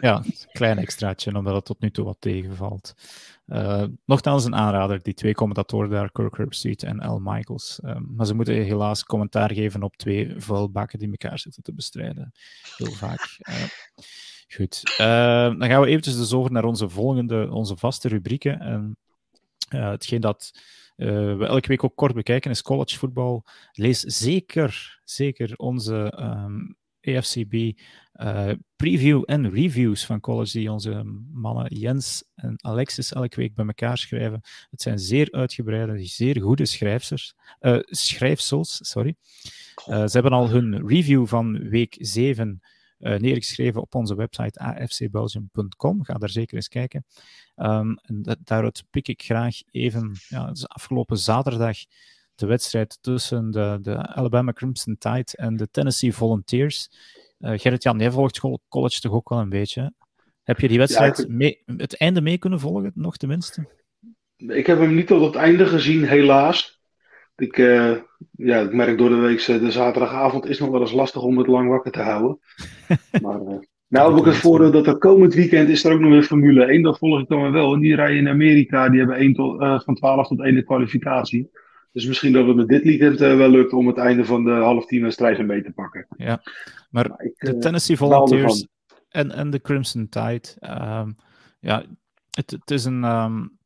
[0.00, 2.94] ja, een klein extraatje, omdat het tot nu toe wat tegenvalt.
[3.46, 7.80] Uh, nogthans een aanrader, die twee commentatoren daar, Kirk Herbstreit en Al Michaels.
[7.84, 12.32] Uh, maar ze moeten helaas commentaar geven op twee vuilbakken die elkaar zitten te bestrijden.
[12.76, 13.38] Heel vaak.
[13.48, 13.54] Uh,
[14.56, 14.96] goed.
[15.58, 18.60] dan gaan we eventjes dus over naar onze volgende, onze vaste rubrieken.
[18.60, 18.96] En
[19.68, 20.60] hetgeen dat
[20.96, 23.44] we elke week ook kort bekijken is college voetbal.
[23.72, 26.12] Lees zeker, zeker onze
[27.06, 27.78] AFCB
[28.14, 31.02] uh, preview en reviews van college die onze
[31.32, 34.40] mannen Jens en Alexis elke week bij elkaar schrijven.
[34.70, 37.34] Het zijn zeer uitgebreide, zeer goede schrijfsels.
[37.60, 39.14] Uh, schrijfsels sorry.
[39.84, 42.60] ze hebben al hun review van week 7
[42.98, 46.04] uh, neergeschreven op onze website afcbelgium.com.
[46.04, 47.04] Ga daar zeker eens kijken.
[47.54, 51.78] En dat, daaruit pik ik graag even, ja, afgelopen zaterdag,
[52.36, 56.88] de wedstrijd tussen de, de Alabama Crimson Tide en de Tennessee Volunteers.
[57.40, 59.80] Uh, Gerrit-Jan, jij volgt college toch ook wel een beetje?
[59.80, 59.88] Hè?
[60.42, 63.66] Heb je die wedstrijd, Ja, mee, het einde mee kunnen volgen, nog tenminste?
[64.36, 66.80] Ik heb hem niet tot het einde gezien, helaas.
[67.36, 67.96] Ik, uh,
[68.30, 71.46] ja, ik merk door de week, de zaterdagavond is nog wel eens lastig om het
[71.46, 72.38] lang wakker te houden.
[73.22, 73.58] maar uh,
[73.88, 76.64] nou heb ik het voordeel dat er komend weekend is er ook nog weer Formule
[76.64, 76.82] 1.
[76.82, 77.74] Dat volg ik dan wel.
[77.74, 80.64] En die rijden in Amerika, die hebben 1 tot, uh, van 12 tot 1 de
[80.64, 81.50] kwalificatie.
[81.96, 84.86] Dus misschien dat het met dit weekend wel lukt om het einde van de half
[84.86, 86.06] tien wedstrijden mee te pakken.
[86.16, 86.42] Ja,
[86.90, 88.66] maar, maar ik, de Tennessee Volunteers
[89.08, 91.16] en, en de Crimson Tide, um,
[91.60, 91.84] ja,
[92.30, 93.04] het, het is een...
[93.04, 93.58] Um,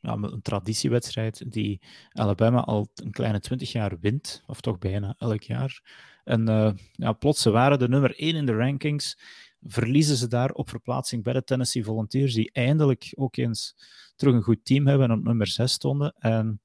[0.00, 1.80] ja, een traditiewedstrijd die
[2.12, 5.82] Alabama al een kleine twintig jaar wint, of toch bijna elk jaar.
[6.24, 9.18] En uh, ja, plots, ze waren de nummer 1 in de rankings,
[9.60, 13.76] verliezen ze daar op verplaatsing bij de Tennessee Volunteers, die eindelijk ook eens
[14.16, 16.14] terug een goed team hebben en op nummer 6 stonden.
[16.18, 16.60] En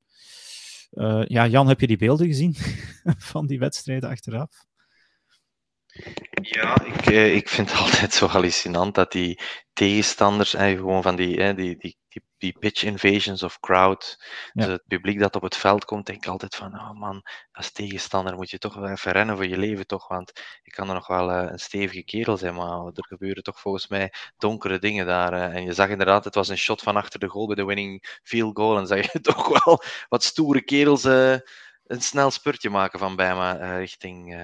[0.91, 2.56] uh, ja, Jan, heb je die beelden gezien
[3.32, 4.68] van die wedstrijden achteraf?
[6.41, 9.40] Ja, ik, eh, ik vind het altijd zo hallucinant dat die
[9.74, 14.18] tegenstanders en gewoon van die, eh, die, die, die, die, pitch invasions of crowd,
[14.53, 14.64] ja.
[14.64, 17.72] dus het publiek dat op het veld komt, denk ik altijd van, oh man, als
[17.72, 20.07] tegenstander moet je toch wel even rennen voor je leven, toch?
[20.07, 20.31] Want
[20.64, 23.88] ik kan er nog wel uh, een stevige kerel zijn, maar er gebeuren toch volgens
[23.88, 25.34] mij donkere dingen daar.
[25.34, 27.65] Uh, en je zag inderdaad, het was een shot van achter de goal bij de
[27.65, 31.38] winning field goal, en zag je toch wel wat stoere kerels uh,
[31.86, 34.36] een snel spurtje maken van Bijma richting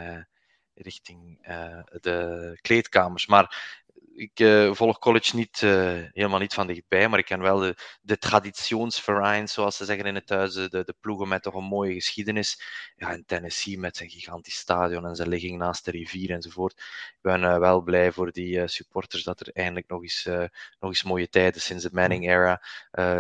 [0.76, 3.28] richting uh, de kleedkamers.
[3.28, 3.84] Maar
[4.16, 5.72] ik uh, volg college niet, uh,
[6.12, 10.16] helemaal niet van dichtbij, maar ik ken wel de, de traditionsverein, zoals ze zeggen in
[10.16, 12.62] het thuis, de, de ploegen met toch een mooie geschiedenis.
[12.96, 16.72] Ja, in Tennessee met zijn gigantisch stadion en zijn ligging naast de rivier enzovoort.
[17.12, 20.26] Ik ben uh, wel blij voor die supporters dat er eindelijk nog eens,
[20.80, 22.62] nog eens mooie tijden sinds de Manning-era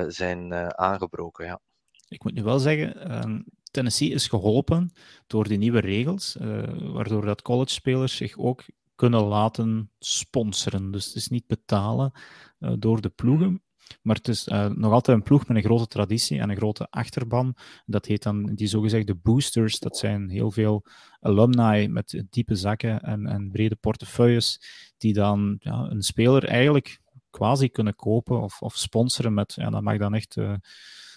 [0.07, 1.45] zijn aangebroken.
[1.45, 1.59] Ja.
[2.07, 3.41] Ik moet nu wel zeggen, ehm,
[3.71, 4.93] Tennessee is geholpen
[5.27, 6.37] door die nieuwe regels,
[6.79, 8.63] waardoor dat college-spelers zich ook
[8.95, 10.91] kunnen laten sponsoren.
[10.91, 12.11] Dus het is niet betalen
[12.59, 13.63] uh, door de ploegen,
[14.01, 16.87] maar het is uh, nog altijd een ploeg met een grote traditie en een grote
[16.89, 17.55] achterban.
[17.85, 19.79] Dat heet dan die zogezegde boosters.
[19.79, 20.85] Dat zijn heel veel
[21.19, 24.61] alumni met diepe zakken en, en brede portefeuilles,
[24.97, 26.99] die dan ja, een speler eigenlijk
[27.29, 30.53] quasi kunnen kopen of, of sponsoren met, ja, dat mag dan echt uh,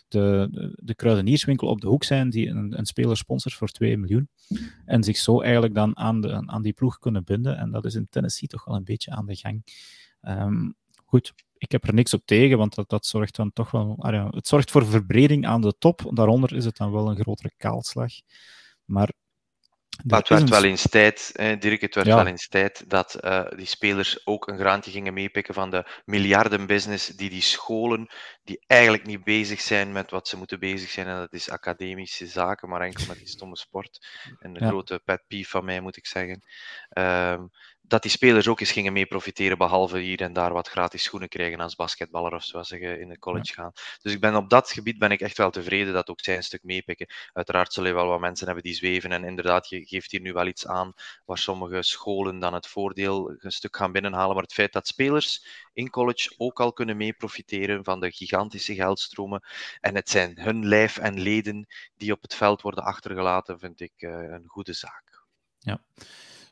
[0.08, 3.96] de, de, de, kruidenierswinkel op de hoek zijn die een, een speler sponsort voor 2
[3.96, 4.28] miljoen.
[4.84, 7.56] En zich zo eigenlijk dan aan, de, aan die ploeg kunnen binden.
[7.56, 9.64] En dat is in Tennessee toch wel een beetje aan de gang.
[10.22, 10.74] Um,
[11.04, 13.96] goed, ik heb er niks op tegen, want dat, dat zorgt dan toch wel.
[13.98, 16.10] Ah het zorgt voor verbreding aan de top.
[16.14, 18.12] Daaronder is het dan wel een grotere kaalslag.
[18.84, 19.12] Maar
[20.04, 20.48] maar het werd een...
[20.48, 22.14] wel eens tijd, eh, Dirk, het werd ja.
[22.14, 27.06] wel eens tijd dat uh, die spelers ook een graantje gingen meepikken van de miljardenbusiness
[27.06, 28.08] die die scholen,
[28.44, 32.26] die eigenlijk niet bezig zijn met wat ze moeten bezig zijn, en dat is academische
[32.26, 34.06] zaken, maar enkel met die stomme sport.
[34.38, 34.68] En de ja.
[34.68, 36.42] grote pet peeve van mij, moet ik zeggen.
[36.98, 37.42] Uh,
[37.88, 41.28] dat die spelers ook eens gingen mee profiteren, behalve hier en daar wat gratis schoenen
[41.28, 43.72] krijgen als basketballer of zoals ze in de college gaan.
[44.02, 46.42] Dus ik ben op dat gebied ben ik echt wel tevreden dat ook zij een
[46.42, 47.06] stuk meepikken.
[47.32, 50.46] Uiteraard zullen wel wat mensen hebben die zweven en inderdaad, je geeft hier nu wel
[50.46, 50.92] iets aan
[51.24, 55.46] waar sommige scholen dan het voordeel een stuk gaan binnenhalen, maar het feit dat spelers
[55.72, 59.42] in college ook al kunnen mee profiteren van de gigantische geldstromen
[59.80, 61.66] en het zijn hun lijf en leden
[61.96, 65.24] die op het veld worden achtergelaten, vind ik uh, een goede zaak.
[65.58, 65.82] Ja.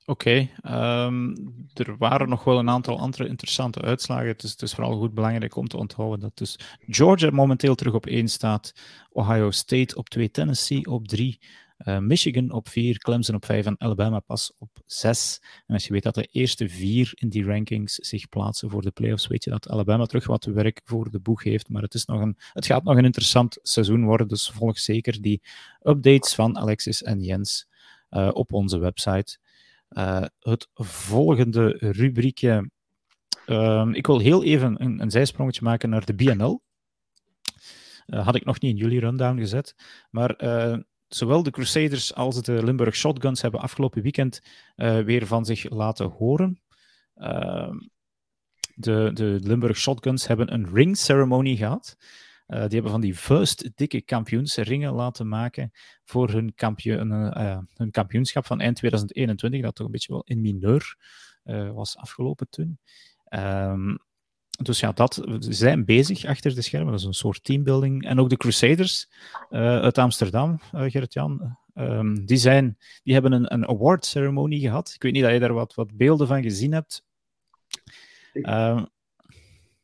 [0.08, 1.34] Oké, um,
[1.74, 4.26] er waren nog wel een aantal andere interessante uitslagen.
[4.26, 7.94] Het is, het is, vooral goed belangrijk om te onthouden dat dus Georgia momenteel terug
[7.94, 8.72] op 1 staat,
[9.10, 11.38] Ohio State op 2, Tennessee op 3,
[11.84, 15.40] Uh, Michigan op 4, Clemson op 5 en Alabama pas op 6.
[15.66, 18.90] En als je weet dat de eerste vier in die rankings zich plaatsen voor de
[18.90, 21.68] playoffs, weet je dat Alabama terug wat werk voor de boeg heeft.
[21.68, 25.20] Maar het, is nog een, het gaat nog een interessant seizoen worden, dus volg zeker
[25.22, 25.42] die
[25.82, 27.66] updates van Alexis en Jens
[28.10, 29.38] uh, op onze website.
[29.88, 32.70] Uh, het volgende rubriekje.
[33.46, 36.62] Um, ik wil heel even een, een zijsprongetje maken naar de BNL.
[38.06, 39.74] Uh, had ik nog niet in jullie rundown gezet.
[40.10, 44.40] Maar uh, zowel de Crusaders als de Limburg Shotguns hebben afgelopen weekend
[44.76, 46.60] weer van zich laten horen.
[47.14, 47.76] Ehm,
[48.74, 51.96] de, de Limburg Shotguns hebben een ring ceremony gehad.
[52.48, 55.72] Uh, die hebben van die vuist dikke kampioensringen laten maken
[56.04, 60.40] voor hun, kampioen, uh, hun kampioenschap van eind 2021, dat toch een beetje wel in
[60.40, 60.96] mineur
[61.44, 62.78] uh, was afgelopen toen.
[63.28, 63.98] Um,
[64.62, 66.90] dus ja, dat, we zijn bezig achter de schermen.
[66.90, 68.04] Dat is een soort teambuilding.
[68.04, 69.08] En ook de Crusaders
[69.50, 74.92] uit Amsterdam, Gerrit-Jan, um, die, zijn, die hebben een, een award ceremony gehad.
[74.94, 77.04] Ik weet niet dat je daar wat, wat beelden van gezien hebt.
[78.32, 78.86] Um,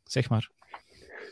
[0.04, 0.50] zeg maar.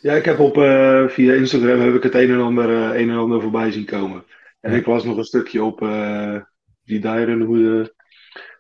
[0.00, 3.10] Ja, ik heb op, uh, via Instagram heb ik het een en ander, uh, een
[3.10, 4.24] en ander voorbij zien komen.
[4.60, 4.78] En ja.
[4.78, 6.40] ik las nog een stukje op uh,
[6.84, 7.94] die Dyron hoe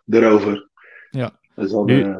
[0.08, 0.68] erover.
[1.10, 1.38] Ja.
[1.54, 2.16] Dat is dan, nu,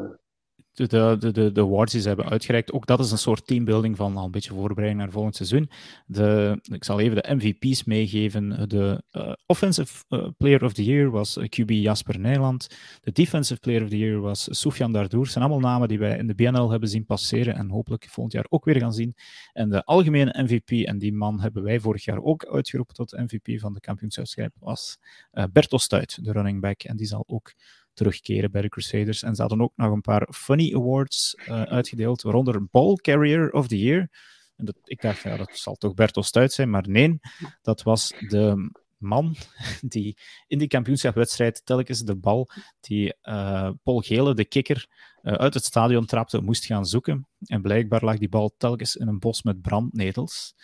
[0.73, 4.17] de, de, de, awards die ze hebben uitgereikt, ook dat is een soort teambuilding van
[4.17, 5.69] al een beetje voorbereiding naar volgend seizoen.
[6.05, 8.69] De, ik zal even de MVP's meegeven.
[8.69, 12.67] De uh, Offensive uh, Player of the Year was QB Jasper Nijland.
[13.01, 15.27] De Defensive Player of the Year was Soufiane Dardour.
[15.27, 18.45] zijn allemaal namen die wij in de BNL hebben zien passeren en hopelijk volgend jaar
[18.49, 19.15] ook weer gaan zien.
[19.53, 23.59] En de algemene MVP, en die man hebben wij vorig jaar ook uitgeroepen tot MVP
[23.59, 24.97] van de kampioenschap, was
[25.33, 26.83] uh, Bertel Stuit, de running back.
[26.83, 27.53] En die zal ook
[27.93, 29.23] terugkeren bij de Crusaders.
[29.23, 33.67] En ze hadden ook nog een paar funny awards uh, uitgedeeld, waaronder Ball Carrier of
[33.67, 34.09] the Year.
[34.55, 37.19] En dat, ik dacht, ja, dat zal toch Bertel Stuit zijn, maar nee,
[37.61, 39.35] dat was de man
[39.81, 42.49] die in die kampioenschapwedstrijd telkens de bal
[42.79, 44.87] die uh, Paul Gele, de kikker,
[45.21, 47.27] uh, uit het stadion trapte, moest gaan zoeken.
[47.45, 50.55] En blijkbaar lag die bal telkens in een bos met brandnetels.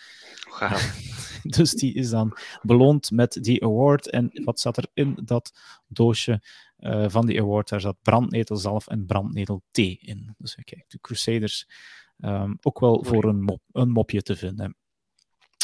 [0.58, 0.78] Wow.
[1.56, 4.10] dus die is dan beloond met die award.
[4.10, 5.52] En wat zat er in dat
[5.86, 6.42] doosje
[6.80, 7.68] uh, van die award?
[7.68, 10.34] Daar zat brandnetelzalf en brandnetelthee in.
[10.38, 11.66] Dus kijk, de Crusaders
[12.18, 14.76] um, ook wel voor een, mop, een mopje te vinden.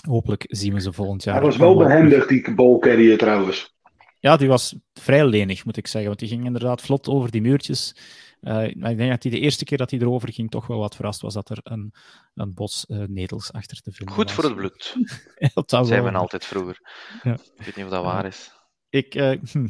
[0.08, 1.34] Hopelijk zien we ze volgend jaar.
[1.34, 3.74] Hij was wel behendig, die ballcarrier trouwens.
[4.20, 6.08] Ja, die was vrij lenig, moet ik zeggen.
[6.08, 7.96] Want die ging inderdaad vlot over die muurtjes.
[8.40, 10.94] Uh, ik denk dat hij de eerste keer dat hij erover ging toch wel wat
[10.94, 11.94] verrast was dat er een,
[12.34, 14.34] een bos uh, netels achter te vinden Goed was.
[14.34, 14.96] voor het bloed.
[15.54, 16.02] dat Zei wel.
[16.02, 16.80] men altijd vroeger.
[17.22, 17.32] Ja.
[17.32, 18.52] Ik weet niet of dat waar is.
[18.94, 19.66] Ik uh, hm,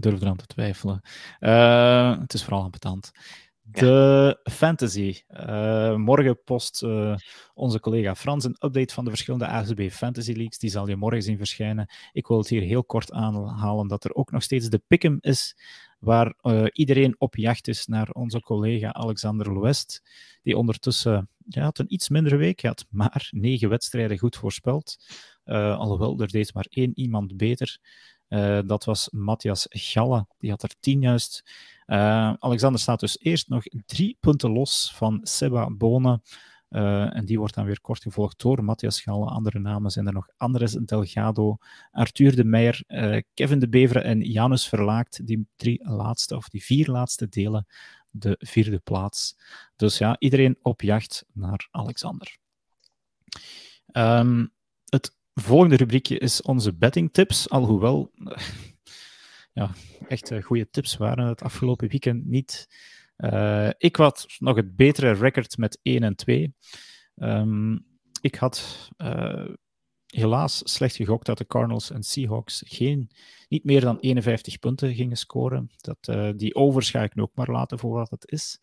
[0.00, 1.00] durf eraan te twijfelen.
[1.40, 3.12] Uh, het is vooral ambetant.
[3.62, 4.52] De ja.
[4.52, 5.20] fantasy.
[5.30, 7.16] Uh, morgen post uh,
[7.54, 10.58] onze collega Frans een update van de verschillende ACB Fantasy Leagues.
[10.58, 11.90] Die zal je morgen zien verschijnen.
[12.12, 15.56] Ik wil het hier heel kort aanhalen dat er ook nog steeds de Pick'em is,
[15.98, 20.02] waar uh, iedereen op jacht is naar onze collega Alexander Loest,
[20.42, 24.96] die ondertussen ja, had een iets mindere week, had maar negen wedstrijden goed voorspeld.
[25.44, 27.78] alhoewel, er deed maar één iemand beter.
[28.32, 31.42] Uh, dat was Matthias Galle, die had er tien juist.
[31.86, 36.22] Uh, Alexander staat dus eerst nog drie punten los van Seba Bonen.
[36.70, 39.30] Uh, en die wordt dan weer kort gevolgd door Matthias Galle.
[39.30, 41.56] Andere namen zijn er nog Andres Delgado,
[41.90, 42.84] Arthur de Meijer,
[43.34, 45.26] Kevin de Beveren en Janus Verlaakt.
[45.26, 47.66] Die drie laatste, of die vier laatste delen
[48.10, 49.36] de vierde plaats.
[49.76, 52.36] Dus ja, iedereen op jacht naar Alexander.
[53.92, 54.50] Het
[55.34, 57.50] volgende rubriekje is onze betting tips.
[57.50, 58.12] Alhoewel,
[59.52, 59.70] ja,
[60.08, 62.66] echt uh, goede tips waren het afgelopen weekend niet.
[63.16, 66.54] Uh, ik had nog het betere record met 1 en 2.
[67.16, 67.86] Um,
[68.20, 69.48] ik had uh,
[70.14, 73.10] helaas slecht gegokt dat de Cardinals en Seahawks geen,
[73.48, 75.70] niet meer dan 51 punten gingen scoren.
[75.76, 78.60] Dat, uh, die overs ga ik nu ook maar laten voor wat het is.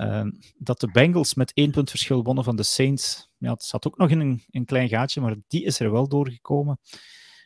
[0.00, 0.26] Uh,
[0.58, 3.28] dat de Bengals met één punt verschil wonnen van de Saints.
[3.38, 6.08] Ja, het zat ook nog in een, een klein gaatje, maar die is er wel
[6.08, 6.78] doorgekomen.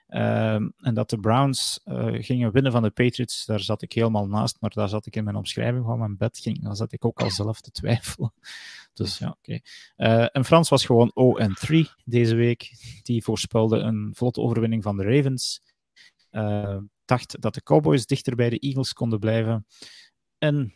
[0.08, 1.80] Uh, en dat de Browns
[2.12, 5.24] gingen winnen van de Patriots, daar zat ik helemaal naast, maar daar zat ik in
[5.24, 8.32] mijn omschrijving van mijn bed, ging, daar zat ik ook al zelf te twijfelen.
[9.00, 9.60] Dus ja, oké.
[9.96, 10.22] Okay.
[10.22, 11.12] Uh, en Frans was gewoon
[11.70, 12.70] 0-3 deze week.
[13.02, 15.60] Die voorspelde een vlotte overwinning van de Ravens.
[16.30, 19.66] Uh, dacht dat de Cowboys dichter bij de Eagles konden blijven.
[20.38, 20.74] En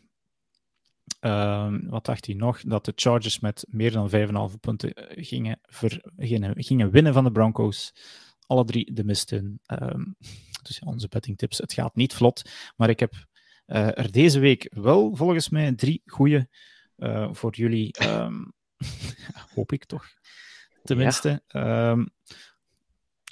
[1.20, 2.60] uh, wat dacht hij nog?
[2.60, 4.10] Dat de Chargers met meer dan
[4.51, 7.92] 5,5 punten gingen, ver, gingen, gingen, winnen van de Broncos.
[8.46, 9.60] Alle drie de misten.
[9.66, 10.16] Um,
[10.62, 11.59] dus ja, onze bettingtips.
[11.59, 13.12] Het gaat niet vlot, maar ik heb
[13.66, 16.48] er deze week wel volgens mij drie goede
[16.98, 18.02] uh, voor jullie.
[18.02, 18.52] Um,
[19.54, 20.06] hoop ik toch.
[20.82, 21.42] Tenminste.
[21.46, 21.90] Ja.
[21.90, 22.08] Um,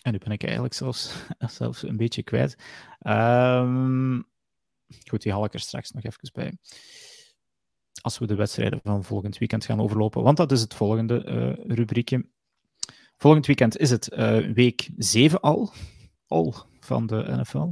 [0.03, 1.15] En nu ben ik eigenlijk zelfs,
[1.59, 2.57] zelfs een beetje kwijt.
[2.99, 4.21] Ehm,
[5.09, 6.59] goed, die haal ik er straks nog even bij.
[8.01, 10.23] Als we de wedstrijden van volgend weekend gaan overlopen.
[10.23, 12.27] Want dat is het volgende uh, rubriekje.
[13.17, 15.73] Volgend weekend is het uh, week 7 al.
[16.27, 17.71] Al van de NFL.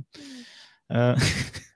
[0.88, 1.16] Uh,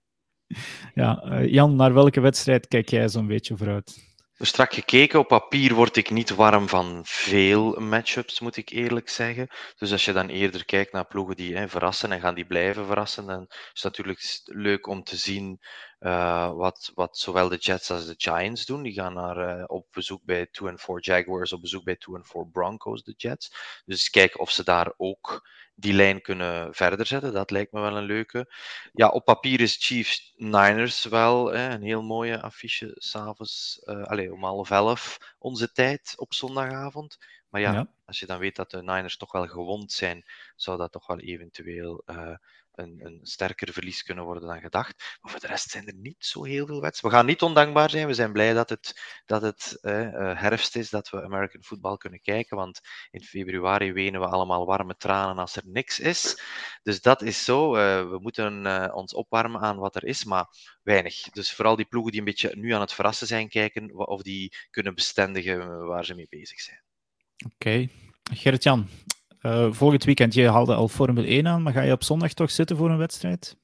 [0.95, 4.13] ja, Jan, naar welke wedstrijd kijk jij zo'n beetje vooruit?
[4.39, 5.19] strak gekeken.
[5.19, 9.49] Op papier word ik niet warm van veel matchups, moet ik eerlijk zeggen.
[9.79, 12.87] Dus als je dan eerder kijkt naar ploegen die hè, verrassen en gaan die blijven
[12.87, 15.61] verrassen, dan is het natuurlijk leuk om te zien
[16.01, 18.83] uh, wat, wat zowel de Jets als de Giants doen.
[18.83, 22.17] Die gaan naar, uh, op bezoek bij 2 en 4 Jaguars, op bezoek bij 2
[22.17, 23.55] en 4 Broncos, de Jets.
[23.85, 27.33] Dus kijken of ze daar ook die lijn kunnen verder zetten.
[27.33, 28.53] Dat lijkt me wel een leuke.
[28.93, 34.45] Ja, op papier is Chiefs Niners wel hè, een heel mooie affiche s'avonds, uh, om
[34.45, 37.19] half elf onze tijd op zondagavond.
[37.49, 40.25] Maar ja, ja, als je dan weet dat de Niners toch wel gewond zijn,
[40.57, 42.37] zou dat toch wel eventueel uh,
[42.75, 45.19] een, een sterker verlies kunnen worden dan gedacht.
[45.21, 47.11] Maar voor de rest zijn er niet zo heel veel wedstrijden.
[47.11, 48.07] We gaan niet ondankbaar zijn.
[48.07, 49.93] We zijn blij dat het, dat het eh,
[50.41, 52.57] herfst is, dat we American football kunnen kijken.
[52.57, 52.81] Want
[53.11, 56.43] in februari wenen we allemaal warme tranen als er niks is.
[56.83, 57.77] Dus dat is zo.
[57.77, 60.47] Uh, we moeten uh, ons opwarmen aan wat er is, maar
[60.83, 61.21] weinig.
[61.21, 64.57] Dus vooral die ploegen die een beetje nu aan het verrassen zijn, kijken of die
[64.71, 66.83] kunnen bestendigen waar ze mee bezig zijn.
[67.45, 67.55] Oké.
[67.55, 67.91] Okay.
[68.33, 68.89] Gerrit-Jan,
[69.47, 72.51] uh, volgend weekend, je haalde al Formule 1 aan, maar ga je op zondag toch
[72.51, 73.57] zitten voor een wedstrijd?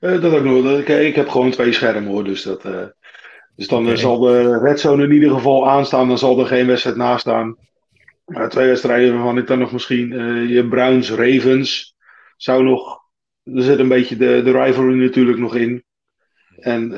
[0.00, 0.78] Uh, dat ook nog.
[0.78, 2.84] Ik, ik, heb gewoon twee schermen hoor, dus, dat, uh,
[3.56, 3.96] dus dan okay.
[3.96, 7.56] zal de red zone in ieder geval aanstaan, dan zal er geen wedstrijd naast staan.
[8.48, 10.08] twee wedstrijden waarvan ik dan nog misschien
[10.48, 11.96] je Browns Ravens
[12.36, 13.00] zou nog.
[13.42, 15.84] Er zit een beetje de, de rivalry natuurlijk nog in.
[16.58, 16.90] En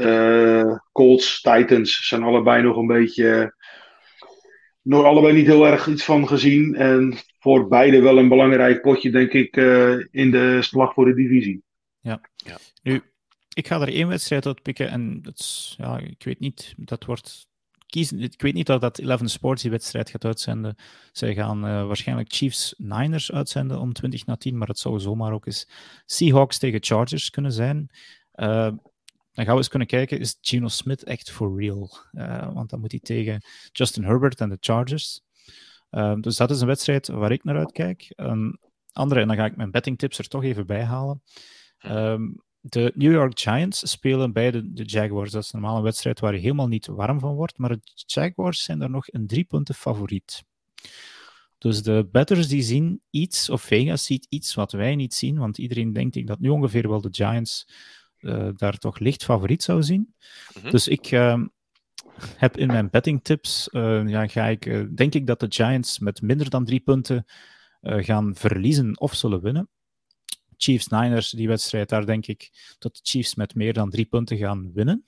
[0.93, 3.55] Colts Titans zijn allebei nog een beetje
[4.83, 6.75] nog allebei niet heel erg iets van gezien.
[6.75, 11.15] En voor beide wel een belangrijk potje, denk ik, uh, in de slag voor de
[11.15, 11.63] divisie.
[12.01, 12.21] Ja.
[12.37, 12.59] ja.
[12.83, 13.03] Nu,
[13.55, 17.05] ik ga er één wedstrijd uit pikken en dat is, ja, ik weet niet, dat
[17.05, 17.49] wordt
[17.87, 18.21] kiezen.
[18.21, 20.77] Ik weet niet dat dat 11 Sports die wedstrijd gaat uitzenden.
[21.13, 25.33] Zij gaan uh, waarschijnlijk Chiefs Niners uitzenden om 20 na 10, maar het zou zomaar
[25.33, 25.69] ook eens
[26.07, 27.91] Seahawks tegen Chargers kunnen zijn.
[28.35, 28.71] Uh,
[29.33, 31.91] dan gaan we eens kunnen kijken, is Geno Smith echt for real?
[32.13, 33.43] Uh, want dan moet hij tegen
[33.73, 35.21] Justin Herbert en de Chargers.
[35.91, 38.13] Uh, dus dat is een wedstrijd waar ik naar uitkijk.
[38.17, 38.59] Een
[38.93, 41.23] andere, en dan ga ik mijn betting tips er toch even bij halen.
[41.87, 45.31] Um, de New York Giants spelen bij de, de, Jaguars.
[45.31, 47.59] Dat is normaal een wedstrijd waar je helemaal niet warm van wordt.
[47.59, 50.45] Maar de Jaguars zijn daar nog een drie punten favoriet.
[51.59, 55.39] Dus de betters die zien iets, of Vegas ziet iets wat wij niet zien.
[55.39, 57.69] Want iedereen denkt ik dat nu ongeveer wel de Giants
[58.21, 60.15] uh, daar toch licht favoriet zou zien.
[60.55, 60.71] Mm-hmm.
[60.71, 61.43] Dus ik uh,
[62.37, 66.23] heb in mijn betting tips, uh, ja, ga ik, denk ik dat de Giants met
[66.23, 67.25] minder dan drie punten
[67.83, 69.69] gaan verliezen of zullen winnen.
[70.57, 74.37] Chiefs Niners, die wedstrijd, daar denk ik dat de Chiefs met meer dan drie punten
[74.37, 75.05] gaan winnen.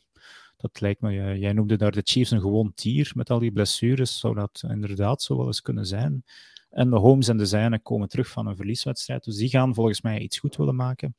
[0.56, 4.18] Dat lijkt me, jij noemde daar de Chiefs een gewoon tier met al die blessures.
[4.18, 6.24] Zou dat inderdaad zo wel eens kunnen zijn?
[6.70, 9.24] En de Holmes en de Zijnen komen terug van een verlieswedstrijd.
[9.24, 11.16] Dus die gaan volgens mij iets goed willen maken.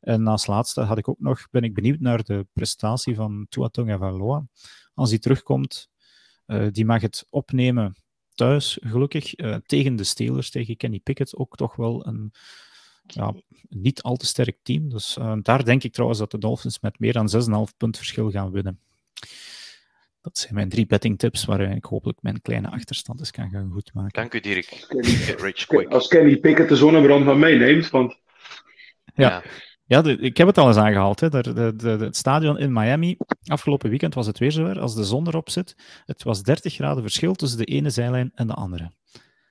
[0.00, 3.98] En als laatste had ik ook nog, ben ik benieuwd naar de prestatie van Tuatonga
[3.98, 4.46] Valoa.
[4.94, 5.88] Als hij terugkomt,
[6.46, 7.94] uh, die mag het opnemen
[8.34, 11.36] thuis, gelukkig, uh, tegen de Steelers, tegen Kenny Pickett.
[11.36, 12.32] Ook toch wel een
[13.06, 13.34] ja,
[13.68, 14.88] niet al te sterk team.
[14.88, 17.30] Dus uh, daar denk ik trouwens dat de Dolphins met meer dan
[17.68, 18.80] 6,5 punt verschil gaan winnen.
[20.20, 23.70] Dat zijn mijn drie betting tips waarin ik hopelijk mijn kleine achterstand eens kan gaan
[23.70, 24.12] goedmaken.
[24.12, 24.84] Dank u, Dirk.
[24.88, 28.18] Kenny, als Kenny Pickett de zonnebrand maar meeneemt, want...
[29.14, 29.42] Ja, ja.
[29.88, 31.20] Ja, de, ik heb het al eens aangehaald.
[31.20, 31.28] Hè.
[31.28, 35.50] De, het stadion in Miami, afgelopen weekend was het weer zover, als de zon erop
[35.50, 35.76] zit.
[36.04, 38.92] Het was 30 graden verschil tussen de ene zijlijn en de andere.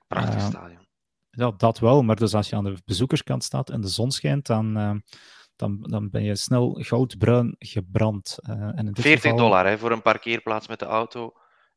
[0.06, 0.86] Prachtig uh, stadion.
[1.30, 4.46] Ja, dat wel, maar dus als je aan de bezoekerskant staat en de zon schijnt,
[4.46, 4.94] dan, uh,
[5.56, 8.38] dan, dan ben je snel goudbruin gebrand.
[8.48, 9.36] Uh, en 40 geval...
[9.36, 11.26] dollar hè, voor een parkeerplaats met de auto.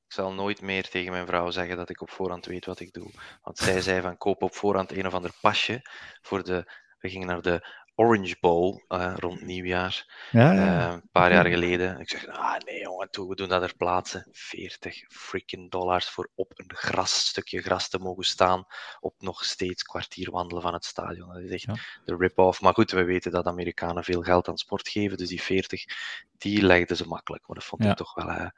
[0.05, 2.93] Ik zal nooit meer tegen mijn vrouw zeggen dat ik op voorhand weet wat ik
[2.93, 3.11] doe.
[3.41, 5.81] Want zij zei van koop op voorhand een of ander pasje
[6.21, 7.67] voor de we gingen naar de
[7.99, 10.27] Orange Bowl uh, rond nieuwjaar.
[10.31, 10.87] Ja, ja.
[10.87, 11.99] Uh, een paar jaar geleden.
[11.99, 14.27] Ik zeg, ah nee jongen, toe, we doen dat er plaatsen.
[14.31, 18.65] 40 freaking dollars voor op een gras, stukje gras te mogen staan.
[18.99, 21.33] Op nog steeds kwartier wandelen van het stadion.
[21.33, 21.75] Dat is echt ja.
[22.05, 22.61] de rip-off.
[22.61, 25.17] Maar goed, we weten dat Amerikanen veel geld aan sport geven.
[25.17, 25.83] Dus die 40,
[26.37, 27.47] die legden ze makkelijk.
[27.47, 28.49] Maar dat vond ik toch wel uh,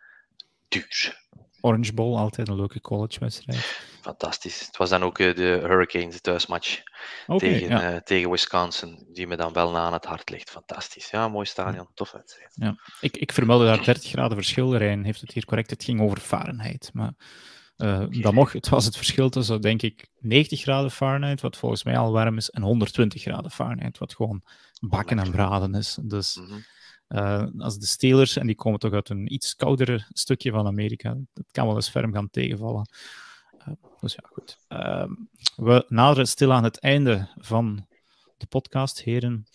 [0.68, 1.20] duur.
[1.62, 3.90] Orange Bowl, altijd een leuke collegewedstrijd.
[4.02, 4.60] Fantastisch.
[4.66, 6.82] Het was dan ook uh, de Hurricanes thuismatch
[7.28, 7.94] okay, tegen, ja.
[7.94, 10.50] uh, tegen Wisconsin, die me dan wel na aan het hart ligt.
[10.50, 11.10] Fantastisch.
[11.10, 12.52] Ja, mooi stadion, tof wedstrijd.
[12.56, 12.76] Ja.
[13.02, 14.76] Ik, ik vermeldde daar 30 graden verschil.
[14.76, 15.70] Rijn heeft het hier correct.
[15.70, 16.90] Het ging over Fahrenheit.
[16.94, 17.14] Maar
[17.78, 21.84] Uh, dan nog, het was het verschil tussen, denk ik, 90 graden Fahrenheit, wat volgens
[21.84, 24.44] mij al warm is, en 120 graden Fahrenheit, wat gewoon
[24.80, 25.98] bakken en braden is.
[26.02, 26.64] Dus mm -hmm.
[27.58, 31.46] Als de Steelers, en die komen toch uit een iets koudere stukje van Amerika, dat
[31.52, 32.90] kan wel eens ferm gaan tegenvallen.
[33.68, 34.58] Uh, dus ja, goed.
[34.68, 35.12] Ehm,
[35.56, 37.88] we naderen stil aan het einde van
[38.38, 39.46] de podcast, heren.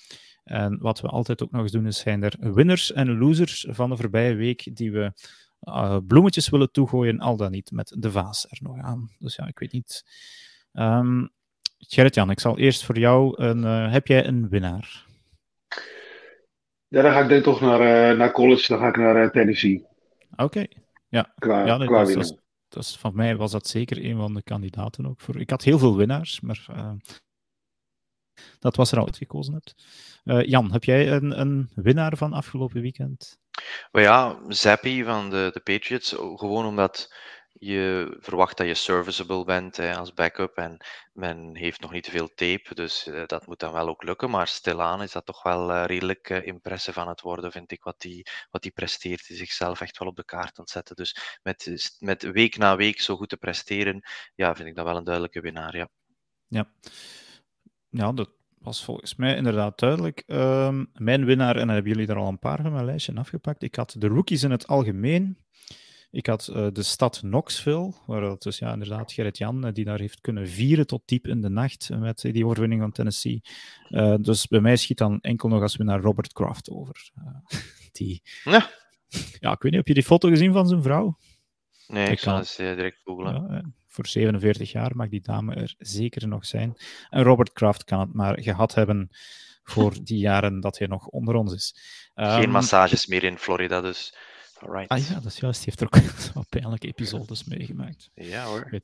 [0.45, 3.91] En wat we altijd ook nog eens doen, is zijn er winners en losers van
[3.91, 5.12] de voorbije week die we
[5.62, 9.11] uh, bloemetjes willen toegooien, al dan niet met de vaas er nog aan.
[9.19, 10.05] Dus ja, ik weet niet.
[10.73, 11.31] Um,
[11.78, 13.59] Gerrit-Jan, ik zal eerst voor jou een.
[13.59, 15.06] Uh, heb jij een winnaar?
[16.89, 19.85] Ja, dan ga ik denk toch naar, uh, naar college, dan ga ik naar Tennessee.
[20.31, 20.69] Oké, okay.
[21.09, 21.33] ja.
[21.39, 22.39] Qua, ja dat, qua dat, dat,
[22.69, 25.41] dat, van mij was dat zeker een van de kandidaten ook voor.
[25.41, 26.67] Ik had heel veel winnaars, maar
[28.59, 29.75] dat was er al uitgekozen hebt.
[30.49, 33.39] Jan, heb jij een, een winnaar van afgelopen weekend?
[33.93, 37.15] Maar ja, Zappi van de, de Patriots, gewoon omdat
[37.59, 40.77] je verwacht dat je serviceable bent hè, als backup en
[41.12, 44.31] men heeft nog niet te veel tape, dus uh, dat moet dan wel ook lukken.
[44.31, 47.83] Maar stilaan is dat toch wel uh, redelijk uh, impressive aan het worden, vind ik,
[47.83, 49.27] wat die, wat die presteert.
[49.27, 50.97] Die zichzelf echt wel op de kaart aan het zetten.
[50.97, 54.03] Dus met, met week na week zo goed te presteren,
[54.35, 55.89] ja, vind ik dat wel een duidelijke winnaar, ja.
[56.49, 56.70] Ja,
[57.89, 58.28] ja dat,
[58.66, 60.23] was volgens mij inderdaad duidelijk.
[60.27, 63.62] Ehm, mijn winnaar, en dan hebben jullie er al een paar van mijn lijstje afgepakt.
[63.62, 65.39] Ik had de rookies in het algemeen.
[66.11, 69.99] Ik had uh, de stad Knoxville, waar dat dus ja, inderdaad Gerrit-Jan, uh, die daar
[69.99, 73.43] heeft kunnen vieren tot diep in de nacht met uh, die overwinning van Tennessee.
[74.20, 77.11] dus bij mij schiet dan enkel nog als we naar Robert Kraft over.
[77.93, 78.23] die...
[78.45, 78.70] Ja.
[79.41, 81.19] ja, ik weet niet, heb je die foto gezien van zijn vrouw?
[81.87, 83.47] Nee, ik, ik zal eens direct googlen.
[83.51, 83.62] Ja,
[83.97, 86.74] voor 47 jaar mag die dame er zeker nog zijn.
[87.11, 89.11] En Robert Kraft kan het maar gehad hebben
[89.62, 91.74] voor die jaren dat hij nog onder ons is.
[92.15, 94.16] Geen um, massages meer in Florida, dus.
[94.59, 94.89] Alright.
[94.89, 95.65] Ah ja, dat is juist.
[95.65, 98.11] Hij heeft er ook wat pijnlijke episodes meegemaakt.
[98.15, 98.81] Ja hoor.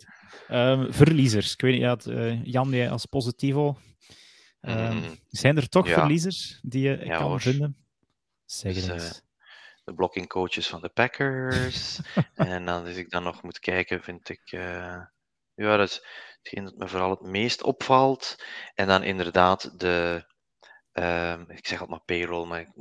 [0.51, 1.53] Um, verliezers.
[1.53, 3.79] Ik weet niet, ja, uh, Jan, jij als positivo.
[4.61, 5.19] Um, mm.
[5.29, 5.95] Zijn er toch ja.
[5.95, 7.41] verliezers die je ja, kan hoor.
[7.41, 7.77] vinden?
[8.45, 9.05] Zeg dus, eens.
[9.05, 9.11] Uh,
[9.85, 12.01] de blocking coaches van de Packers.
[12.35, 14.53] en dan, als ik dan nog moet kijken, vind ik.
[14.53, 15.01] Uh,
[15.55, 16.07] ja, dat is
[16.39, 18.45] hetgeen dat me vooral het meest opvalt.
[18.75, 20.31] En dan inderdaad de.
[20.93, 22.73] Uh, ik zeg het maar payroll, maar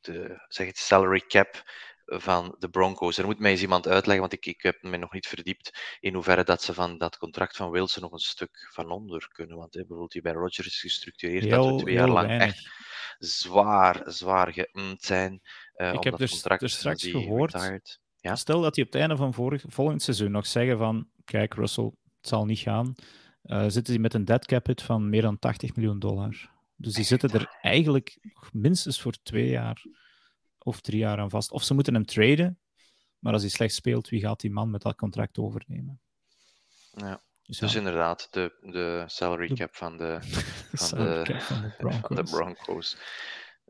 [0.00, 1.64] de, zeg het salary cap
[2.06, 3.18] van de Broncos.
[3.18, 6.14] Er moet mij eens iemand uitleggen, want ik, ik heb me nog niet verdiept in
[6.14, 9.56] hoeverre dat ze van dat contract van Wilson nog een stuk van onder kunnen.
[9.56, 12.48] Want hè, bijvoorbeeld die bij Rodgers is gestructureerd heel, dat we twee jaar lang weinig.
[12.48, 12.70] echt
[13.18, 15.40] zwaar, zwaar geëmd zijn.
[15.76, 18.36] Uh, ik heb dus, dus straks gehoord, ja?
[18.36, 21.90] stel dat die op het einde van vorig, volgend seizoen nog zeggen van, kijk Russell,
[22.20, 22.94] het zal niet gaan,
[23.44, 26.54] uh, zitten die met een dead cap hit van meer dan 80 miljoen dollar.
[26.76, 28.18] Dus die zitten er eigenlijk
[28.52, 29.84] minstens voor twee jaar
[30.66, 31.50] of drie jaar aan vast.
[31.50, 32.58] Of ze moeten hem traden,
[33.18, 36.00] maar als hij slecht speelt, wie gaat die man met dat contract overnemen?
[36.90, 37.20] Ja.
[37.42, 40.18] Dus, dus inderdaad, de, de salary cap van de,
[40.72, 42.00] van de, van de Broncos.
[42.00, 42.96] Van de Broncos.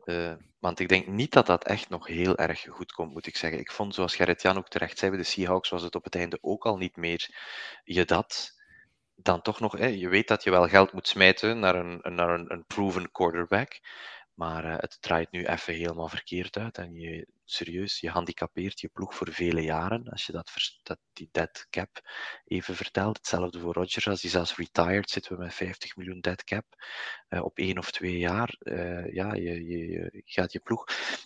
[0.05, 3.37] Uh, want ik denk niet dat dat echt nog heel erg goed komt, moet ik
[3.37, 3.59] zeggen.
[3.59, 6.37] Ik vond, zoals Gerrit-Jan ook terecht zei, bij de Seahawks was het op het einde
[6.41, 7.29] ook al niet meer
[7.83, 8.55] je dat
[9.15, 12.29] dan toch nog, hè, je weet dat je wel geld moet smijten naar een, naar
[12.29, 13.79] een, een proven quarterback.
[14.37, 16.77] Maar uh, het draait nu even helemaal verkeerd uit.
[16.77, 20.09] En je, serieus, je handicapeert je ploeg voor vele jaren.
[20.09, 20.51] Als je dat,
[20.83, 21.89] dat die dead cap
[22.45, 23.17] even vertelt.
[23.17, 24.07] Hetzelfde voor Rodgers.
[24.07, 26.65] Als hij zelfs retired, zitten we met 50 miljoen dead cap
[27.29, 28.55] uh, op één of twee jaar.
[28.59, 30.85] Uh, ja, je, je, je, gaat je ploeg.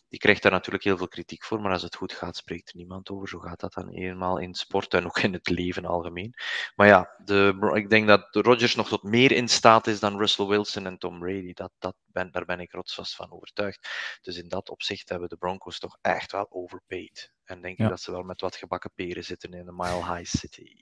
[0.10, 1.61] Die krijgt daar natuurlijk heel veel kritiek voor.
[1.61, 3.27] Maar als het goed gaat, spreekt er niemand over.
[3.27, 6.34] Zo gaat dat dan eenmaal in sport en ook in het leven algemeen.
[6.76, 10.45] Maar ja, de, ik denk dat Rodgers nog tot meer in staat is dan Russell
[10.45, 11.53] Wilson en Tom Brady.
[11.53, 13.89] Dat, dat ben, daar ben ik rotsvast van overtuigd.
[14.22, 17.33] Dus in dat opzicht hebben de Broncos toch echt wel overpaid.
[17.43, 17.83] En denk ja.
[17.83, 20.73] ik dat ze wel met wat gebakken peren zitten in de Mile High City.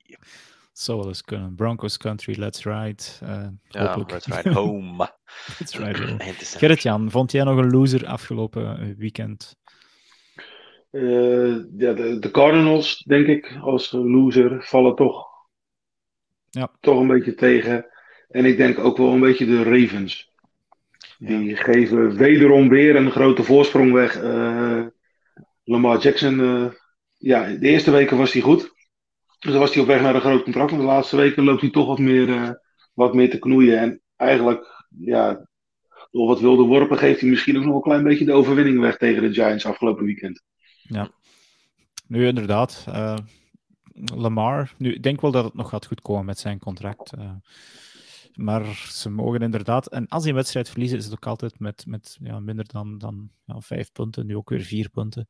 [0.71, 1.55] Zou wel eens kunnen.
[1.55, 3.03] Broncos Country, let's ride.
[3.23, 5.11] Uh, ja, let's ride home.
[5.59, 6.33] let's ride home.
[6.33, 9.55] Gerrit-Jan, vond jij nog een loser afgelopen eh, weekend?
[10.91, 15.27] Uh, ja, de, de, Cardinals, denk ik, als loser vallen toch,
[16.49, 16.71] ja.
[16.79, 17.85] toch een beetje tegen.
[18.29, 20.31] En ik denk ook wel een beetje de Ravens.
[21.17, 24.21] Die geven wederom weer een grote voorsprong weg.
[24.21, 24.85] Uh,
[25.69, 26.65] Lamar Jackson, uh,
[27.17, 28.61] ja, de eerste weken was hij goed.
[29.39, 30.71] Dus dan was hij op weg naar een groot contract.
[30.71, 32.49] Maar de laatste weken loopt hij toch wat meer, uh,
[32.93, 33.79] wat meer te knoeien.
[33.79, 35.47] En eigenlijk, ja,
[36.11, 38.97] door wat wilde worpen geeft hij misschien ook nog een klein beetje de overwinning weg
[38.97, 40.43] tegen de Giants afgelopen weekend.
[40.81, 41.11] Ja,
[42.07, 42.85] nu inderdaad.
[44.15, 47.11] Lamar, nu, ik denk wel dat het nog gaat goed komen met zijn contract.
[48.33, 51.85] Maar ze mogen inderdaad, en als die een wedstrijd verliezen, is het ook altijd met,
[51.87, 55.29] met ja, minder dan, dan ja, vijf punten, nu ook weer vier punten.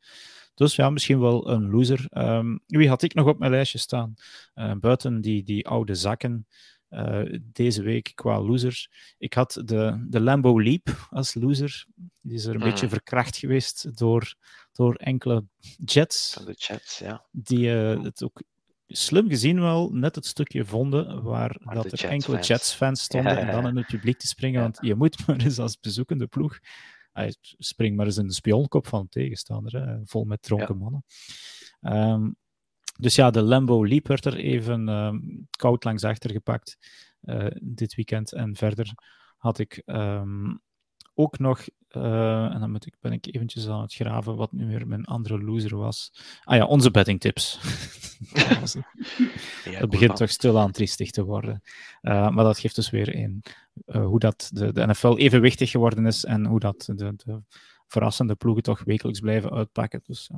[0.54, 2.06] Dus ja, misschien wel een loser.
[2.10, 4.14] Ehm, wie had ik nog op mijn lijstje staan?
[4.56, 6.48] Uh, buiten die, die oude zakken.
[6.90, 8.90] Uh, deze week qua losers.
[9.18, 11.86] Ik had de, de Lambo Leap als loser.
[12.22, 12.70] Die is er een mm.
[12.70, 14.34] beetje verkracht geweest door,
[14.72, 15.46] door enkele
[15.86, 16.34] Jets.
[16.34, 17.26] Van de Jets, ja.
[17.32, 18.42] Die uh, het ook
[18.92, 23.40] slim gezien wel net het stukje vonden waar, dat er Jets enkele Jets-fans stonden ja,
[23.40, 23.52] ja, ja.
[23.52, 24.62] en dan in het publiek te springen.
[24.62, 26.60] Want je moet maar eens als bezoekende ploeg
[27.58, 31.04] spring maar eens in de spionkop van de tegenstander, hè, vol met dronken mannen.
[31.82, 32.36] Um,
[33.00, 35.14] dus ja, de Lambo Leap werd er even uh,
[35.58, 36.78] koud langs achter gepakt
[37.22, 38.34] uh, dit weekend.
[38.34, 38.92] En verder
[39.38, 40.62] had ik um,
[41.20, 44.68] ook nog, uh, en dan moet ik, ben ik eventjes aan het graven wat nu
[44.68, 46.12] weer mijn andere loser was.
[46.44, 47.60] Ah ja, onze betting tips.
[48.60, 48.78] dat,
[49.64, 51.62] ja, dat begint toch stilaan triestig te worden.
[52.02, 53.44] Uh, maar dat geeft dus weer in
[53.86, 57.42] hoe dat de, de, NFL evenwichtig geworden is en hoe dat de, de
[57.88, 60.02] verrassende ploegen toch wekelijks blijven uitpakken.
[60.06, 60.30] Dus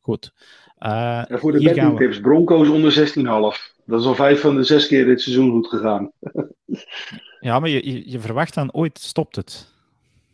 [0.00, 0.32] goed.
[0.78, 3.76] Uh, voor de betting tips, Broncos onder 16,5.
[3.84, 6.12] Dat is al vijf van de zes keer dit seizoen goed gegaan.
[7.40, 9.76] ja, maar je, je, verwacht dan ooit stopt het.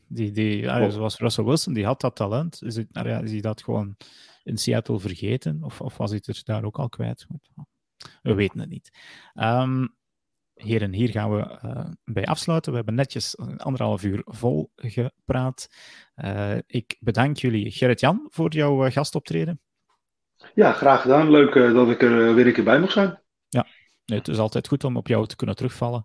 [0.08, 2.62] Die, die, ja, zoals Russell Wilson, die had dat talent.
[2.62, 3.96] Is, het, nou ja, is hij dat gewoon
[4.42, 5.58] in Seattle vergeten?
[5.62, 7.26] Of, of was hij er daar ook al kwijt?
[8.22, 8.98] We weten het niet.
[9.34, 9.94] Um,
[10.54, 12.70] heren, hier gaan we uh, bij afsluiten.
[12.70, 15.68] We hebben netjes anderhalf uur vol gepraat.
[16.16, 19.60] Uh, ik bedank jullie, Gerrit-Jan, voor jouw uh, gastoptreden.
[20.54, 21.30] Ja, graag gedaan.
[21.30, 23.22] Leuk dat ik er weer een keer bij mocht zijn.
[24.06, 26.04] Nee, het is altijd goed om op jou te kunnen terugvallen.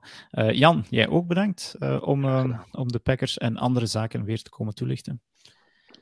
[0.51, 2.25] Jan, jij ook bedankt om,
[2.71, 5.21] om de Packers en andere zaken weer te komen toelichten.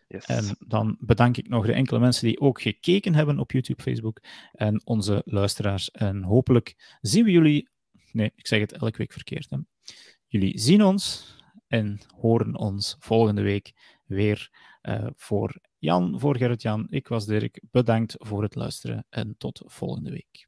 [0.08, 0.26] Yes.
[0.26, 4.20] En dan bedank ik nog de enkele mensen die ook gekeken hebben op YouTube, Facebook
[4.52, 5.92] en onze luisteraars.
[5.92, 7.70] En hopelijk zien we jullie
[8.12, 9.50] Nee, ik zeg het elke week verkeerd.
[9.50, 9.58] Hè.
[10.28, 11.36] Jullie zien ons
[11.68, 13.74] en horen ons volgende week
[14.06, 14.50] weer
[14.82, 16.88] uh, voor Jan, voor Gerrit-Jan.
[16.90, 17.62] Ik was Dirk.
[17.72, 20.47] Bedankt voor het luisteren en tot volgende week.